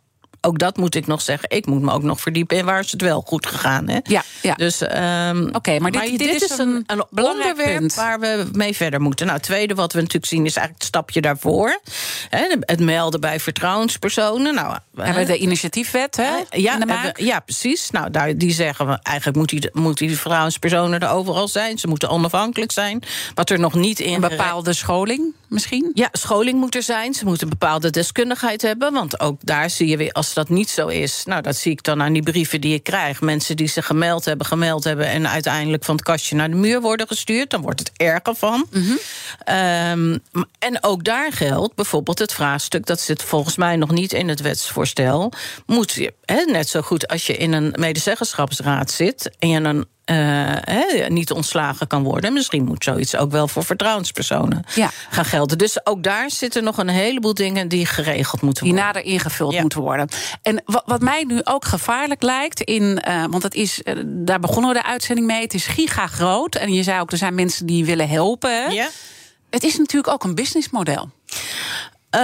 Ook 0.49 0.59
dat 0.59 0.77
moet 0.77 0.95
ik 0.95 1.07
nog 1.07 1.21
zeggen. 1.23 1.51
Ik 1.51 1.67
moet 1.67 1.83
me 1.83 1.93
ook 1.93 2.03
nog 2.03 2.21
verdiepen 2.21 2.57
in 2.57 2.65
waar 2.65 2.81
is 2.81 2.93
het 2.93 3.03
wel 3.03 3.21
goed 3.27 3.47
gegaan. 3.47 3.89
Hè? 3.89 3.99
Ja, 4.03 4.23
ja. 4.43 4.55
Dus, 4.55 4.81
ehm, 4.83 5.49
Oké, 5.53 5.79
maar 5.79 5.91
dit- 5.91 6.19
dit 6.19 6.43
is 6.43 6.59
een 6.59 6.85
een 6.87 7.05
belangrijk 7.11 7.51
onderwerp 7.51 7.79
punt. 7.79 7.95
waar 7.95 8.21
we 8.21 8.49
mee 8.53 8.77
verder 8.77 9.01
moeten. 9.01 9.27
Nou, 9.27 9.39
het 9.39 9.47
tweede 9.47 9.75
wat 9.75 9.93
we 9.93 9.99
natuurlijk 9.99 10.27
zien 10.27 10.45
is 10.47 10.57
eigenlijk 10.57 10.79
het 10.79 10.87
stapje 10.95 11.21
daarvoor. 11.21 11.81
Hè, 12.29 12.45
het 12.61 12.81
melden 12.81 13.21
bij 13.21 13.41
vertrouwenspersonen. 13.41 14.55
Nou, 14.55 14.77
We 14.91 15.03
hebben 15.05 15.27
de 15.27 15.37
initiatiefwet 15.39 16.17
hè, 16.17 16.23
ja, 16.25 16.37
in 16.51 16.61
de 16.61 16.69
hebben- 16.69 16.87
maak. 16.89 17.19
ja, 17.19 17.41
precies. 17.41 17.91
Nou, 17.91 18.11
daar, 18.11 18.37
die 18.37 18.53
zeggen 18.53 18.87
we 18.87 18.99
eigenlijk 19.03 19.37
moet 19.39 19.49
die, 19.49 19.69
moet 19.73 19.99
die 19.99 20.17
vertrouwenspersonen 20.17 21.01
er 21.01 21.11
overal 21.11 21.49
zijn. 21.49 21.79
Ze 21.79 21.89
moeten 21.89 22.09
onafhankelijk 22.09 22.73
zijn. 22.73 23.03
Wat 23.35 23.51
er 23.51 23.59
nog 23.59 23.75
niet 23.75 24.01
in 24.01 24.15
Een 24.15 24.21
bepaalde 24.21 24.73
scholing 24.73 25.35
misschien? 25.49 25.91
ja, 25.95 26.09
scholing 26.13 26.59
moet 26.61 26.75
er 26.75 26.83
zijn. 26.83 27.15
Ze 27.15 27.25
moeten 27.25 27.43
een 27.43 27.57
bepaalde 27.59 27.91
deskundigheid 27.91 28.63
hebben. 28.63 28.93
Want 28.93 29.21
ook 29.21 29.41
daar 29.45 29.71
zie 29.71 29.87
je 29.89 29.97
weer, 29.97 30.13
als 30.13 30.35
dat 30.38 30.48
niet 30.48 30.70
zo 30.70 30.87
is. 30.87 31.22
Nou, 31.24 31.42
dat 31.42 31.57
zie 31.57 31.72
ik 31.72 31.83
dan 31.83 32.03
aan 32.03 32.12
die 32.12 32.22
brieven 32.22 32.61
die 32.61 32.74
ik 32.74 32.83
krijg. 32.83 33.20
Mensen 33.20 33.57
die 33.57 33.68
zich 33.68 33.87
gemeld 33.87 34.24
hebben, 34.24 34.46
gemeld 34.46 34.85
hebben. 34.85 35.07
en 35.07 35.29
uiteindelijk 35.29 35.85
van 35.85 35.94
het 35.94 36.05
kastje 36.05 36.35
naar 36.37 36.51
de 36.51 36.57
muur 36.57 36.81
worden 36.81 37.07
gestuurd. 37.07 37.51
Dan 37.51 37.61
wordt 37.61 37.79
het 37.79 37.90
erger 37.96 38.35
van. 38.35 38.66
Ehm, 39.44 40.18
en 40.59 40.79
ook 40.85 41.05
daar 41.05 41.33
geldt 41.33 41.74
bijvoorbeeld 41.74 42.18
het 42.18 42.33
vraagstuk. 42.33 42.87
dat 42.87 43.01
zit 43.01 43.22
volgens 43.22 43.57
mij 43.57 43.77
nog 43.77 43.90
niet 43.90 44.12
in 44.12 44.29
het 44.29 44.40
wetsvoorstel. 44.40 45.33
Moet 45.66 45.92
je, 45.92 46.14
net 46.46 46.68
zo 46.68 46.81
goed 46.81 47.09
als 47.09 47.27
je 47.27 47.37
in 47.37 47.53
een 47.53 47.74
medezeggenschapsraad 47.79 48.90
zit. 48.90 49.31
en 49.38 49.48
je 49.48 49.61
een 49.61 49.87
eh, 50.09 51.09
niet 51.09 51.31
ontslagen 51.33 51.87
kan 51.87 52.03
worden. 52.03 52.33
Misschien 52.33 52.64
moet 52.64 52.85
zoiets 52.85 53.16
ook 53.16 53.31
wel 53.31 53.49
voor 53.49 53.64
vertrouwenspersonen 53.64 54.64
Ja. 54.75 54.90
gaan 55.11 55.25
gelden. 55.25 55.59
Dus 55.59 55.87
ook 55.87 56.03
daar 56.03 56.31
zitten 56.31 56.64
nog 56.64 56.79
een 56.79 56.88
heleboel 56.88 57.35
dingen 57.35 57.68
die 57.68 57.87
geregeld 57.87 58.40
moeten 58.42 58.64
die 58.64 58.73
worden. 58.73 58.92
nader 58.92 59.11
ingevuld 59.12 59.53
Ja. 59.53 59.61
moeten 59.61 59.81
worden. 59.81 60.09
En 60.42 60.62
wat, 60.64 60.83
wat 60.87 61.01
mij 61.01 61.25
nu 61.29 61.40
ook 61.44 61.64
gevaarlijk 61.64 62.23
lijkt, 62.23 62.61
in, 62.61 63.01
eh, 63.01 63.25
want 63.31 63.42
het 63.42 63.55
is, 63.55 63.83
eh, 63.83 63.94
daar 64.07 64.40
begonnen 64.40 64.73
we 64.73 64.81
de 64.81 64.87
uitzending 64.87 65.27
mee. 65.27 65.40
Het 65.42 65.55
is 65.55 65.66
giga 65.66 66.07
groot. 66.07 66.55
En 66.55 66.73
je 66.73 66.83
zei 66.83 67.01
ook, 67.01 67.11
er 67.12 67.18
zijn 67.18 67.35
mensen 67.35 67.66
die 67.66 67.85
willen 67.85 68.09
helpen. 68.09 68.73
Ja? 68.73 68.88
Het 69.51 69.62
is 69.64 69.77
natuurlijk 69.79 70.12
ook 70.12 70.25
een 70.25 70.35
businessmodel. 70.35 71.11
Eh, 72.11 72.21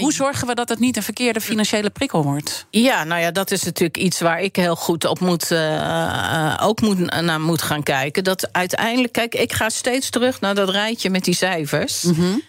Hoe 0.00 0.12
zorgen 0.12 0.46
we 0.46 0.54
dat 0.54 0.68
het 0.68 0.78
niet 0.78 0.96
een 0.96 1.02
verkeerde 1.02 1.40
financiële 1.40 1.90
prikkel 1.90 2.22
wordt? 2.22 2.66
Ja, 2.70 3.04
nou 3.04 3.20
ja, 3.20 3.30
dat 3.30 3.50
is 3.50 3.62
natuurlijk 3.62 3.96
iets 3.96 4.20
waar 4.20 4.40
ik 4.40 4.56
heel 4.56 4.76
goed 4.76 5.04
op 5.04 5.20
moet, 5.20 5.50
eh, 5.50 5.76
eh, 5.76 6.66
ook 6.66 6.80
moet, 6.80 7.20
naar 7.20 7.40
moet 7.40 7.62
gaan 7.62 7.82
kijken. 7.82 8.24
Dat 8.24 8.48
uiteindelijk, 8.52 9.12
kijk, 9.12 9.34
ik 9.34 9.52
ga 9.52 9.68
steeds 9.68 10.10
terug 10.10 10.40
naar 10.40 10.54
dat 10.54 10.70
rijtje 10.70 11.10
met 11.10 11.24
die 11.24 11.34
cijfers. 11.34 12.06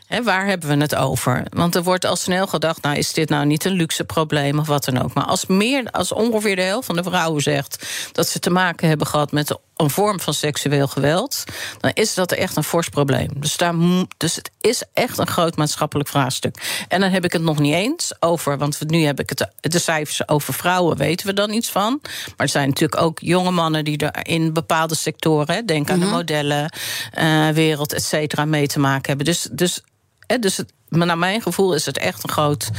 Hè, 0.07 0.23
waar 0.23 0.45
hebben 0.45 0.69
we 0.69 0.75
het 0.75 0.95
over? 0.95 1.43
Want 1.49 1.75
er 1.75 1.83
wordt 1.83 2.05
al 2.05 2.15
snel 2.15 2.47
gedacht, 2.47 2.81
nou 2.81 2.97
is 2.97 3.13
dit 3.13 3.29
nou 3.29 3.45
niet 3.45 3.65
een 3.65 3.71
luxe 3.71 4.03
probleem 4.03 4.59
of 4.59 4.67
wat 4.67 4.85
dan 4.85 5.01
ook. 5.03 5.13
Maar 5.13 5.25
als, 5.25 5.45
meer, 5.45 5.91
als 5.91 6.11
ongeveer 6.11 6.55
de 6.55 6.61
helft 6.61 6.85
van 6.85 6.95
de 6.95 7.03
vrouwen 7.03 7.41
zegt 7.41 7.87
dat 8.11 8.27
ze 8.27 8.39
te 8.39 8.49
maken 8.49 8.87
hebben 8.87 9.07
gehad 9.07 9.31
met 9.31 9.57
een 9.79 9.89
vorm 9.89 10.19
van 10.19 10.33
seksueel 10.33 10.87
geweld, 10.87 11.43
dan 11.79 11.91
is 11.93 12.13
dat 12.13 12.31
echt 12.31 12.55
een 12.55 12.63
fors 12.63 12.89
probleem. 12.89 13.29
Dus, 13.35 13.57
daar, 13.57 13.75
dus 14.17 14.35
het 14.35 14.51
is 14.61 14.83
echt 14.93 15.17
een 15.17 15.27
groot 15.27 15.55
maatschappelijk 15.55 16.09
vraagstuk. 16.09 16.85
En 16.87 16.99
dan 16.99 17.09
heb 17.09 17.25
ik 17.25 17.33
het 17.33 17.41
nog 17.41 17.59
niet 17.59 17.73
eens 17.73 18.13
over, 18.19 18.57
want 18.57 18.79
nu 18.87 19.03
heb 19.03 19.19
ik 19.19 19.29
het, 19.29 19.47
de 19.59 19.79
cijfers 19.79 20.27
over 20.27 20.53
vrouwen, 20.53 20.97
weten 20.97 21.27
we 21.27 21.33
dan 21.33 21.51
iets 21.51 21.69
van. 21.69 21.99
Maar 22.01 22.33
er 22.37 22.49
zijn 22.49 22.67
natuurlijk 22.67 23.01
ook 23.01 23.19
jonge 23.19 23.51
mannen 23.51 23.85
die 23.85 23.97
er 23.97 24.27
in 24.27 24.53
bepaalde 24.53 24.95
sectoren, 24.95 25.65
denk 25.65 25.89
aan 25.89 25.99
de 25.99 26.05
modellen, 26.05 26.71
eh, 27.11 27.49
wereld, 27.49 27.93
et 27.93 28.03
cetera, 28.03 28.45
mee 28.45 28.67
te 28.67 28.79
maken 28.79 29.07
hebben. 29.07 29.25
Dus, 29.25 29.47
dus, 29.51 29.81
hè, 30.29 30.39
dus 30.39 30.57
het, 30.57 30.73
maar 30.89 31.07
naar 31.07 31.17
mijn 31.17 31.41
gevoel 31.41 31.73
is 31.73 31.85
het 31.85 31.97
echt 31.97 32.23
een 32.23 32.29
groot 32.29 32.69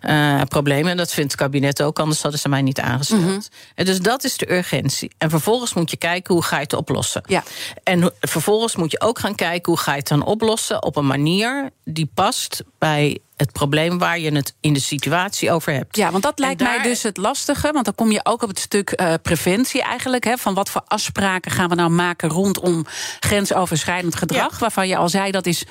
eh, 0.00 0.40
probleem. 0.48 0.86
En 0.86 0.96
dat 0.96 1.12
vindt 1.12 1.32
het 1.32 1.40
kabinet 1.40 1.82
ook, 1.82 1.98
anders 1.98 2.22
hadden 2.22 2.40
ze 2.40 2.48
mij 2.48 2.62
niet 2.62 2.80
aangesteld. 2.80 3.48
En 3.74 3.84
dus 3.84 4.00
dat 4.00 4.24
is 4.24 4.36
de 4.36 4.52
urgentie. 4.52 5.10
En 5.18 5.30
vervolgens 5.30 5.74
moet 5.74 5.90
je 5.90 5.96
kijken 5.96 6.34
hoe 6.34 6.42
ga 6.42 6.56
je 6.56 6.62
het 6.62 6.72
oplossen. 6.72 7.22
Ja. 7.26 7.42
En 7.82 8.12
vervolgens 8.20 8.76
moet 8.76 8.90
je 8.90 9.00
ook 9.00 9.18
gaan 9.18 9.34
kijken 9.34 9.72
hoe 9.72 9.82
ga 9.82 9.92
je 9.92 9.98
het 9.98 10.08
dan 10.08 10.24
oplossen 10.24 10.82
op 10.82 10.96
een 10.96 11.06
manier 11.06 11.70
die 11.84 12.10
past 12.14 12.62
bij 12.78 13.18
het 13.36 13.52
probleem 13.52 13.98
waar 13.98 14.18
je 14.18 14.32
het 14.32 14.54
in 14.60 14.72
de 14.72 14.80
situatie 14.80 15.50
over 15.50 15.72
hebt. 15.72 15.96
Ja, 15.96 16.10
want 16.10 16.22
dat 16.22 16.38
lijkt 16.38 16.62
mij 16.62 16.82
dus 16.82 17.02
het 17.02 17.16
lastige. 17.16 17.72
Want 17.72 17.84
dan 17.84 17.94
kom 17.94 18.10
je 18.10 18.20
ook 18.22 18.42
op 18.42 18.48
het 18.48 18.58
stuk 18.58 18.90
eh, 18.90 19.14
preventie 19.22 19.82
eigenlijk. 19.82 20.24
Hè, 20.24 20.36
van 20.36 20.54
wat 20.54 20.70
voor 20.70 20.82
afspraken 20.86 21.50
gaan 21.50 21.68
we 21.68 21.74
nou 21.74 21.90
maken 21.90 22.28
rondom 22.28 22.86
grensoverschrijdend 23.20 24.14
gedrag. 24.14 24.58
Waarvan 24.58 24.88
je 24.88 24.96
al 24.96 25.08
zei 25.08 25.30
dat 25.30 25.46
is. 25.46 25.64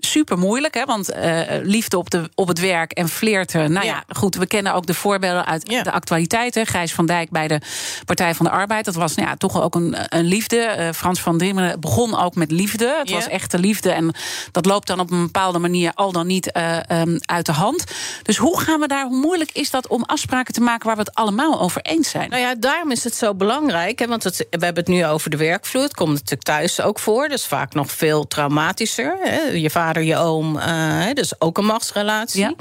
Super 0.00 0.38
moeilijk, 0.38 0.74
hè? 0.74 0.84
want 0.84 1.10
eh, 1.10 1.40
liefde 1.62 1.98
op, 1.98 2.10
de, 2.10 2.30
op 2.34 2.48
het 2.48 2.58
werk 2.60 2.92
en 2.92 3.08
flirten. 3.08 3.72
Nou 3.72 3.86
ja. 3.86 3.92
Ja. 3.92 4.14
goed, 4.16 4.34
we 4.34 4.46
kennen 4.46 4.74
ook 4.74 4.86
de 4.86 4.94
voorbeelden 4.94 5.46
uit 5.46 5.70
Ja. 5.70 5.82
de 5.82 5.90
actualiteit. 5.92 6.54
Hè? 6.54 6.64
Gijs 6.66 6.92
van 6.94 7.06
Dijk 7.06 7.30
bij 7.30 7.48
de 7.48 7.60
Partij 8.04 8.34
van 8.34 8.46
de 8.46 8.52
Arbeid. 8.52 8.84
Dat 8.84 8.94
was 8.94 9.14
nou 9.14 9.28
ja, 9.28 9.36
toch 9.36 9.62
ook 9.62 9.74
een, 9.74 9.96
een 10.08 10.24
liefde. 10.24 10.56
Eh, 10.56 10.92
Frans 10.92 11.20
van 11.20 11.38
Drimmelen 11.38 11.80
begon 11.80 12.18
ook 12.18 12.34
met 12.34 12.50
liefde. 12.50 12.94
Het 12.98 13.08
Ja. 13.08 13.14
was 13.14 13.26
echte 13.28 13.58
liefde. 13.58 13.90
En 13.90 14.14
dat 14.52 14.66
loopt 14.66 14.86
dan 14.86 15.00
op 15.00 15.10
een 15.10 15.22
bepaalde 15.22 15.58
manier 15.58 15.92
al 15.94 16.12
dan 16.12 16.26
niet 16.26 16.52
eh, 16.52 16.90
ehm, 16.90 17.18
uit 17.24 17.46
de 17.46 17.52
hand. 17.52 17.84
Dus 18.22 18.36
hoe 18.36 18.60
gaan 18.60 18.80
we 18.80 18.86
daar, 18.86 19.04
hoe 19.06 19.16
moeilijk 19.20 19.50
is 19.52 19.70
dat 19.70 19.86
om 19.86 20.02
afspraken 20.02 20.54
te 20.54 20.60
maken 20.60 20.86
waar 20.86 20.96
we 20.96 21.02
het 21.02 21.14
allemaal 21.14 21.60
over 21.60 21.82
eens 21.82 22.10
zijn? 22.10 22.30
Nou 22.30 22.42
ja, 22.42 22.54
daarom 22.54 22.90
is 22.90 23.04
het 23.04 23.14
zo 23.14 23.34
belangrijk. 23.34 23.98
Hè, 23.98 24.06
want 24.06 24.24
het, 24.24 24.36
we 24.36 24.64
hebben 24.64 24.84
het 24.84 24.92
nu 24.92 25.06
over 25.06 25.30
de 25.30 25.36
werkvloer. 25.36 25.82
Het 25.82 25.94
komt 25.94 26.12
natuurlijk 26.12 26.42
thuis 26.42 26.80
ook 26.80 26.98
voor. 26.98 27.28
Dus 27.28 27.44
vaak 27.46 27.74
nog 27.74 27.90
veel 27.92 28.26
traumatischer. 28.26 29.16
Hè. 29.22 29.40
Je 29.40 29.70
vader, 29.70 29.86
je 29.96 30.16
oom, 30.16 30.58
eh, 30.58 31.12
dus 31.12 31.40
ook 31.40 31.58
een 31.58 31.64
machtsrelatie. 31.64 32.40
Ja. 32.40 32.54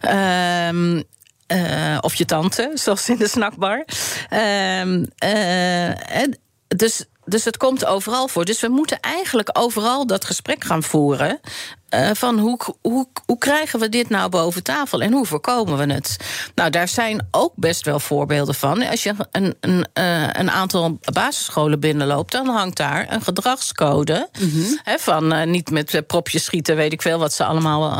Ehm, 0.00 1.02
eh, 1.46 1.98
of 2.00 2.14
je 2.14 2.24
tante, 2.24 2.70
zoals 2.82 3.08
in 3.08 3.16
de 3.16 3.28
snackbar. 3.28 3.84
Ehm, 4.28 5.04
eh, 5.18 6.22
dus, 6.68 7.04
dus 7.24 7.44
het 7.44 7.56
komt 7.56 7.84
overal 7.84 8.28
voor. 8.28 8.44
Dus 8.44 8.60
we 8.60 8.68
moeten 8.68 9.00
eigenlijk 9.00 9.48
overal 9.52 10.06
dat 10.06 10.24
gesprek 10.24 10.64
gaan 10.64 10.82
voeren. 10.82 11.40
Eh, 11.90 12.10
van 12.12 12.38
hoe, 12.38 12.58
hoe, 12.80 13.06
hoe 13.26 13.38
krijgen 13.38 13.80
we 13.80 13.88
dit 13.88 14.08
nou 14.08 14.28
boven 14.28 14.62
tafel 14.62 15.00
en 15.00 15.12
hoe 15.12 15.26
voorkomen 15.26 15.86
we 15.86 15.92
het? 15.92 16.16
Nou, 16.54 16.70
daar 16.70 16.88
zijn 16.88 17.28
ook 17.30 17.52
best 17.56 17.84
wel 17.84 18.00
voorbeelden 18.00 18.54
van. 18.54 18.82
Als 18.82 19.02
je 19.02 19.14
een, 19.30 19.54
een, 19.60 19.86
eh, 19.92 20.22
een 20.32 20.50
aantal 20.50 20.98
basisscholen 21.12 21.80
binnenloopt, 21.80 22.32
dan 22.32 22.46
hangt 22.46 22.76
daar 22.76 23.12
een 23.12 23.22
gedragscode. 23.22 24.28
hè, 24.82 24.98
van 24.98 25.32
eh, 25.32 25.46
niet 25.46 25.70
met 25.70 26.02
propjes 26.06 26.44
schieten, 26.44 26.76
weet 26.76 26.92
ik 26.92 27.02
veel 27.02 27.18
wat 27.18 27.32
ze 27.32 27.44
allemaal 27.44 27.98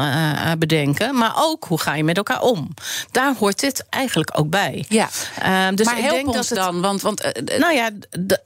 bedenken. 0.58 1.14
Maar 1.14 1.32
ook 1.36 1.64
hoe 1.64 1.80
ga 1.80 1.94
je 1.94 2.04
met 2.04 2.16
elkaar 2.16 2.40
om? 2.40 2.74
Daar 3.10 3.34
hoort 3.38 3.60
dit 3.60 3.86
eigenlijk 3.88 4.38
ook 4.38 4.50
bij. 4.50 4.84
Ja. 4.88 5.08
Ehm, 5.38 5.74
dus 5.74 5.86
maar 5.86 5.96
ik 5.96 6.02
help 6.02 6.14
denk 6.14 6.26
ons 6.26 6.36
dat 6.36 6.48
het, 6.48 6.58
dan, 6.58 6.80
want, 6.80 7.02
want 7.02 7.32
nou 7.58 7.74
ja, 7.74 7.90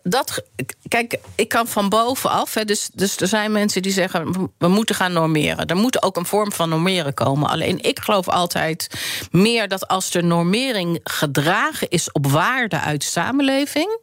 dat. 0.02 0.42
Kijk, 0.88 1.18
ik 1.34 1.48
kan 1.48 1.66
van 1.66 1.88
bovenaf. 1.88 2.54
Hè, 2.54 2.64
dus, 2.64 2.90
dus 2.94 3.16
er 3.16 3.28
zijn 3.28 3.52
mensen 3.52 3.82
die 3.82 3.92
zeggen. 3.92 4.50
we 4.58 4.68
moeten 4.68 4.94
gaan 4.94 5.12
normeren. 5.12 5.32
Normeren. 5.34 5.66
Er 5.66 5.76
moet 5.76 6.02
ook 6.02 6.16
een 6.16 6.26
vorm 6.26 6.52
van 6.52 6.68
normeren 6.68 7.14
komen. 7.14 7.48
Alleen 7.48 7.82
ik 7.82 8.00
geloof 8.00 8.28
altijd 8.28 8.88
meer 9.30 9.68
dat 9.68 9.88
als 9.88 10.10
de 10.10 10.22
normering 10.22 11.00
gedragen 11.04 11.88
is 11.88 12.12
op 12.12 12.26
waarde 12.26 12.80
uit 12.80 13.00
de 13.00 13.06
samenleving, 13.06 13.98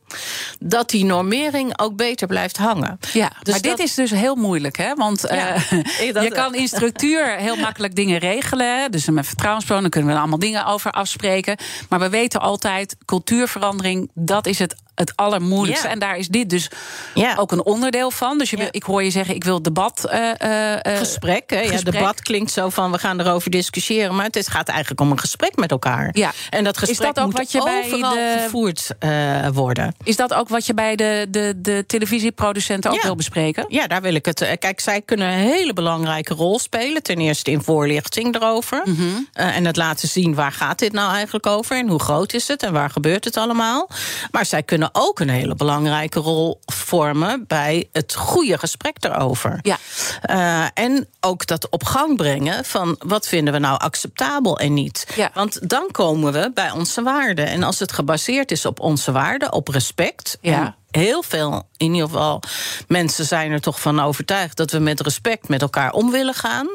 dat 0.60 0.90
die 0.90 1.06
normering 1.06 1.80
ook 1.80 1.96
beter 1.96 2.28
blijft 2.28 2.58
hangen. 2.58 3.00
Ja, 3.14 3.32
dus 3.44 3.54
maar 3.54 3.62
dit 3.62 3.80
is 3.80 3.94
dus 3.94 4.12
heel 4.12 4.36
moeilijk, 4.36 4.78
hè? 4.78 4.94
Want 4.96 5.26
ja, 5.30 5.56
uh, 5.56 6.24
je 6.24 6.32
kan 6.34 6.56
in 6.56 6.68
structuur 6.68 7.36
heel 7.36 7.56
makkelijk 7.56 7.96
dingen 7.96 8.20
regelen. 8.20 8.92
Dus 8.92 9.10
met 9.10 9.28
vertrouwenspersonen 9.28 9.90
kunnen 9.90 10.10
we 10.10 10.16
er 10.16 10.22
allemaal 10.22 10.40
dingen 10.40 10.66
over 10.66 10.92
afspreken. 10.92 11.58
Maar 11.90 12.00
we 12.00 12.10
weten 12.10 12.42
altijd, 12.42 12.96
cultuurverandering, 13.06 14.10
dat 14.14 14.46
is 14.46 14.60
het 14.60 14.76
het 14.96 15.14
allermoeilijkste. 15.16 15.88
En 15.88 16.00
daar 16.00 16.18
is 16.18 16.28
dit 16.28 16.50
dus 16.50 16.70
ja. 17.14 17.36
ook 17.36 17.52
een 17.52 17.66
onderdeel 17.66 18.12
van. 18.12 18.38
Dus 18.38 18.50
je 18.50 18.58
wil, 18.58 18.68
ik 18.72 18.84
hoor 18.84 19.04
je 19.04 19.10
zeggen, 19.10 19.36
ik 19.36 19.44
wil 19.44 19.62
debat. 19.62 20.10
Uh, 20.14 20.30
uh, 20.46 20.98
gesprek, 20.98 21.50
hè? 21.50 21.60
Ja, 21.60 21.82
debat 21.82 22.22
klinkt 22.22 22.52
zo 22.52 22.70
van 22.70 22.92
we 22.92 22.98
gaan 22.98 23.20
erover 23.20 23.52
discussiëren. 23.52 24.16
Maar 24.16 24.28
het 24.32 24.50
gaat 24.50 24.68
eigenlijk 24.68 25.02
om 25.02 25.12
een 25.12 25.20
gesprek 25.20 25.56
met 25.56 25.72
elkaar. 25.72 26.10
Ja. 26.12 26.32
En 26.50 26.64
dat 26.64 26.78
gesprek 26.78 27.08
is 27.08 27.14
dat 27.14 27.26
ook 27.26 27.32
wat 27.32 27.52
je 27.52 27.64
bij 27.64 27.90
de, 27.90 28.40
gevoerd 28.44 28.90
uh, 29.00 29.48
worden. 29.54 29.96
Is 30.04 30.16
dat 30.16 30.34
ook 30.34 30.50
wat 30.50 30.66
je 30.66 30.74
bij 30.74 30.96
de, 30.96 31.28
de, 31.30 31.54
de 31.58 31.84
televisieproducenten 31.88 32.92
ook 32.92 33.02
wil 33.02 33.16
bespreken? 33.16 33.66
Ja, 33.68 33.88
daar 33.88 34.02
wil 34.02 34.14
ik 34.14 34.26
het. 34.26 34.56
Kijk, 34.60 34.80
zij 34.80 35.02
kunnen 35.02 35.28
een 35.28 35.40
hele 35.40 35.74
belangrijke 35.74 36.34
rol 36.34 36.60
spelen. 36.60 37.04
Ten 37.04 37.18
eerste 37.18 37.52
in 37.52 37.62
voorlichting 37.62 38.36
erover. 38.36 38.82
Mm 38.86 38.96
-hmm. 38.96 39.28
en 39.34 39.66
het 39.66 39.76
laten 39.76 40.08
zien 40.08 40.36
waar 40.36 40.52
gaat 40.52 40.80
dit 40.80 40.92
nou 40.92 41.14
eigenlijk 41.14 41.46
over. 41.46 41.78
En 41.78 41.88
hoe 41.88 42.00
groot 42.00 42.34
is 42.34 42.48
het 42.48 42.64
en 42.64 42.74
waar 42.74 42.90
gebeurt 42.90 43.26
het 43.26 43.38
allemaal. 43.38 43.90
Maar 44.32 44.46
zij 44.46 44.64
kunnen 44.64 44.81
ook 44.92 45.20
een 45.20 45.30
hele 45.30 45.56
belangrijke 45.56 46.20
rol 46.20 46.60
vormen 46.66 47.44
bij 47.48 47.90
het 47.92 48.16
goede 48.16 48.58
gesprek 48.58 48.98
erover. 49.00 49.60
Ja. 49.62 49.78
Uh, 50.30 50.66
en 50.74 51.08
ook 51.20 51.48
dat 51.48 51.70
op 51.70 51.84
gang 51.84 52.18
brengen 52.18 52.66
van 52.66 52.96
wat 53.00 53.28
vinden 53.28 53.54
we 53.54 53.60
nou 53.60 53.80
acceptabel 53.80 54.60
en 54.60 54.74
niet. 54.74 55.08
Ja. 55.16 55.32
Want 55.34 55.70
dan 55.70 55.88
komen 55.92 56.34
we 56.34 56.52
bij 56.54 56.72
onze 56.72 57.02
waarden. 57.02 57.48
En 57.48 57.64
als 57.64 57.80
het 57.80 57.92
gebaseerd 57.92 58.52
is 58.52 58.66
op 58.66 58.80
onze 58.80 59.12
waarden, 59.12 59.54
op 59.54 59.68
respect. 59.68 60.38
Ja 60.42 60.76
heel 60.92 61.24
veel, 61.24 61.68
in 61.78 61.94
ieder 61.94 62.10
geval, 62.10 62.42
mensen 62.88 63.26
zijn 63.26 63.52
er 63.52 63.62
toch 63.62 63.82
van 63.82 64.00
overtuigd 64.00 64.58
dat 64.58 64.72
we 64.72 64.80
met 64.80 65.02
respect 65.02 65.48
met 65.48 65.62
elkaar 65.62 65.92
om 65.92 66.12
willen 66.12 66.34
gaan. 66.34 66.68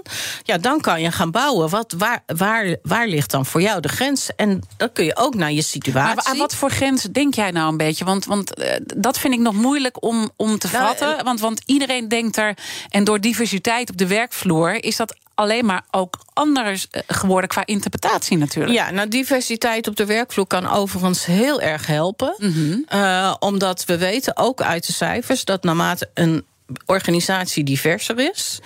Ja, 0.42 0.58
dan 0.58 0.80
kan 0.80 1.00
je 1.00 1.12
gaan 1.12 1.30
bouwen. 1.30 1.68
Wat, 1.68 1.94
waar, 1.98 2.22
waar, 2.26 2.76
waar 2.82 3.06
ligt 3.06 3.30
dan 3.30 3.46
voor 3.46 3.62
jou 3.62 3.80
de 3.80 3.88
grens? 3.88 4.30
En 4.36 4.62
dan 4.76 4.92
kun 4.92 5.04
je 5.04 5.16
ook 5.16 5.34
naar 5.34 5.52
je 5.52 5.62
situatie. 5.62 6.14
Maar 6.14 6.24
aan 6.24 6.38
wat 6.38 6.54
voor 6.54 6.70
grens 6.70 7.02
denk 7.02 7.34
jij 7.34 7.50
nou 7.50 7.70
een 7.70 7.76
beetje? 7.76 8.04
Want, 8.04 8.24
want 8.24 8.58
uh, 8.58 8.72
dat 8.96 9.18
vind 9.18 9.34
ik 9.34 9.40
nog 9.40 9.54
moeilijk 9.54 10.02
om, 10.02 10.30
om 10.36 10.58
te 10.58 10.68
nou, 10.72 10.86
vatten. 10.86 11.24
Want, 11.24 11.40
want 11.40 11.62
iedereen 11.66 12.08
denkt 12.08 12.36
er. 12.36 12.56
En 12.88 13.04
door 13.04 13.20
diversiteit 13.20 13.90
op 13.90 13.96
de 13.96 14.06
werkvloer 14.06 14.84
is 14.84 14.96
dat 14.96 15.16
alleen 15.36 15.64
maar 15.64 15.84
ook 15.90 16.18
anders 16.32 16.88
eh, 16.90 17.02
geworden 17.06 17.48
qua 17.48 17.66
interpretatie 17.66 18.36
natuurlijk. 18.36 18.74
Ja, 18.74 18.90
nou, 18.90 19.08
diversiteit 19.08 19.88
op 19.88 19.96
de 19.96 20.06
werkvloer 20.06 20.46
kan 20.46 20.68
overigens 20.68 21.24
heel 21.24 21.60
erg 21.60 21.86
helpen. 21.86 22.34
Mm 22.38 22.52
-hmm. 22.52 22.84
uh, 22.94 23.34
omdat 23.38 23.84
we 23.84 23.98
weten 23.98 24.36
ook 24.36 24.62
uit 24.62 24.86
de 24.86 24.92
cijfers 24.92 25.44
dat 25.44 25.62
naarmate 25.62 26.10
een 26.14 26.44
organisatie 26.86 27.64
diverser 27.64 28.18
is, 28.18 28.58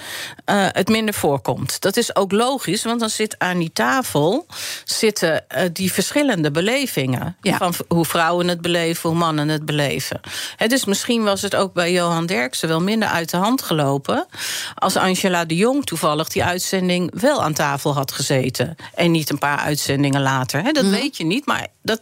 uh, 0.47 0.67
het 0.69 0.89
minder 0.89 1.15
voorkomt. 1.15 1.81
Dat 1.81 1.97
is 1.97 2.17
ook 2.17 2.33
logisch, 2.33 2.85
want 2.85 3.01
dan 3.01 3.11
zit 3.11 3.39
aan 3.39 3.59
die 3.59 3.73
tafel 3.73 4.47
zitten 4.85 5.45
uh, 5.57 5.63
die 5.73 5.93
verschillende 5.93 6.51
belevingen. 6.51 7.37
Ja. 7.41 7.57
Van 7.57 7.75
hoe 7.89 8.05
vrouwen 8.05 8.49
het 8.49 8.61
beleven, 8.61 9.11
hoe 9.11 9.19
mannen 9.19 9.49
het 9.49 9.65
beleven. 9.65 10.21
He, 10.57 10.67
dus 10.67 10.85
misschien 10.85 11.23
was 11.23 11.43
het 11.43 11.55
ook 11.55 11.73
bij 11.73 11.93
Johan 11.93 12.27
Derksen 12.27 12.69
wel 12.69 12.81
minder 12.81 13.09
uit 13.09 13.31
de 13.31 13.37
hand 13.37 13.63
gelopen. 13.63 14.27
als 14.75 14.97
Angela 14.97 15.45
de 15.45 15.57
Jong 15.57 15.85
toevallig 15.85 16.29
die 16.29 16.45
uitzending 16.45 17.21
wel 17.21 17.43
aan 17.43 17.53
tafel 17.53 17.95
had 17.95 18.13
gezeten. 18.13 18.77
En 18.95 19.11
niet 19.11 19.31
een 19.31 19.39
paar 19.39 19.59
uitzendingen 19.59 20.23
later. 20.23 20.63
He, 20.63 20.73
dat 20.73 20.85
mm. 20.85 20.91
weet 20.91 21.17
je 21.17 21.25
niet, 21.25 21.47
maar 21.47 21.67
dat 21.83 22.01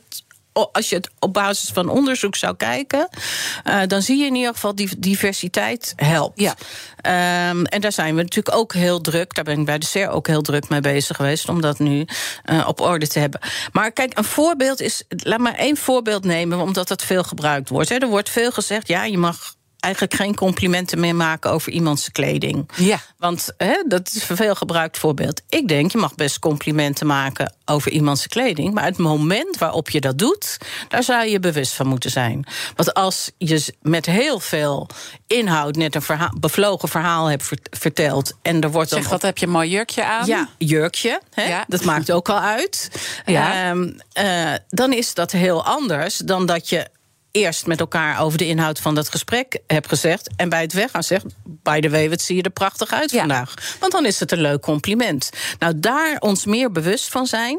als 0.72 0.88
je 0.88 0.94
het 0.94 1.10
op 1.18 1.32
basis 1.32 1.70
van 1.70 1.88
onderzoek 1.88 2.36
zou 2.36 2.56
kijken, 2.56 3.08
uh, 3.64 3.80
dan 3.86 4.02
zie 4.02 4.18
je 4.18 4.26
in 4.26 4.34
ieder 4.34 4.52
geval 4.54 4.74
die 4.74 4.98
diversiteit 4.98 5.92
helpt. 5.96 6.40
Ja. 6.40 6.54
Um, 7.50 7.64
en 7.64 7.80
daar 7.80 7.92
zijn 7.92 8.14
we 8.14 8.22
natuurlijk 8.22 8.56
ook 8.56 8.72
heel 8.72 9.00
druk. 9.00 9.34
Daar 9.34 9.44
ben 9.44 9.58
ik 9.58 9.66
bij 9.66 9.78
de 9.78 9.86
SER 9.86 10.10
ook 10.10 10.26
heel 10.26 10.42
druk 10.42 10.68
mee 10.68 10.80
bezig 10.80 11.16
geweest 11.16 11.48
om 11.48 11.60
dat 11.60 11.78
nu 11.78 12.06
uh, 12.50 12.68
op 12.68 12.80
orde 12.80 13.06
te 13.06 13.18
hebben. 13.18 13.40
Maar 13.72 13.92
kijk, 13.92 14.18
een 14.18 14.24
voorbeeld 14.24 14.80
is. 14.80 15.02
Laat 15.08 15.38
maar 15.38 15.54
één 15.54 15.76
voorbeeld 15.76 16.24
nemen, 16.24 16.60
omdat 16.60 16.88
dat 16.88 17.02
veel 17.02 17.22
gebruikt 17.22 17.68
wordt. 17.68 17.88
Hè. 17.88 17.96
Er 17.96 18.08
wordt 18.08 18.30
veel 18.30 18.50
gezegd, 18.50 18.88
ja, 18.88 19.04
je 19.04 19.18
mag 19.18 19.56
eigenlijk 19.80 20.14
geen 20.14 20.34
complimenten 20.34 21.00
meer 21.00 21.14
maken 21.14 21.50
over 21.50 21.72
iemands 21.72 22.12
kleding. 22.12 22.70
Ja. 22.76 23.00
Want 23.18 23.50
hè, 23.56 23.82
dat 23.86 24.08
is 24.14 24.28
een 24.28 24.36
veel 24.36 24.54
gebruikt 24.54 24.98
voorbeeld. 24.98 25.42
Ik 25.48 25.68
denk, 25.68 25.92
je 25.92 25.98
mag 25.98 26.14
best 26.14 26.38
complimenten 26.38 27.06
maken 27.06 27.54
over 27.64 27.90
iemands 27.90 28.26
kleding. 28.26 28.74
Maar 28.74 28.84
het 28.84 28.98
moment 28.98 29.58
waarop 29.58 29.90
je 29.90 30.00
dat 30.00 30.18
doet, 30.18 30.58
daar 30.88 31.02
zou 31.02 31.26
je 31.26 31.40
bewust 31.40 31.72
van 31.72 31.86
moeten 31.86 32.10
zijn. 32.10 32.46
Want 32.76 32.94
als 32.94 33.30
je 33.38 33.74
met 33.82 34.06
heel 34.06 34.40
veel 34.40 34.88
inhoud 35.26 35.76
net 35.76 35.94
een 35.94 36.02
verhaal, 36.02 36.32
bevlogen 36.40 36.88
verhaal 36.88 37.26
hebt 37.26 37.50
verteld. 37.70 38.32
En 38.42 38.60
er 38.60 38.70
wordt 38.70 38.90
zeg, 38.90 39.00
dan 39.00 39.10
wat 39.10 39.22
heb 39.22 39.38
je 39.38 39.46
een 39.46 39.52
mooi 39.52 39.70
jurkje 39.70 40.04
aan? 40.04 40.26
Ja, 40.26 40.48
jurkje. 40.58 41.20
Hè? 41.30 41.48
Ja. 41.48 41.64
Dat 41.68 41.84
maakt 41.84 42.10
ook 42.10 42.28
al 42.28 42.40
uit. 42.40 42.90
Ja. 43.26 43.70
Um, 43.70 43.96
uh, 44.20 44.52
dan 44.68 44.92
is 44.92 45.14
dat 45.14 45.32
heel 45.32 45.64
anders 45.64 46.16
dan 46.16 46.46
dat 46.46 46.68
je 46.68 46.86
eerst 47.38 47.66
met 47.66 47.80
elkaar 47.80 48.20
over 48.20 48.38
de 48.38 48.46
inhoud 48.46 48.78
van 48.80 48.94
dat 48.94 49.08
gesprek 49.10 49.58
heb 49.66 49.86
gezegd. 49.86 50.30
En 50.36 50.48
bij 50.48 50.60
het 50.62 50.72
weggaan 50.72 51.02
zegt: 51.02 51.24
By 51.44 51.80
the 51.80 51.90
way, 51.90 52.08
wat 52.08 52.20
zie 52.20 52.36
je 52.36 52.42
er 52.42 52.50
prachtig 52.50 52.92
uit 52.92 53.10
Ja. 53.10 53.18
vandaag. 53.18 53.54
Want 53.80 53.92
dan 53.92 54.06
is 54.06 54.20
het 54.20 54.32
een 54.32 54.40
leuk 54.40 54.60
compliment. 54.60 55.30
Nou, 55.58 55.72
daar 55.80 56.16
ons 56.18 56.44
meer 56.44 56.72
bewust 56.72 57.08
van 57.08 57.26
zijn. 57.26 57.58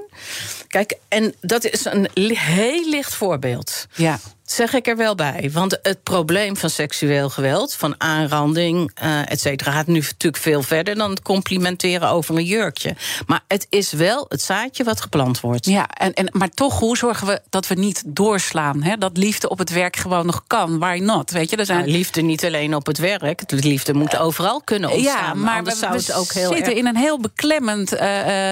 Kijk, 0.67 0.97
en 1.07 1.33
dat 1.41 1.63
is 1.65 1.85
een 1.85 2.09
heel 2.37 2.89
licht 2.89 3.15
voorbeeld. 3.15 3.85
Ja. 3.95 4.19
Zeg 4.51 4.73
ik 4.73 4.87
er 4.87 4.97
wel 4.97 5.15
bij. 5.15 5.49
Want 5.53 5.79
het 5.81 6.03
probleem 6.03 6.57
van 6.57 6.69
seksueel 6.69 7.29
geweld, 7.29 7.73
van 7.73 7.95
aanranding, 7.97 8.91
uh, 9.03 9.31
et 9.31 9.39
cetera, 9.39 9.71
gaat 9.71 9.87
nu 9.87 9.99
natuurlijk 9.99 10.43
veel 10.43 10.61
verder 10.61 10.95
dan 10.95 11.09
het 11.09 11.21
complimenteren 11.21 12.09
over 12.09 12.35
een 12.35 12.43
jurkje. 12.43 12.95
Maar 13.25 13.41
het 13.47 13.67
is 13.69 13.91
wel 13.91 14.25
het 14.29 14.41
zaadje 14.41 14.83
wat 14.83 15.01
geplant 15.01 15.39
wordt. 15.39 15.65
Ja, 15.65 15.87
en, 15.87 16.13
en, 16.13 16.29
maar 16.31 16.49
toch, 16.49 16.79
hoe 16.79 16.97
zorgen 16.97 17.27
we 17.27 17.41
dat 17.49 17.67
we 17.67 17.75
niet 17.75 18.03
doorslaan? 18.05 18.83
Hè? 18.83 18.97
Dat 18.97 19.17
liefde 19.17 19.49
op 19.49 19.57
het 19.57 19.69
werk 19.69 19.95
gewoon 19.95 20.25
nog 20.25 20.43
kan. 20.47 20.79
Why 20.79 20.99
not? 21.03 21.31
Weet 21.31 21.49
je, 21.49 21.55
er 21.55 21.65
zijn... 21.65 21.79
Nou, 21.79 21.91
liefde 21.91 22.21
niet 22.21 22.45
alleen 22.45 22.75
op 22.75 22.85
het 22.85 22.97
werk. 22.97 23.47
De 23.47 23.55
liefde 23.55 23.93
moet 23.93 24.17
overal 24.17 24.61
kunnen 24.61 24.91
ontstaan. 24.91 25.37
Ja, 25.37 25.43
maar 25.43 25.63
we, 25.63 25.75
zou 25.75 25.95
het 25.95 26.13
ook 26.13 26.31
heel 26.31 26.53
zitten 26.53 26.67
erg... 26.67 26.77
in 26.77 26.87
een 26.87 26.97
heel 26.97 27.19
beklemmend. 27.19 27.93
Uh, 27.93 27.99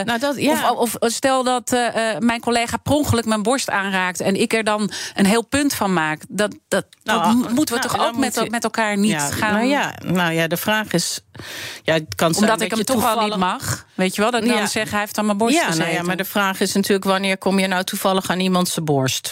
Nou, 0.04 0.20
dat, 0.20 0.36
ja. 0.38 0.72
of, 0.72 0.96
of, 0.96 1.12
stel 1.12 1.44
dat 1.44 1.74
uh, 1.74 1.88
mijn 2.20 2.40
collega 2.40 2.78
per 2.78 2.94
ongeluk 2.94 3.26
mijn 3.26 3.44
borst 3.44 3.70
aanraakt 3.70 4.20
en 4.20 4.36
ik 4.42 4.54
er 4.54 4.64
dan 4.64 4.92
een 5.16 5.26
heel 5.26 5.46
punt 5.46 5.74
van 5.74 5.86
maak. 5.94 6.22
Dat, 6.30 6.56
dat, 6.68 6.86
Nou, 7.04 7.22
dat 7.42 7.52
moeten 7.54 7.76
we 7.76 7.82
nou, 7.82 7.94
toch 7.98 8.08
ook 8.08 8.18
met, 8.18 8.36
je- 8.36 8.50
met 8.50 8.64
elkaar 8.64 8.98
niet 8.98 9.12
ja, 9.12 9.30
gaan. 9.30 9.54
Nou 9.54 9.66
ja, 9.66 9.94
nou 10.06 10.32
ja, 10.34 10.48
de 10.48 10.58
vraag 10.58 10.92
is... 10.94 11.22
Ja, 11.84 11.94
het 11.94 12.16
kan 12.16 12.34
zijn 12.34 12.44
Omdat 12.44 12.60
dat 12.60 12.72
ik 12.72 12.76
hem 12.76 12.86
toch 12.86 13.06
al 13.16 13.26
niet 13.28 13.36
mag. 13.36 13.86
Weet 13.94 14.16
je 14.16 14.22
wel, 14.22 14.32
dat 14.32 14.44
ik 14.44 14.50
Ja. 14.50 14.58
dan 14.58 14.68
zeg, 14.68 14.92
hij 14.92 15.00
heeft 15.00 15.18
aan 15.18 15.26
mijn 15.26 15.38
borst 15.38 15.56
Ja, 15.56 15.62
gezeten. 15.66 15.84
nou 15.84 15.96
ja, 15.98 16.04
maar 16.04 16.18
de 16.18 16.26
vraag 16.26 16.60
is 16.60 16.74
natuurlijk... 16.74 17.06
wanneer 17.06 17.38
kom 17.38 17.60
je 17.60 17.68
nou 17.68 17.84
toevallig 17.84 18.30
aan 18.30 18.40
iemand 18.40 18.68
zijn 18.68 18.86
borst? 18.86 19.32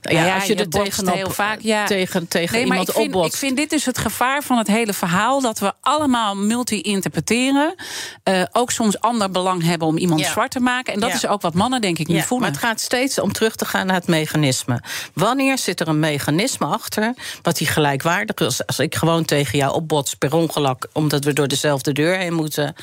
Ja, 0.00 0.24
ja, 0.24 0.34
als 0.34 0.44
je, 0.44 0.54
je 0.56 0.60
er 0.60 0.68
tegenop, 0.68 1.14
heel 1.14 1.30
vaak, 1.30 1.60
ja. 1.60 1.84
tegen, 1.86 2.28
tegen 2.28 2.54
Nee, 2.54 2.64
iemand 2.64 2.92
opbotst... 2.92 3.32
ik 3.32 3.38
vind 3.38 3.56
dit 3.56 3.70
dus 3.70 3.84
het 3.84 3.98
gevaar 3.98 4.42
van 4.42 4.58
het 4.58 4.66
hele 4.66 4.92
verhaal. 4.92 5.40
Dat 5.40 5.58
we 5.58 5.72
allemaal 5.80 6.36
multi-interpreteren. 6.36 7.74
eh, 8.22 8.42
ook 8.52 8.70
soms 8.70 9.00
ander 9.00 9.30
belang 9.30 9.62
hebben 9.62 9.88
om 9.88 9.96
iemand 9.96 10.20
Ja. 10.20 10.30
zwart 10.30 10.50
te 10.50 10.60
maken. 10.60 10.94
En 10.94 11.00
dat 11.00 11.14
is 11.14 11.26
ook 11.26 11.42
wat 11.42 11.54
mannen, 11.54 11.80
denk 11.80 11.98
ik, 11.98 12.06
niet 12.06 12.24
voelen. 12.24 12.50
maar 12.50 12.56
het 12.58 12.66
gaat 12.66 12.80
steeds 12.80 13.20
om 13.20 13.32
terug 13.32 13.56
te 13.56 13.64
gaan 13.64 13.86
naar 13.86 13.96
het 13.96 14.06
mechanisme. 14.06 14.82
Wanneer 15.14 15.58
zit 15.58 15.80
er 15.80 15.88
een 15.88 15.98
mechanisme 16.00 16.66
achter 16.66 17.14
wat 17.42 17.56
die 17.56 17.66
gelijkwaardig 17.66 18.36
is? 18.36 18.66
Als 18.66 18.78
ik 18.78 18.94
gewoon 18.94 19.24
tegen 19.24 19.58
jou 19.58 19.74
opbots 19.74 20.14
per 20.14 20.34
ongeluk... 20.34 20.86
omdat 20.92 21.24
we 21.24 21.32
door 21.32 21.48
dezelfde 21.48 21.92
deur 21.92 22.16
heen 22.16 22.34
moeten... 22.34 22.74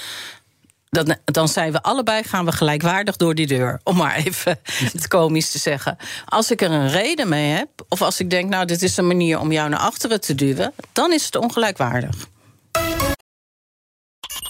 Dan, 0.89 1.15
dan 1.25 1.47
zijn 1.47 1.71
we 1.71 1.81
allebei, 1.81 2.23
gaan 2.23 2.45
we 2.45 2.51
gelijkwaardig 2.51 3.15
door 3.15 3.35
die 3.35 3.47
deur. 3.47 3.79
Om 3.83 3.95
maar 3.95 4.15
even 4.15 4.59
het 4.93 5.07
komisch 5.07 5.51
te 5.51 5.57
zeggen. 5.57 5.97
Als 6.25 6.51
ik 6.51 6.61
er 6.61 6.71
een 6.71 6.89
reden 6.89 7.29
mee 7.29 7.49
heb, 7.49 7.69
of 7.89 8.01
als 8.01 8.19
ik 8.19 8.29
denk... 8.29 8.49
nou, 8.49 8.65
dit 8.65 8.81
is 8.81 8.97
een 8.97 9.07
manier 9.07 9.39
om 9.39 9.51
jou 9.51 9.69
naar 9.69 9.79
achteren 9.79 10.21
te 10.21 10.35
duwen... 10.35 10.73
dan 10.93 11.13
is 11.13 11.25
het 11.25 11.35
ongelijkwaardig. 11.35 12.27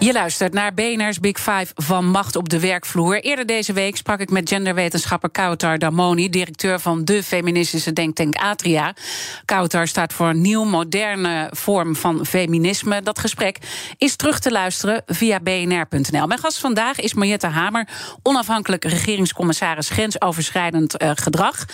Je 0.00 0.12
luistert 0.12 0.52
naar 0.52 0.74
BNR's 0.74 1.20
Big 1.20 1.38
Five 1.38 1.66
van 1.74 2.06
Macht 2.06 2.36
op 2.36 2.48
de 2.48 2.60
Werkvloer. 2.60 3.20
Eerder 3.20 3.46
deze 3.46 3.72
week 3.72 3.96
sprak 3.96 4.20
ik 4.20 4.30
met 4.30 4.48
genderwetenschapper 4.48 5.30
Kautar 5.30 5.78
Damoni... 5.78 6.30
directeur 6.30 6.80
van 6.80 7.04
de 7.04 7.22
feministische 7.22 7.92
denktank 7.92 8.34
Atria. 8.34 8.94
Kautar 9.44 9.86
staat 9.86 10.12
voor 10.12 10.28
een 10.28 10.40
nieuw, 10.40 10.64
moderne 10.64 11.50
vorm 11.50 11.96
van 11.96 12.26
feminisme. 12.26 13.02
Dat 13.02 13.18
gesprek 13.18 13.58
is 13.98 14.16
terug 14.16 14.38
te 14.38 14.50
luisteren 14.50 15.02
via 15.06 15.40
bnr.nl. 15.40 16.26
Mijn 16.26 16.40
gast 16.40 16.58
vandaag 16.58 17.00
is 17.00 17.14
Mariette 17.14 17.46
Hamer... 17.46 17.88
onafhankelijk 18.22 18.84
regeringscommissaris 18.84 19.88
grensoverschrijdend 19.88 21.02
uh, 21.02 21.10
gedrag. 21.14 21.64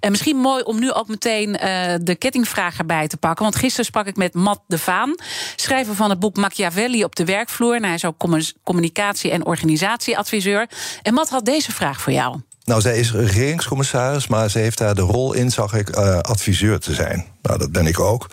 Uh, 0.00 0.10
misschien 0.10 0.36
mooi 0.36 0.62
om 0.62 0.78
nu 0.78 0.92
ook 0.92 1.08
meteen 1.08 1.48
uh, 1.48 1.58
de 2.00 2.14
kettingvraag 2.18 2.78
erbij 2.78 3.06
te 3.06 3.16
pakken. 3.16 3.42
Want 3.42 3.56
gisteren 3.56 3.84
sprak 3.84 4.06
ik 4.06 4.16
met 4.16 4.34
Matt 4.34 4.60
de 4.66 4.78
Vaan... 4.78 5.14
schrijver 5.56 5.94
van 5.94 6.10
het 6.10 6.18
boek 6.18 6.36
Machiavelli 6.36 7.04
op 7.04 7.16
de 7.16 7.24
werkvloer... 7.24 7.72
En 7.76 7.84
hij 7.84 7.94
is 7.94 8.04
ook 8.04 8.26
communicatie- 8.62 9.30
en 9.30 9.46
organisatieadviseur. 9.46 10.68
En 11.02 11.14
Matt 11.14 11.30
had 11.30 11.44
deze 11.44 11.72
vraag 11.72 12.00
voor 12.00 12.12
jou. 12.12 12.40
Nou, 12.64 12.80
zij 12.80 12.98
is 12.98 13.12
regeringscommissaris, 13.12 14.26
maar 14.26 14.50
ze 14.50 14.58
heeft 14.58 14.78
daar 14.78 14.94
de 14.94 15.02
rol 15.02 15.32
in, 15.32 15.50
zag 15.50 15.74
ik, 15.74 15.96
uh, 15.96 16.18
adviseur 16.18 16.78
te 16.78 16.94
zijn. 16.94 17.33
Nou, 17.44 17.58
dat 17.58 17.72
ben 17.72 17.86
ik 17.86 18.00
ook. 18.00 18.26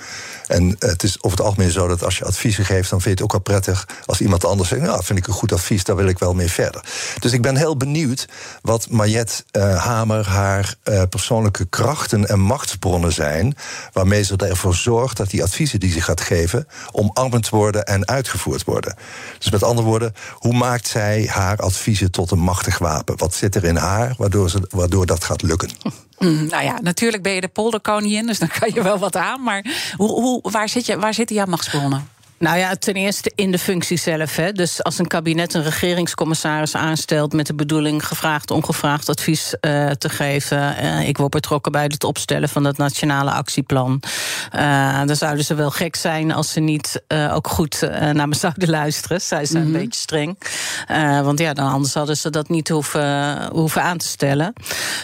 En 0.47 0.75
het 0.79 1.03
is 1.03 1.23
over 1.23 1.37
het 1.37 1.47
algemeen 1.47 1.71
zo 1.71 1.87
dat 1.87 2.03
als 2.03 2.17
je 2.17 2.25
adviezen 2.25 2.65
geeft, 2.65 2.89
dan 2.89 3.01
vind 3.01 3.03
je 3.03 3.09
het 3.09 3.21
ook 3.21 3.31
wel 3.31 3.41
prettig 3.55 3.87
als 4.05 4.21
iemand 4.21 4.45
anders 4.45 4.69
zegt: 4.69 4.81
Nou, 4.81 5.03
vind 5.03 5.19
ik 5.19 5.27
een 5.27 5.33
goed 5.33 5.51
advies, 5.51 5.83
daar 5.83 5.95
wil 5.95 6.07
ik 6.07 6.19
wel 6.19 6.33
mee 6.33 6.51
verder. 6.51 6.83
Dus 7.19 7.31
ik 7.31 7.41
ben 7.41 7.55
heel 7.55 7.77
benieuwd 7.77 8.27
wat 8.61 8.89
Mariette 8.89 9.43
uh, 9.51 9.83
Hamer 9.83 10.27
haar 10.27 10.75
uh, 10.83 11.01
persoonlijke 11.09 11.65
krachten 11.65 12.27
en 12.27 12.39
machtsbronnen 12.39 13.13
zijn, 13.13 13.55
waarmee 13.93 14.23
ze 14.23 14.35
ervoor 14.35 14.75
zorgt 14.75 15.17
dat 15.17 15.29
die 15.29 15.43
adviezen 15.43 15.79
die 15.79 15.91
ze 15.91 16.01
gaat 16.01 16.21
geven, 16.21 16.67
omarmd 16.91 17.49
worden 17.49 17.85
en 17.85 18.07
uitgevoerd 18.07 18.63
worden. 18.63 18.95
Dus 19.37 19.51
met 19.51 19.63
andere 19.63 19.87
woorden, 19.87 20.13
hoe 20.33 20.53
maakt 20.53 20.87
zij 20.87 21.27
haar 21.31 21.57
adviezen 21.57 22.11
tot 22.11 22.31
een 22.31 22.39
machtig 22.39 22.77
wapen? 22.77 23.17
Wat 23.17 23.33
zit 23.33 23.55
er 23.55 23.63
in 23.63 23.75
haar 23.75 24.13
waardoor, 24.17 24.49
ze, 24.49 24.67
waardoor 24.69 25.05
dat 25.05 25.23
gaat 25.23 25.41
lukken? 25.41 25.69
Mm, 26.21 26.47
nou 26.47 26.63
ja, 26.63 26.79
natuurlijk 26.81 27.23
ben 27.23 27.31
je 27.31 27.41
de 27.41 27.47
polderkoningin, 27.47 28.25
dus 28.25 28.39
dan 28.39 28.49
kan 28.59 28.71
je 28.73 28.83
wel 28.83 28.97
wat 28.97 29.15
aan. 29.15 29.43
Maar 29.43 29.65
hoe, 29.95 30.09
hoe, 30.09 30.39
waar, 30.51 30.69
zit 30.69 30.85
je, 30.85 30.99
waar 30.99 31.13
zitten 31.13 31.35
jouw 31.35 31.45
machtsbronnen? 31.45 32.07
Nou 32.41 32.57
ja, 32.57 32.75
ten 32.75 32.93
eerste 32.93 33.31
in 33.35 33.51
de 33.51 33.59
functie 33.59 33.97
zelf. 33.97 34.35
Hè. 34.35 34.51
Dus 34.51 34.83
als 34.83 34.97
een 34.97 35.07
kabinet 35.07 35.53
een 35.53 35.63
regeringscommissaris 35.63 36.75
aanstelt 36.75 37.33
met 37.33 37.47
de 37.47 37.53
bedoeling 37.53 38.07
gevraagd, 38.07 38.51
ongevraagd 38.51 39.09
advies 39.09 39.55
uh, 39.61 39.89
te 39.89 40.09
geven. 40.09 40.75
Uh, 40.83 41.07
ik 41.07 41.17
word 41.17 41.29
betrokken 41.29 41.71
bij 41.71 41.83
het 41.83 42.03
opstellen 42.03 42.49
van 42.49 42.63
het 42.63 42.77
nationale 42.77 43.31
actieplan. 43.31 44.01
Uh, 44.55 45.05
dan 45.05 45.15
zouden 45.15 45.45
ze 45.45 45.53
wel 45.55 45.71
gek 45.71 45.95
zijn 45.95 46.31
als 46.31 46.51
ze 46.51 46.59
niet 46.59 47.03
ook 47.31 47.47
goed 47.47 47.81
naar 48.13 48.27
me 48.27 48.35
zouden 48.35 48.69
luisteren. 48.79 49.21
Zij 49.21 49.45
zijn 49.45 49.63
mm 49.63 49.69
-hmm. 49.69 49.75
een 49.75 49.81
beetje 49.81 50.01
streng. 50.01 50.37
want 51.23 51.39
ja, 51.39 51.53
dan 51.53 51.71
anders 51.71 51.93
hadden 51.93 52.17
ze 52.17 52.29
dat 52.29 52.49
niet 52.49 52.69
hoeven, 52.69 53.49
hoeven 53.51 53.81
aan 53.81 53.97
te 53.97 54.07
stellen. 54.07 54.53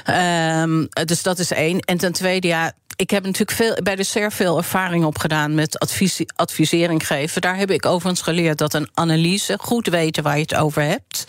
Ehm, 0.03 0.85
dus 1.05 1.23
dat 1.23 1.39
is 1.39 1.51
één. 1.51 1.79
En 1.79 1.97
ten 1.97 2.11
tweede, 2.11 2.47
ja 2.47 2.73
ik 2.97 3.09
heb 3.09 3.23
natuurlijk 3.23 3.51
veel, 3.51 3.77
bij 3.83 3.95
de 3.95 4.03
SER 4.03 4.31
veel 4.31 4.57
ervaring 4.57 5.05
opgedaan 5.05 5.55
met 5.55 5.79
advies, 5.79 6.21
advisering 6.35 7.07
geven. 7.07 7.41
Daar 7.41 7.57
heb 7.57 7.71
ik 7.71 7.85
overigens 7.85 8.21
geleerd 8.21 8.57
dat 8.57 8.73
een 8.73 8.89
analyse, 8.93 9.57
goed 9.61 9.87
weten 9.87 10.23
waar 10.23 10.35
je 10.35 10.41
het 10.41 10.55
over 10.55 10.81
hebt, 10.81 11.25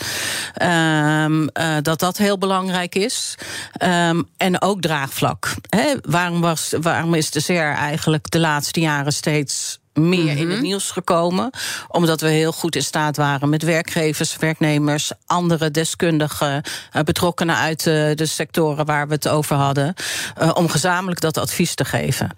um, 0.62 1.42
uh, 1.42 1.76
dat 1.82 2.00
dat 2.00 2.16
heel 2.16 2.38
belangrijk 2.38 2.94
is. 2.94 3.34
Um, 3.82 4.28
en 4.36 4.62
ook 4.62 4.80
draagvlak. 4.80 5.54
Waarom, 6.02 6.40
was, 6.40 6.74
waarom 6.80 7.14
is 7.14 7.30
de 7.30 7.40
SER 7.40 7.74
eigenlijk 7.74 8.30
de 8.30 8.38
laatste 8.38 8.80
jaren 8.80 9.12
steeds 9.12 9.78
meer 9.92 10.18
mm 10.18 10.28
-hmm. 10.28 10.38
in 10.38 10.50
het 10.50 10.60
nieuws 10.60 10.90
gekomen. 10.90 11.50
Omdat 11.88 12.20
we 12.20 12.28
heel 12.28 12.52
goed 12.52 12.76
in 12.76 12.82
staat 12.82 13.16
waren 13.16 13.48
met 13.48 13.62
werkgevers, 13.62 14.36
werknemers, 14.36 15.12
andere 15.26 15.70
deskundigen, 15.70 16.62
uh, 16.96 17.02
betrokkenen 17.02 17.56
uit 17.56 17.86
uh, 17.86 18.14
de 18.14 18.26
sectoren 18.26 18.86
waar 18.86 19.08
we 19.08 19.14
het 19.14 19.28
over 19.28 19.56
hadden. 19.56 19.94
Uh, 20.42 20.50
om 20.54 20.68
gezamenlijk 20.68 21.20
dat 21.20 21.36
advies 21.36 21.74
te 21.74 21.84
geven. 21.84 22.30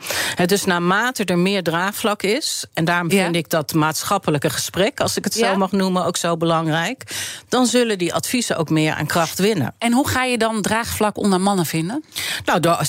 Dus 0.47 0.65
naarmate 0.65 1.25
er 1.25 1.39
meer 1.39 1.63
draagvlak 1.63 2.23
is, 2.23 2.65
en 2.75 2.85
daarom 2.85 3.11
ja. 3.11 3.23
vind 3.23 3.37
ik 3.37 3.51
dat 3.51 3.75
maatschappelijke 3.75 4.51
gesprek, 4.51 5.01
als 5.01 5.17
ik 5.17 5.25
het 5.25 5.35
zo 5.35 5.57
mag 5.57 5.73
noemen, 5.73 6.05
ook 6.05 6.17
zo 6.17 6.37
belangrijk. 6.37 7.05
Dan 7.49 7.67
zullen 7.67 7.99
die 7.99 8.15
adviezen 8.15 8.57
ook 8.57 8.71
meer 8.71 8.95
aan 8.95 9.07
kracht 9.07 9.39
winnen. 9.39 9.75
En 9.79 9.93
hoe 9.93 10.09
ga 10.09 10.25
je 10.25 10.39
dan 10.39 10.63
draagvlak 10.63 11.17
onder 11.17 11.41
mannen 11.41 11.67
vinden? 11.67 12.05
Nou, 12.45 12.61
door, 12.61 12.81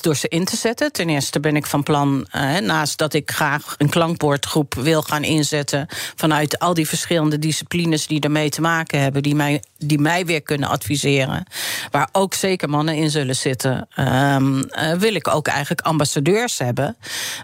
door 0.00 0.16
ze 0.16 0.28
in 0.28 0.44
te 0.44 0.56
zetten. 0.56 0.92
Ten 0.92 1.08
eerste 1.08 1.40
ben 1.40 1.56
ik 1.56 1.66
van 1.66 1.82
plan, 1.82 2.26
naast 2.60 2.98
dat 2.98 3.14
ik 3.14 3.30
graag 3.30 3.74
een 3.78 3.88
klank 3.88 4.13
klankbordgroep 4.16 4.74
wil 4.74 5.02
gaan 5.02 5.24
inzetten. 5.24 5.86
vanuit 6.16 6.58
al 6.58 6.74
die 6.74 6.88
verschillende 6.88 7.38
disciplines 7.38 8.06
die 8.06 8.20
ermee 8.20 8.48
te 8.48 8.60
maken 8.60 9.00
hebben. 9.00 9.22
die 9.22 9.34
mij, 9.34 9.62
die 9.78 9.98
mij 9.98 10.26
weer 10.26 10.42
kunnen 10.42 10.68
adviseren. 10.68 11.46
Waar 11.90 12.08
ook 12.12 12.34
zeker 12.34 12.68
mannen 12.68 12.94
in 12.94 13.10
zullen 13.10 13.36
zitten. 13.36 13.88
Um, 13.98 14.56
uh, 14.56 14.92
wil 14.92 15.14
ik 15.14 15.28
ook 15.28 15.46
eigenlijk 15.46 15.80
ambassadeurs 15.80 16.58
hebben. 16.58 16.96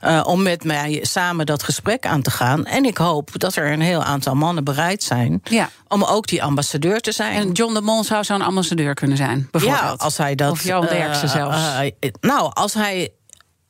Uh, 0.05 0.23
om 0.27 0.43
met 0.43 0.65
mij 0.65 0.99
samen 1.03 1.47
dat 1.47 1.63
gesprek 1.63 2.07
aan 2.07 2.23
te 2.23 2.31
gaan. 2.31 2.67
En 2.67 2.85
ik 2.85 2.99
hoop 2.99 3.31
dat 3.33 3.57
er 3.57 3.73
een 3.73 3.81
heel 3.81 4.03
aantal 4.03 4.35
mannen 4.35 4.65
bereid 4.65 5.03
zijn. 5.03 5.41
Ja. 5.45 5.71
om 5.89 6.05
ook 6.05 6.27
die 6.27 6.43
ambassadeur 6.43 7.01
te 7.01 7.13
zijn. 7.13 7.35
En 7.35 7.53
John 7.53 7.75
de 7.75 7.81
Mol 7.81 8.05
zou 8.05 8.25
zo'n 8.25 8.43
ambassadeur 8.43 8.95
kunnen 8.95 9.17
zijn, 9.17 9.49
bijvoorbeeld. 9.51 9.83
Ja, 9.83 9.95
als 9.97 10.17
hij 10.17 10.35
dat. 10.35 10.51
Of 10.51 10.65
Johan 10.65 10.87
Derksen 10.87 11.29
uh, 11.29 11.35
zelfs. 11.35 11.59
nou, 12.21 12.51
als 12.55 12.75
hij 12.75 13.11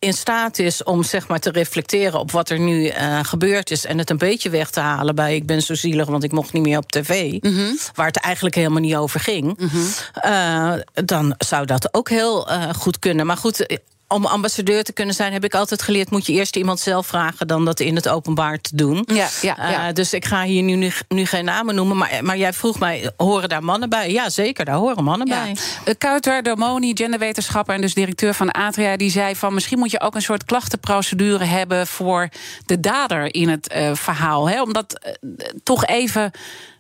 in 0.01 0.15
staat 0.15 0.59
is 0.59 0.83
om 0.83 1.03
zeg 1.03 1.29
maar 1.29 1.39
te 1.39 1.51
reflecteren 1.51 2.21
op 2.21 2.31
wat 2.31 2.51
er 2.51 2.59
nu 2.59 2.85
uh, 2.85 3.19
gebeurd 3.23 3.71
is 3.71 3.85
en 3.85 3.99
het 3.99 4.11
een 4.11 4.19
beetje 4.19 4.51
weg 4.51 4.71
te 4.71 4.81
halen 4.81 5.15
bij 5.15 5.35
ik 5.35 5.47
ben 5.47 5.63
zo 5.63 5.75
zielig 5.75 6.07
want 6.07 6.25
ik 6.25 6.33
mocht 6.33 6.53
niet 6.53 6.63
meer 6.63 6.79
op 6.79 6.91
tv, 6.91 7.33
mm 7.33 7.55
-hmm. 7.55 7.79
waar 7.95 8.07
het 8.07 8.17
eigenlijk 8.17 8.55
helemaal 8.55 8.81
niet 8.81 8.97
over 8.97 9.21
ging, 9.21 9.59
mm 9.59 9.69
-hmm. 9.69 9.87
uh, 10.25 10.73
dan 10.93 11.35
zou 11.39 11.67
dat 11.67 11.95
ook 11.95 12.09
heel 12.09 12.51
uh, 12.51 12.71
goed 12.75 12.99
kunnen. 12.99 13.27
Maar 13.27 13.37
goed, 13.37 13.81
om 14.13 14.27
ambassadeur 14.27 14.85
te 14.85 14.93
kunnen 14.93 15.15
zijn, 15.15 15.33
heb 15.33 15.45
ik 15.45 15.55
altijd 15.55 15.83
geleerd... 15.83 16.11
moet 16.11 16.27
je 16.27 16.33
eerst 16.33 16.57
iemand 16.57 16.81
zelf 16.81 17.07
vragen 17.07 17.47
dan 17.47 17.65
dat 17.65 17.81
in 17.81 17.95
het 17.95 18.09
openbaar 18.09 18.61
te 18.61 18.77
doen. 18.77 19.05
Ja, 19.07 19.29
ja, 19.43 19.57
ja. 19.59 19.89
Uh, 19.89 19.95
dus 19.95 20.13
ik 20.13 20.25
ga 20.25 20.43
hier 20.43 20.63
nu, 20.63 20.75
nu, 20.75 20.93
nu, 21.09 21.27
geen 21.27 21.45
namen 21.45 21.75
noemen. 21.75 21.97
Maar, 21.97 22.19
maar 22.23 22.37
jij 22.37 22.53
vroeg 22.53 22.79
mij, 22.79 23.11
horen 23.17 23.49
daar 23.49 23.65
mannen 23.65 23.89
bij? 23.89 24.13
Ja, 24.13 24.31
zeker, 24.31 24.65
daar 24.65 24.75
horen 24.75 25.05
mannen 25.05 25.29
ja. 25.29 25.43
bij. 25.43 25.57
Uh, 25.85 25.95
Kouter 25.99 26.43
Domoni, 26.43 26.97
genderwetenschapper 26.97 27.75
en 27.75 27.81
dus 27.81 27.95
directeur 27.95 28.35
van 28.35 28.51
Atria... 28.51 28.97
die 28.97 29.11
zei 29.11 29.37
van 29.37 29.55
misschien 29.55 29.79
moet 29.79 29.91
je 29.91 30.01
ook 30.01 30.15
een 30.15 30.23
soort 30.23 30.45
klachtenprocedure 30.45 31.45
hebben... 31.45 31.87
voor 31.87 32.29
de 32.67 32.81
dader 32.81 33.35
in 33.35 33.49
het 33.49 33.75
uh, 33.77 33.95
verhaal. 33.95 34.49
Hè? 34.49 34.63
Omdat 34.63 35.17
toch 35.63 35.87
even 35.87 36.33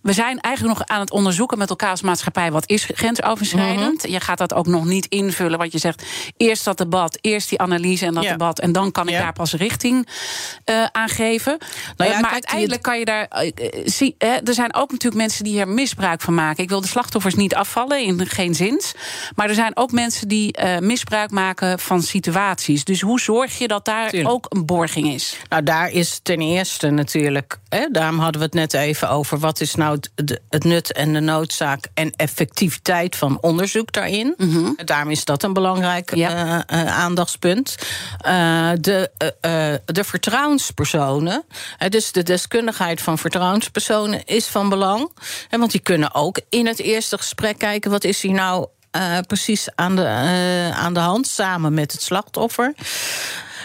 we 0.03 0.13
zijn 0.13 0.41
eigenlijk 0.41 0.79
nog 0.79 0.89
aan 0.89 1.01
het 1.01 1.11
onderzoeken 1.11 1.59
met 1.59 1.71
elkaar 1.71 1.91
als 1.91 2.03
maatschappij... 2.03 2.53
wat 2.53 2.69
is 2.69 2.89
grensoverschrijdend. 2.95 3.93
Mm 3.93 3.99
-hmm. 4.01 4.11
Je 4.11 4.21
gaat 4.21 4.39
dat 4.39 4.55
ook 4.55 4.67
nog 4.67 4.85
niet 4.85 5.07
invullen, 5.07 5.59
want 5.59 5.73
je 5.73 5.79
zegt... 5.79 6.05
eerst 6.37 6.65
dat 6.65 6.79
debat, 6.79 7.19
eerst 7.21 7.49
die 7.49 7.59
analyse 7.59 8.07
en 8.07 8.15
dat 8.15 8.25
ja. 8.25 8.31
debat... 8.31 8.61
en 8.61 8.73
dan 8.73 8.93
kan 8.93 9.09
ik 9.09 9.15
ja. 9.15 9.21
daar 9.21 9.33
pas 9.33 9.53
richting 9.53 10.09
uh, 10.71 10.85
aan 10.93 11.09
geven. 11.09 11.59
Nou 11.97 12.11
ja, 12.11 12.17
uh, 12.17 12.23
maar 12.23 12.33
uiteindelijk 12.33 12.83
kan 12.83 12.99
je 12.99 13.05
daar... 13.05 13.29
Zie, 13.85 14.15
er 14.19 14.55
zijn 14.55 14.75
ook 14.75 14.91
natuurlijk 14.91 15.23
mensen 15.23 15.45
die 15.45 15.53
hier 15.53 15.69
misbruik 15.69 16.21
van 16.21 16.35
maken. 16.35 16.63
Ik 16.63 16.69
wil 16.69 16.81
de 16.81 16.87
slachtoffers 16.87 17.35
niet 17.35 17.55
afvallen, 17.55 18.03
in 18.03 18.27
geen 18.27 18.55
zins. 18.55 18.93
Maar 19.35 19.49
er 19.49 19.55
zijn 19.55 19.77
ook 19.77 19.93
mensen 19.93 20.29
die 20.29 20.59
misbruik 20.81 21.31
maken 21.31 21.79
van 21.79 22.03
situaties. 22.03 22.85
Dus 22.85 23.01
hoe 23.01 23.21
zorg 23.21 23.59
je 23.59 23.69
dat 23.69 23.85
daar 23.85 24.11
Tuurlijk. 24.11 24.35
ook 24.35 24.47
een 24.49 24.67
borging 24.67 25.09
is? 25.09 25.37
Nou, 25.49 25.63
daar 25.63 25.91
is 25.91 26.21
ten 26.23 26.41
eerste 26.41 26.91
natuurlijk... 26.91 27.59
Hè, 27.69 27.87
daarom 27.93 28.19
hadden 28.19 28.41
we 28.41 28.47
het 28.47 28.55
net 28.55 28.75
even 28.75 29.11
over... 29.11 29.39
wat 29.39 29.61
is 29.61 29.75
nou 29.75 29.99
het, 30.15 30.41
het, 30.49 30.65
nut 30.65 30.93
en 30.93 31.13
de 31.13 31.21
noodzaak 31.21 31.85
en 31.95 32.13
effectiviteit 32.17 33.17
van 33.17 33.39
onderzoek 33.41 33.93
daarin. 33.93 34.35
Mm 34.37 34.51
-hmm. 34.51 34.79
Daarom 34.85 35.11
is 35.11 35.25
dat 35.25 35.43
een 35.43 35.53
belangrijk 35.53 36.15
ja. 36.15 36.65
uh, 36.71 36.81
uh, 36.81 36.99
aandachtspunt. 37.11 37.77
Uh, 38.27 38.71
de, 38.81 39.11
de 39.85 40.05
vertrouwenspersonen, 40.05 41.45
dus 41.89 42.13
de 42.13 42.23
deskundigheid 42.23 43.03
van 43.03 43.19
vertrouwenspersonen, 43.19 44.25
is 44.25 44.47
van 44.47 44.69
belang. 44.69 45.13
Want 45.51 45.71
die 45.71 45.81
kunnen 45.81 46.15
ook 46.15 46.41
in 46.49 46.67
het 46.67 46.79
eerste 46.79 47.17
gesprek 47.17 47.59
kijken: 47.59 47.91
wat 47.91 48.05
is 48.05 48.23
hier 48.23 48.33
nou 48.33 48.67
precies 49.27 49.69
aan 49.75 49.97
de, 49.97 50.07
aan 50.75 50.95
de 50.95 51.01
hand, 51.01 51.27
samen 51.27 51.75
met 51.75 51.93
het 51.93 52.03
slachtoffer. 52.03 52.75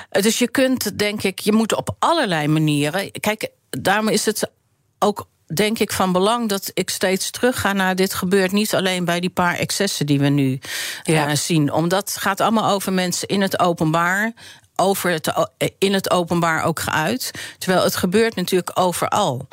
Dus 0.09 0.39
je 0.39 0.47
kunt, 0.47 0.99
denk 0.99 1.23
ik, 1.23 1.39
je 1.39 1.51
moet 1.51 1.75
op 1.75 1.95
allerlei 1.99 2.47
manieren. 2.47 3.11
Kijk, 3.11 3.49
daarom 3.69 4.07
is 4.07 4.25
het 4.25 4.51
ook 4.99 5.27
denk 5.53 5.79
ik 5.79 5.91
van 5.91 6.11
belang 6.11 6.49
dat 6.49 6.71
ik 6.73 6.89
steeds 6.89 7.31
terug 7.31 7.59
ga 7.59 7.73
naar 7.73 7.95
dit 7.95 8.13
gebeurt 8.13 8.51
niet 8.51 8.75
alleen 8.75 9.05
bij 9.05 9.19
die 9.19 9.29
paar 9.29 9.55
excessen 9.55 10.05
die 10.05 10.19
we 10.19 10.27
nu 10.27 10.59
ja. 11.03 11.29
uh, 11.29 11.35
zien. 11.35 11.71
Omdat 11.71 12.09
het 12.09 12.17
gaat 12.17 12.41
allemaal 12.41 12.71
over 12.71 12.93
mensen 12.93 13.27
in 13.27 13.41
het 13.41 13.59
openbaar 13.59 14.33
over 14.75 15.11
het, 15.11 15.49
in 15.77 15.93
het 15.93 16.11
openbaar 16.11 16.63
ook 16.63 16.79
geuit. 16.79 17.31
Terwijl 17.57 17.83
het 17.83 17.95
gebeurt 17.95 18.35
natuurlijk 18.35 18.71
overal. 18.73 19.47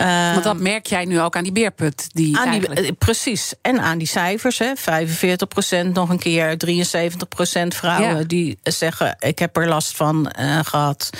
Uh, 0.00 0.32
Want 0.32 0.44
dat 0.44 0.58
merk 0.58 0.86
jij 0.86 1.04
nu 1.04 1.20
ook 1.20 1.36
aan 1.36 1.42
die 1.42 1.52
beerput. 1.52 2.08
Die 2.12 2.38
aan 2.38 2.60
die, 2.60 2.92
precies. 2.92 3.54
En 3.62 3.80
aan 3.80 3.98
die 3.98 4.06
cijfers. 4.06 4.58
Hè. 4.58 4.76
45 4.76 5.48
procent 5.48 5.94
nog 5.94 6.08
een 6.08 6.18
keer. 6.18 6.58
73 6.58 7.28
procent 7.28 7.74
vrouwen 7.74 8.18
ja. 8.18 8.24
die 8.24 8.58
zeggen... 8.62 9.16
ik 9.18 9.38
heb 9.38 9.56
er 9.56 9.68
last 9.68 9.96
van 9.96 10.32
uh, 10.40 10.58
gehad. 10.62 11.10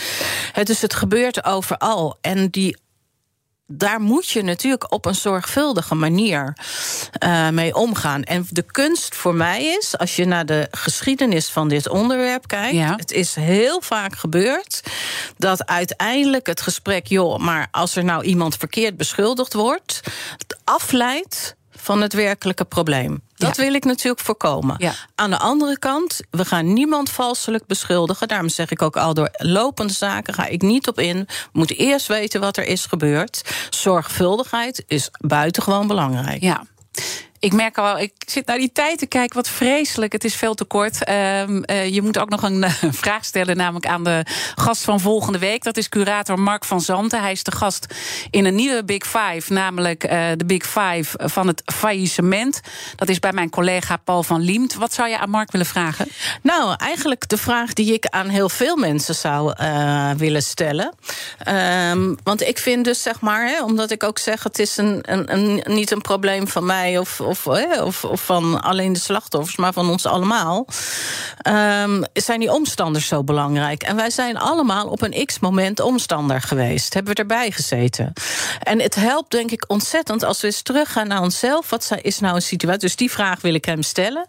Het, 0.53 0.67
dus 0.67 0.81
het 0.81 0.95
gebeurt 0.95 1.45
overal. 1.45 2.19
En 2.21 2.49
die 2.49 2.77
daar 3.71 4.01
moet 4.01 4.29
je 4.29 4.43
natuurlijk 4.43 4.93
op 4.93 5.05
een 5.05 5.15
zorgvuldige 5.15 5.95
manier 5.95 6.57
uh, 7.25 7.49
mee 7.49 7.75
omgaan. 7.75 8.23
En 8.23 8.47
de 8.51 8.63
kunst 8.63 9.15
voor 9.15 9.35
mij 9.35 9.65
is, 9.65 9.99
als 9.99 10.17
je 10.17 10.25
naar 10.25 10.47
de 10.47 10.69
geschiedenis 10.71 11.49
van 11.49 11.69
dit 11.69 11.89
onderwerp 11.89 12.47
kijkt, 12.47 12.77
ja. 12.77 12.97
het 12.97 13.13
is 13.13 13.35
heel 13.35 13.81
vaak 13.81 14.17
gebeurd 14.17 14.83
dat 15.37 15.67
uiteindelijk 15.67 16.47
het 16.47 16.61
gesprek, 16.61 17.07
joh, 17.07 17.39
maar 17.39 17.69
als 17.71 17.97
er 17.97 18.05
nou 18.05 18.25
iemand 18.25 18.57
verkeerd 18.57 18.97
beschuldigd 18.97 19.53
wordt, 19.53 20.01
afleidt 20.65 21.57
van 21.89 22.03
het 22.03 22.13
werkelijke 22.13 22.65
probleem. 22.65 23.21
Dat 23.37 23.57
wil 23.57 23.75
ik 23.75 23.85
natuurlijk 23.85 24.25
voorkomen. 24.25 24.75
Ja. 24.79 24.95
Aan 25.15 25.31
de 25.31 25.39
andere 25.39 25.79
kant, 25.79 26.21
we 26.31 26.45
gaan 26.45 26.73
niemand 26.73 27.11
valselijk 27.11 27.67
beschuldigen. 27.67 28.29
Daarom 28.29 28.49
zeg 28.49 28.71
ik 28.71 28.83
ook 28.83 28.97
al, 28.97 29.15
door 29.15 29.29
lopende 29.33 29.93
zaken 29.93 30.35
ga 30.35 30.47
ik 30.47 30.63
niet 30.63 30.89
op 30.89 30.99
in. 30.99 31.17
We 31.19 31.49
moeten 31.53 31.77
eerst 31.77 32.07
weten 32.07 32.41
wat 32.41 32.57
er 32.57 32.65
is 32.65 32.87
gebeurd. 32.87 33.43
Zorgvuldigheid 33.71 34.85
is 34.87 35.11
buitengewoon 35.21 35.87
belangrijk. 35.87 36.43
Ja. 36.43 36.65
Ik 37.41 37.53
merk 37.53 37.79
al, 37.79 37.99
ik 37.99 38.13
zit 38.27 38.47
naar 38.47 38.59
die 38.59 38.73
tijd 38.73 38.99
te 38.99 39.07
kijken. 39.07 39.37
Wat 39.37 39.49
vreselijk, 39.49 40.13
het 40.13 40.25
is 40.25 40.35
veel 40.35 40.55
te 40.55 40.65
kort. 40.65 41.05
Ehm, 41.05 41.63
eh, 41.63 41.89
je 41.89 42.03
moet 42.03 42.19
ook 42.19 42.29
nog 42.29 42.43
een 42.49 42.65
vraag 42.91 43.25
stellen, 43.25 43.57
namelijk 43.57 43.87
aan 43.87 44.05
de 44.05 44.25
gast 44.55 44.83
van 44.83 45.01
volgende 45.01 45.39
week. 45.39 45.63
Dat 45.63 45.77
is 45.77 45.89
curator 45.89 46.39
Mark 46.39 46.65
van 46.65 46.81
Zanten. 46.81 47.21
Hij 47.21 47.33
is 47.33 47.43
de 47.43 47.53
gast 47.53 47.87
in 48.31 48.45
een 48.45 48.55
nieuwe 48.55 48.85
Big 48.85 49.07
Five, 49.07 49.53
namelijk 49.53 50.05
uh, 50.05 50.27
de 50.37 50.45
Big 50.45 50.67
Five 50.67 51.29
van 51.29 51.47
het 51.47 51.63
faillissement. 51.65 52.61
Dat 52.97 53.09
is 53.09 53.19
bij 53.19 53.33
mijn 53.33 53.51
collega 53.51 53.97
Paul 53.97 54.23
van 54.23 54.41
Liemt. 54.41 54.75
Wat 54.75 54.95
zou 54.95 55.09
je 55.09 55.19
aan 55.19 55.31
Mark 55.31 55.53
willen 55.53 55.67
vragen? 55.67 56.09
Nou, 56.43 56.75
eigenlijk 56.77 57.29
de 57.29 57.37
vraag 57.37 57.73
die 57.73 57.93
ik 57.93 58.07
aan 58.07 58.29
heel 58.29 58.49
veel 58.49 58.77
mensen 58.77 59.15
zou 59.15 59.55
uh, 59.61 60.11
willen 60.11 60.43
stellen. 60.43 60.95
Um, 61.49 62.17
want 62.23 62.43
ik 62.43 62.59
vind 62.59 62.85
dus, 62.85 63.03
zeg 63.03 63.21
maar, 63.21 63.47
hè, 63.47 63.63
omdat 63.63 63.91
ik 63.91 64.03
ook 64.03 64.19
zeg, 64.19 64.43
het 64.43 64.59
is 64.59 64.77
een, 64.77 64.99
een, 65.03 65.33
een, 65.33 65.63
niet 65.75 65.91
een 65.91 66.01
probleem 66.01 66.49
van 66.49 66.67
mij 66.67 66.99
of 66.99 67.21
of, 67.29 68.05
of, 68.05 68.25
van 68.25 68.63
alleen 68.63 68.93
de 68.93 68.99
slachtoffers, 68.99 69.57
maar 69.57 69.73
van 69.73 69.91
ons 69.91 70.07
allemaal, 70.07 70.67
um, 71.49 72.05
zijn 72.13 72.41
die 72.41 72.53
omstanders 72.53 73.07
zo 73.07 73.25
belangrijk. 73.25 73.83
En 73.83 73.97
wij 73.97 74.11
zijn 74.11 74.37
allemaal 74.39 74.87
op 74.87 75.03
een 75.03 75.27
x-moment 75.27 75.81
omstander 75.81 76.41
geweest. 76.41 76.95
Hebben 76.95 77.15
we 77.15 77.21
erbij 77.21 77.51
gezeten. 77.51 78.13
En 78.63 78.81
het 78.81 78.95
helpt 78.95 79.31
denk 79.31 79.51
ik 79.51 79.65
ontzettend 79.67 80.23
als 80.23 80.41
we 80.41 80.47
eens 80.47 80.63
teruggaan 80.63 81.09
naar 81.09 81.23
onszelf. 81.23 81.71
Wat 81.71 81.91
is 82.03 82.19
nou 82.19 82.35
een 82.35 82.43
situatie? 82.43 82.81
Dus 82.81 82.97
die 82.97 83.11
vraag 83.11 83.41
wil 83.41 83.55
ik 83.55 83.65
hem 83.65 83.83
stellen. 83.83 84.27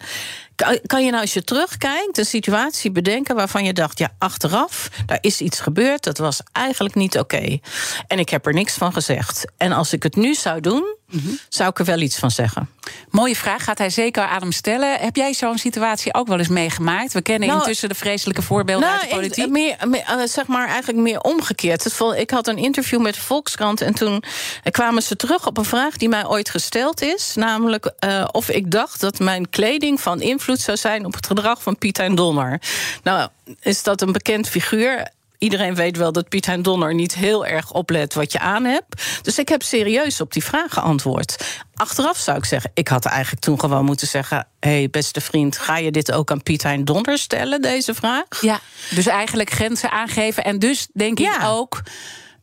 Kan 0.86 1.04
je 1.04 1.10
nou 1.10 1.22
als 1.22 1.34
je 1.34 1.44
terugkijkt 1.44 2.18
een 2.18 2.26
situatie 2.26 2.92
bedenken 2.92 3.36
waarvan 3.36 3.64
je 3.64 3.74
dacht, 3.74 4.00
ja, 4.00 4.10
achteraf, 4.18 4.90
daar 5.06 5.18
is 5.22 5.42
iets 5.42 5.60
gebeurd, 5.60 6.04
dat 6.04 6.18
was 6.18 6.42
eigenlijk 6.52 6.96
niet 6.96 7.18
oké. 7.20 7.60
En 8.08 8.20
ik 8.20 8.30
heb 8.30 8.46
er 8.46 8.54
niks 8.54 8.74
van 8.74 8.94
gezegd. 8.94 9.46
En 9.58 9.72
als 9.72 9.94
ik 9.94 10.04
het 10.04 10.16
nu 10.16 10.34
zou 10.34 10.62
doen, 10.62 10.98
Mhm. 11.10 11.30
Zou 11.50 11.70
ik 11.70 11.80
er 11.80 11.86
wel 11.86 12.00
iets 12.00 12.18
van 12.18 12.32
zeggen? 12.32 12.70
Mooie 13.10 13.36
vraag, 13.36 13.64
gaat 13.64 13.78
hij 13.78 13.90
zeker 13.90 14.24
aan 14.24 14.42
hem 14.42 14.52
stellen. 14.52 15.00
Heb 15.00 15.16
jij 15.16 15.34
zo'n 15.34 15.58
situatie 15.58 16.14
ook 16.14 16.28
wel 16.28 16.38
eens 16.38 16.48
meegemaakt? 16.48 17.14
We 17.14 17.22
kennen 17.22 17.48
nou, 17.48 17.60
intussen 17.60 17.90
de 17.90 17.96
vreselijke 17.96 18.42
voorbeelden 18.42 18.88
nou, 18.88 19.00
uit 19.00 19.10
de 19.10 19.16
politiek. 19.16 19.46
Ik, 19.46 19.52
meer, 19.52 19.76
meer, 19.88 20.04
eh, 20.08 20.18
zeg 20.26 20.48
maar 20.48 20.68
eigenlijk 20.68 21.00
meer 21.00 21.20
omgekeerd. 21.20 22.00
Ik 22.16 22.30
had 22.30 22.48
een 22.48 22.58
interview 22.58 23.02
met 23.02 23.14
de 23.14 23.22
Volkskrant 23.22 23.82
en 23.82 23.94
toen 23.94 24.24
kwamen 24.72 25.04
ze 25.04 25.16
terug 25.16 25.48
op 25.48 25.58
een 25.58 25.66
vraag 25.66 25.98
die 25.98 26.10
mij 26.10 26.28
ooit 26.28 26.50
gesteld 26.50 27.02
is. 27.02 27.34
Namelijk 27.36 27.92
uh, 28.06 28.26
of 28.32 28.50
ik 28.50 28.72
dacht 28.72 29.00
dat 29.00 29.20
mijn 29.20 29.50
kleding 29.50 30.02
van 30.02 30.22
invloed 30.22 30.49
zou 30.58 30.78
zijn 30.78 31.06
op 31.06 31.14
het 31.14 31.28
gedrag 31.28 31.64
van 31.64 31.78
Piet 31.78 32.00
en 32.00 32.16
Donner. 32.16 32.62
Nou, 33.04 33.30
is 33.62 33.84
dat 33.84 34.02
een 34.02 34.12
bekend 34.12 34.48
figuur? 34.48 35.12
iedereen 35.40 35.76
weet 35.76 35.98
wel 35.98 36.12
dat 36.12 36.30
Piet 36.30 36.46
Hein 36.46 36.62
Donner 36.62 36.94
niet 36.94 37.16
heel 37.16 37.46
erg 37.46 37.72
oplet 37.72 38.14
wat 38.14 38.32
je 38.32 38.40
aan 38.40 38.64
hebt. 38.64 39.04
Dus 39.22 39.40
ik 39.40 39.50
heb 39.50 39.64
serieus 39.64 40.22
op 40.22 40.34
die 40.34 40.44
vraag 40.44 40.74
geantwoord. 40.74 41.60
Achteraf 41.74 42.18
zou 42.18 42.38
ik 42.38 42.46
zeggen, 42.46 42.72
ik 42.74 42.88
had 42.88 43.06
eigenlijk 43.06 43.44
toen 43.44 43.60
gewoon 43.60 43.86
moeten 43.86 44.08
zeggen: 44.08 44.48
hé, 44.60 44.70
hey, 44.70 44.90
beste 44.90 45.22
vriend, 45.22 45.58
ga 45.58 45.78
je 45.78 45.92
dit 45.92 46.12
ook 46.12 46.32
aan 46.32 46.44
Piet 46.44 46.64
Hein 46.64 46.86
Donner 46.86 47.18
stellen, 47.18 47.62
deze 47.62 47.94
vraag? 47.94 48.42
Ja, 48.42 48.60
dus 48.90 49.06
eigenlijk 49.06 49.50
grenzen 49.50 49.92
aangeven. 49.92 50.44
En 50.44 50.60
dus 50.60 50.88
denk 50.94 51.20
ik 51.20 51.40
ook. 51.44 51.82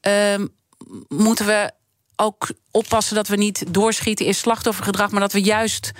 Um, 0.00 0.54
moeten 1.08 1.46
we 1.46 1.70
ook 2.16 2.50
oppassen 2.70 3.14
dat 3.14 3.28
we 3.28 3.36
niet 3.36 3.64
doorschieten 3.74 4.26
in 4.26 4.34
slachtoffergedrag, 4.34 5.10
maar 5.10 5.20
dat 5.20 5.32
we 5.32 5.42
juist 5.42 5.92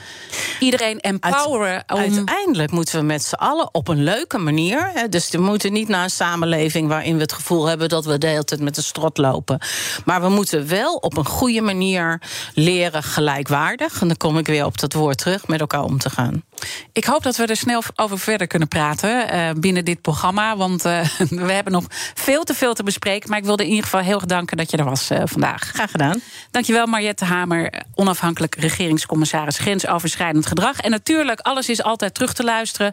iedereen 0.60 1.00
empoweren. 1.00 1.84
om... 1.86 1.98
Uiteindelijk 1.98 2.70
moeten 2.70 2.98
we 2.98 3.04
met 3.04 3.22
z'n 3.22 3.34
allen 3.34 3.68
op 3.72 3.88
een 3.88 4.02
leuke 4.02 4.38
manier. 4.38 4.90
Hè, 4.94 5.08
dus 5.08 5.30
we 5.30 5.38
moeten 5.38 5.72
niet 5.72 5.88
naar 5.88 6.02
een 6.02 6.10
samenleving 6.10 6.88
waarin 6.88 7.14
we 7.14 7.22
het 7.22 7.32
gevoel 7.32 7.66
hebben 7.66 7.88
dat 7.88 8.04
we 8.04 8.18
de 8.18 8.26
hele 8.26 8.44
tijd 8.44 8.60
met 8.60 8.74
de 8.74 8.82
strot 8.82 9.18
lopen. 9.18 9.60
Maar 10.04 10.20
we 10.20 10.28
moeten 10.28 10.68
wel 10.68 10.94
op 10.94 11.16
een 11.16 11.26
goede 11.26 11.60
manier 11.60 12.22
leren 12.54 13.02
gelijkwaardig. 13.02 14.00
En 14.00 14.08
dan 14.08 14.16
kom 14.16 14.38
ik 14.38 14.46
weer 14.46 14.64
op 14.64 14.78
dat 14.78 14.92
woord 14.92 15.18
terug, 15.18 15.46
met 15.46 15.60
elkaar 15.60 15.82
om 15.82 15.98
te 15.98 16.10
gaan. 16.10 16.42
Ik 16.92 17.04
hoop 17.04 17.22
dat 17.22 17.36
we 17.36 17.46
er 17.46 17.56
snel 17.56 17.82
over 17.94 18.18
verder 18.18 18.46
kunnen 18.46 18.68
praten 18.68 19.34
uh, 19.34 19.50
binnen 19.56 19.84
dit 19.84 20.00
programma. 20.00 20.56
Want 20.56 20.84
uh, 20.86 21.00
we 21.46 21.52
hebben 21.52 21.72
nog 21.72 21.84
veel 22.14 22.44
te 22.44 22.54
veel 22.54 22.74
te 22.74 22.82
bespreken. 22.82 23.30
Maar 23.30 23.38
ik 23.38 23.44
wilde 23.44 23.62
in 23.62 23.68
ieder 23.68 23.84
geval 23.84 24.00
heel 24.00 24.14
erg 24.14 24.24
danken 24.24 24.56
dat 24.56 24.70
je 24.70 24.76
er 24.76 24.84
was 24.84 25.10
uh, 25.10 25.20
vandaag. 25.24 25.62
Graag 25.62 25.90
gedaan. 25.90 26.20
Dank 26.50 26.66
Dankjewel 26.66 26.86
Mariette 26.86 27.24
Hamer, 27.24 27.82
onafhankelijk 27.94 28.54
regeringscommissaris 28.54 29.58
grensoverschrijdend 29.58 30.46
gedrag. 30.46 30.80
En 30.80 30.90
natuurlijk, 30.90 31.40
alles 31.40 31.68
is 31.68 31.82
altijd 31.82 32.14
terug 32.14 32.32
te 32.32 32.44
luisteren. 32.44 32.92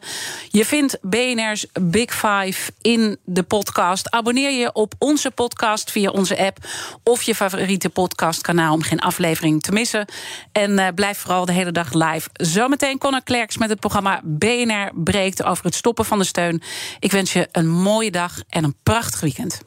Je 0.49 0.65
vindt 0.65 0.97
BNR's 1.01 1.65
Big 1.81 2.13
Five 2.13 2.71
in 2.81 3.17
de 3.25 3.43
podcast. 3.43 4.11
Abonneer 4.11 4.51
je 4.51 4.73
op 4.73 4.93
onze 4.97 5.31
podcast 5.31 5.91
via 5.91 6.09
onze 6.09 6.37
app 6.37 6.57
of 7.03 7.23
je 7.23 7.35
favoriete 7.35 7.89
podcastkanaal 7.89 8.73
om 8.73 8.81
geen 8.81 8.99
aflevering 8.99 9.61
te 9.61 9.71
missen. 9.71 10.05
En 10.51 10.93
blijf 10.95 11.17
vooral 11.17 11.45
de 11.45 11.53
hele 11.53 11.71
dag 11.71 11.93
live. 11.93 12.29
Zometeen 12.33 12.97
Conor 12.97 13.21
Met 13.57 13.69
het 13.69 13.79
programma 13.79 14.21
BNR 14.23 14.91
breekt 14.93 15.43
over 15.43 15.65
het 15.65 15.75
stoppen 15.75 16.05
van 16.05 16.17
de 16.17 16.23
steun. 16.23 16.61
Ik 16.99 17.11
wens 17.11 17.33
je 17.33 17.47
een 17.51 17.69
mooie 17.69 18.11
dag 18.11 18.41
en 18.49 18.63
een 18.63 18.75
prachtig 18.83 19.19
weekend. 19.19 19.61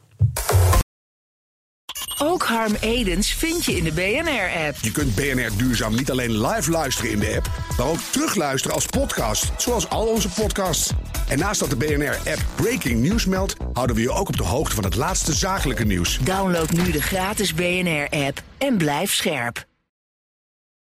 Ook 2.19 2.43
Harm 2.43 2.75
Edens 2.81 3.33
vind 3.33 3.65
je 3.65 3.77
in 3.77 3.85
de 3.85 3.93
BNR-app. 3.93 4.77
Je 4.81 4.91
kunt 4.91 5.15
BNR 5.15 5.51
Duurzaam 5.57 5.95
niet 5.95 6.11
alleen 6.11 6.47
live 6.47 6.71
luisteren 6.71 7.11
in 7.11 7.19
de 7.19 7.35
app, 7.37 7.51
maar 7.77 7.87
ook 7.87 7.99
terugluisteren 8.11 8.75
als 8.75 8.87
podcast, 8.87 9.51
zoals 9.57 9.89
al 9.89 10.07
onze 10.07 10.29
podcasts. 10.29 10.91
En 11.29 11.39
naast 11.39 11.61
dat 11.61 11.71
de 11.71 11.77
BNR-app 11.77 12.45
Breaking 12.55 13.03
News 13.03 13.27
meldt, 13.27 13.57
houden 13.73 13.97
we 13.97 14.03
je 14.03 14.11
ook 14.11 14.29
op 14.29 14.37
de 14.37 14.45
hoogte 14.45 14.75
van 14.75 14.85
het 14.85 14.97
laatste 14.97 15.33
zakelijke 15.33 15.85
nieuws. 15.85 16.19
Download 16.19 16.71
nu 16.71 16.91
de 16.91 17.03
gratis 17.03 17.55
BNR-app 17.55 18.43
en 18.59 18.77
blijf 18.77 19.13
scherp. 19.13 19.67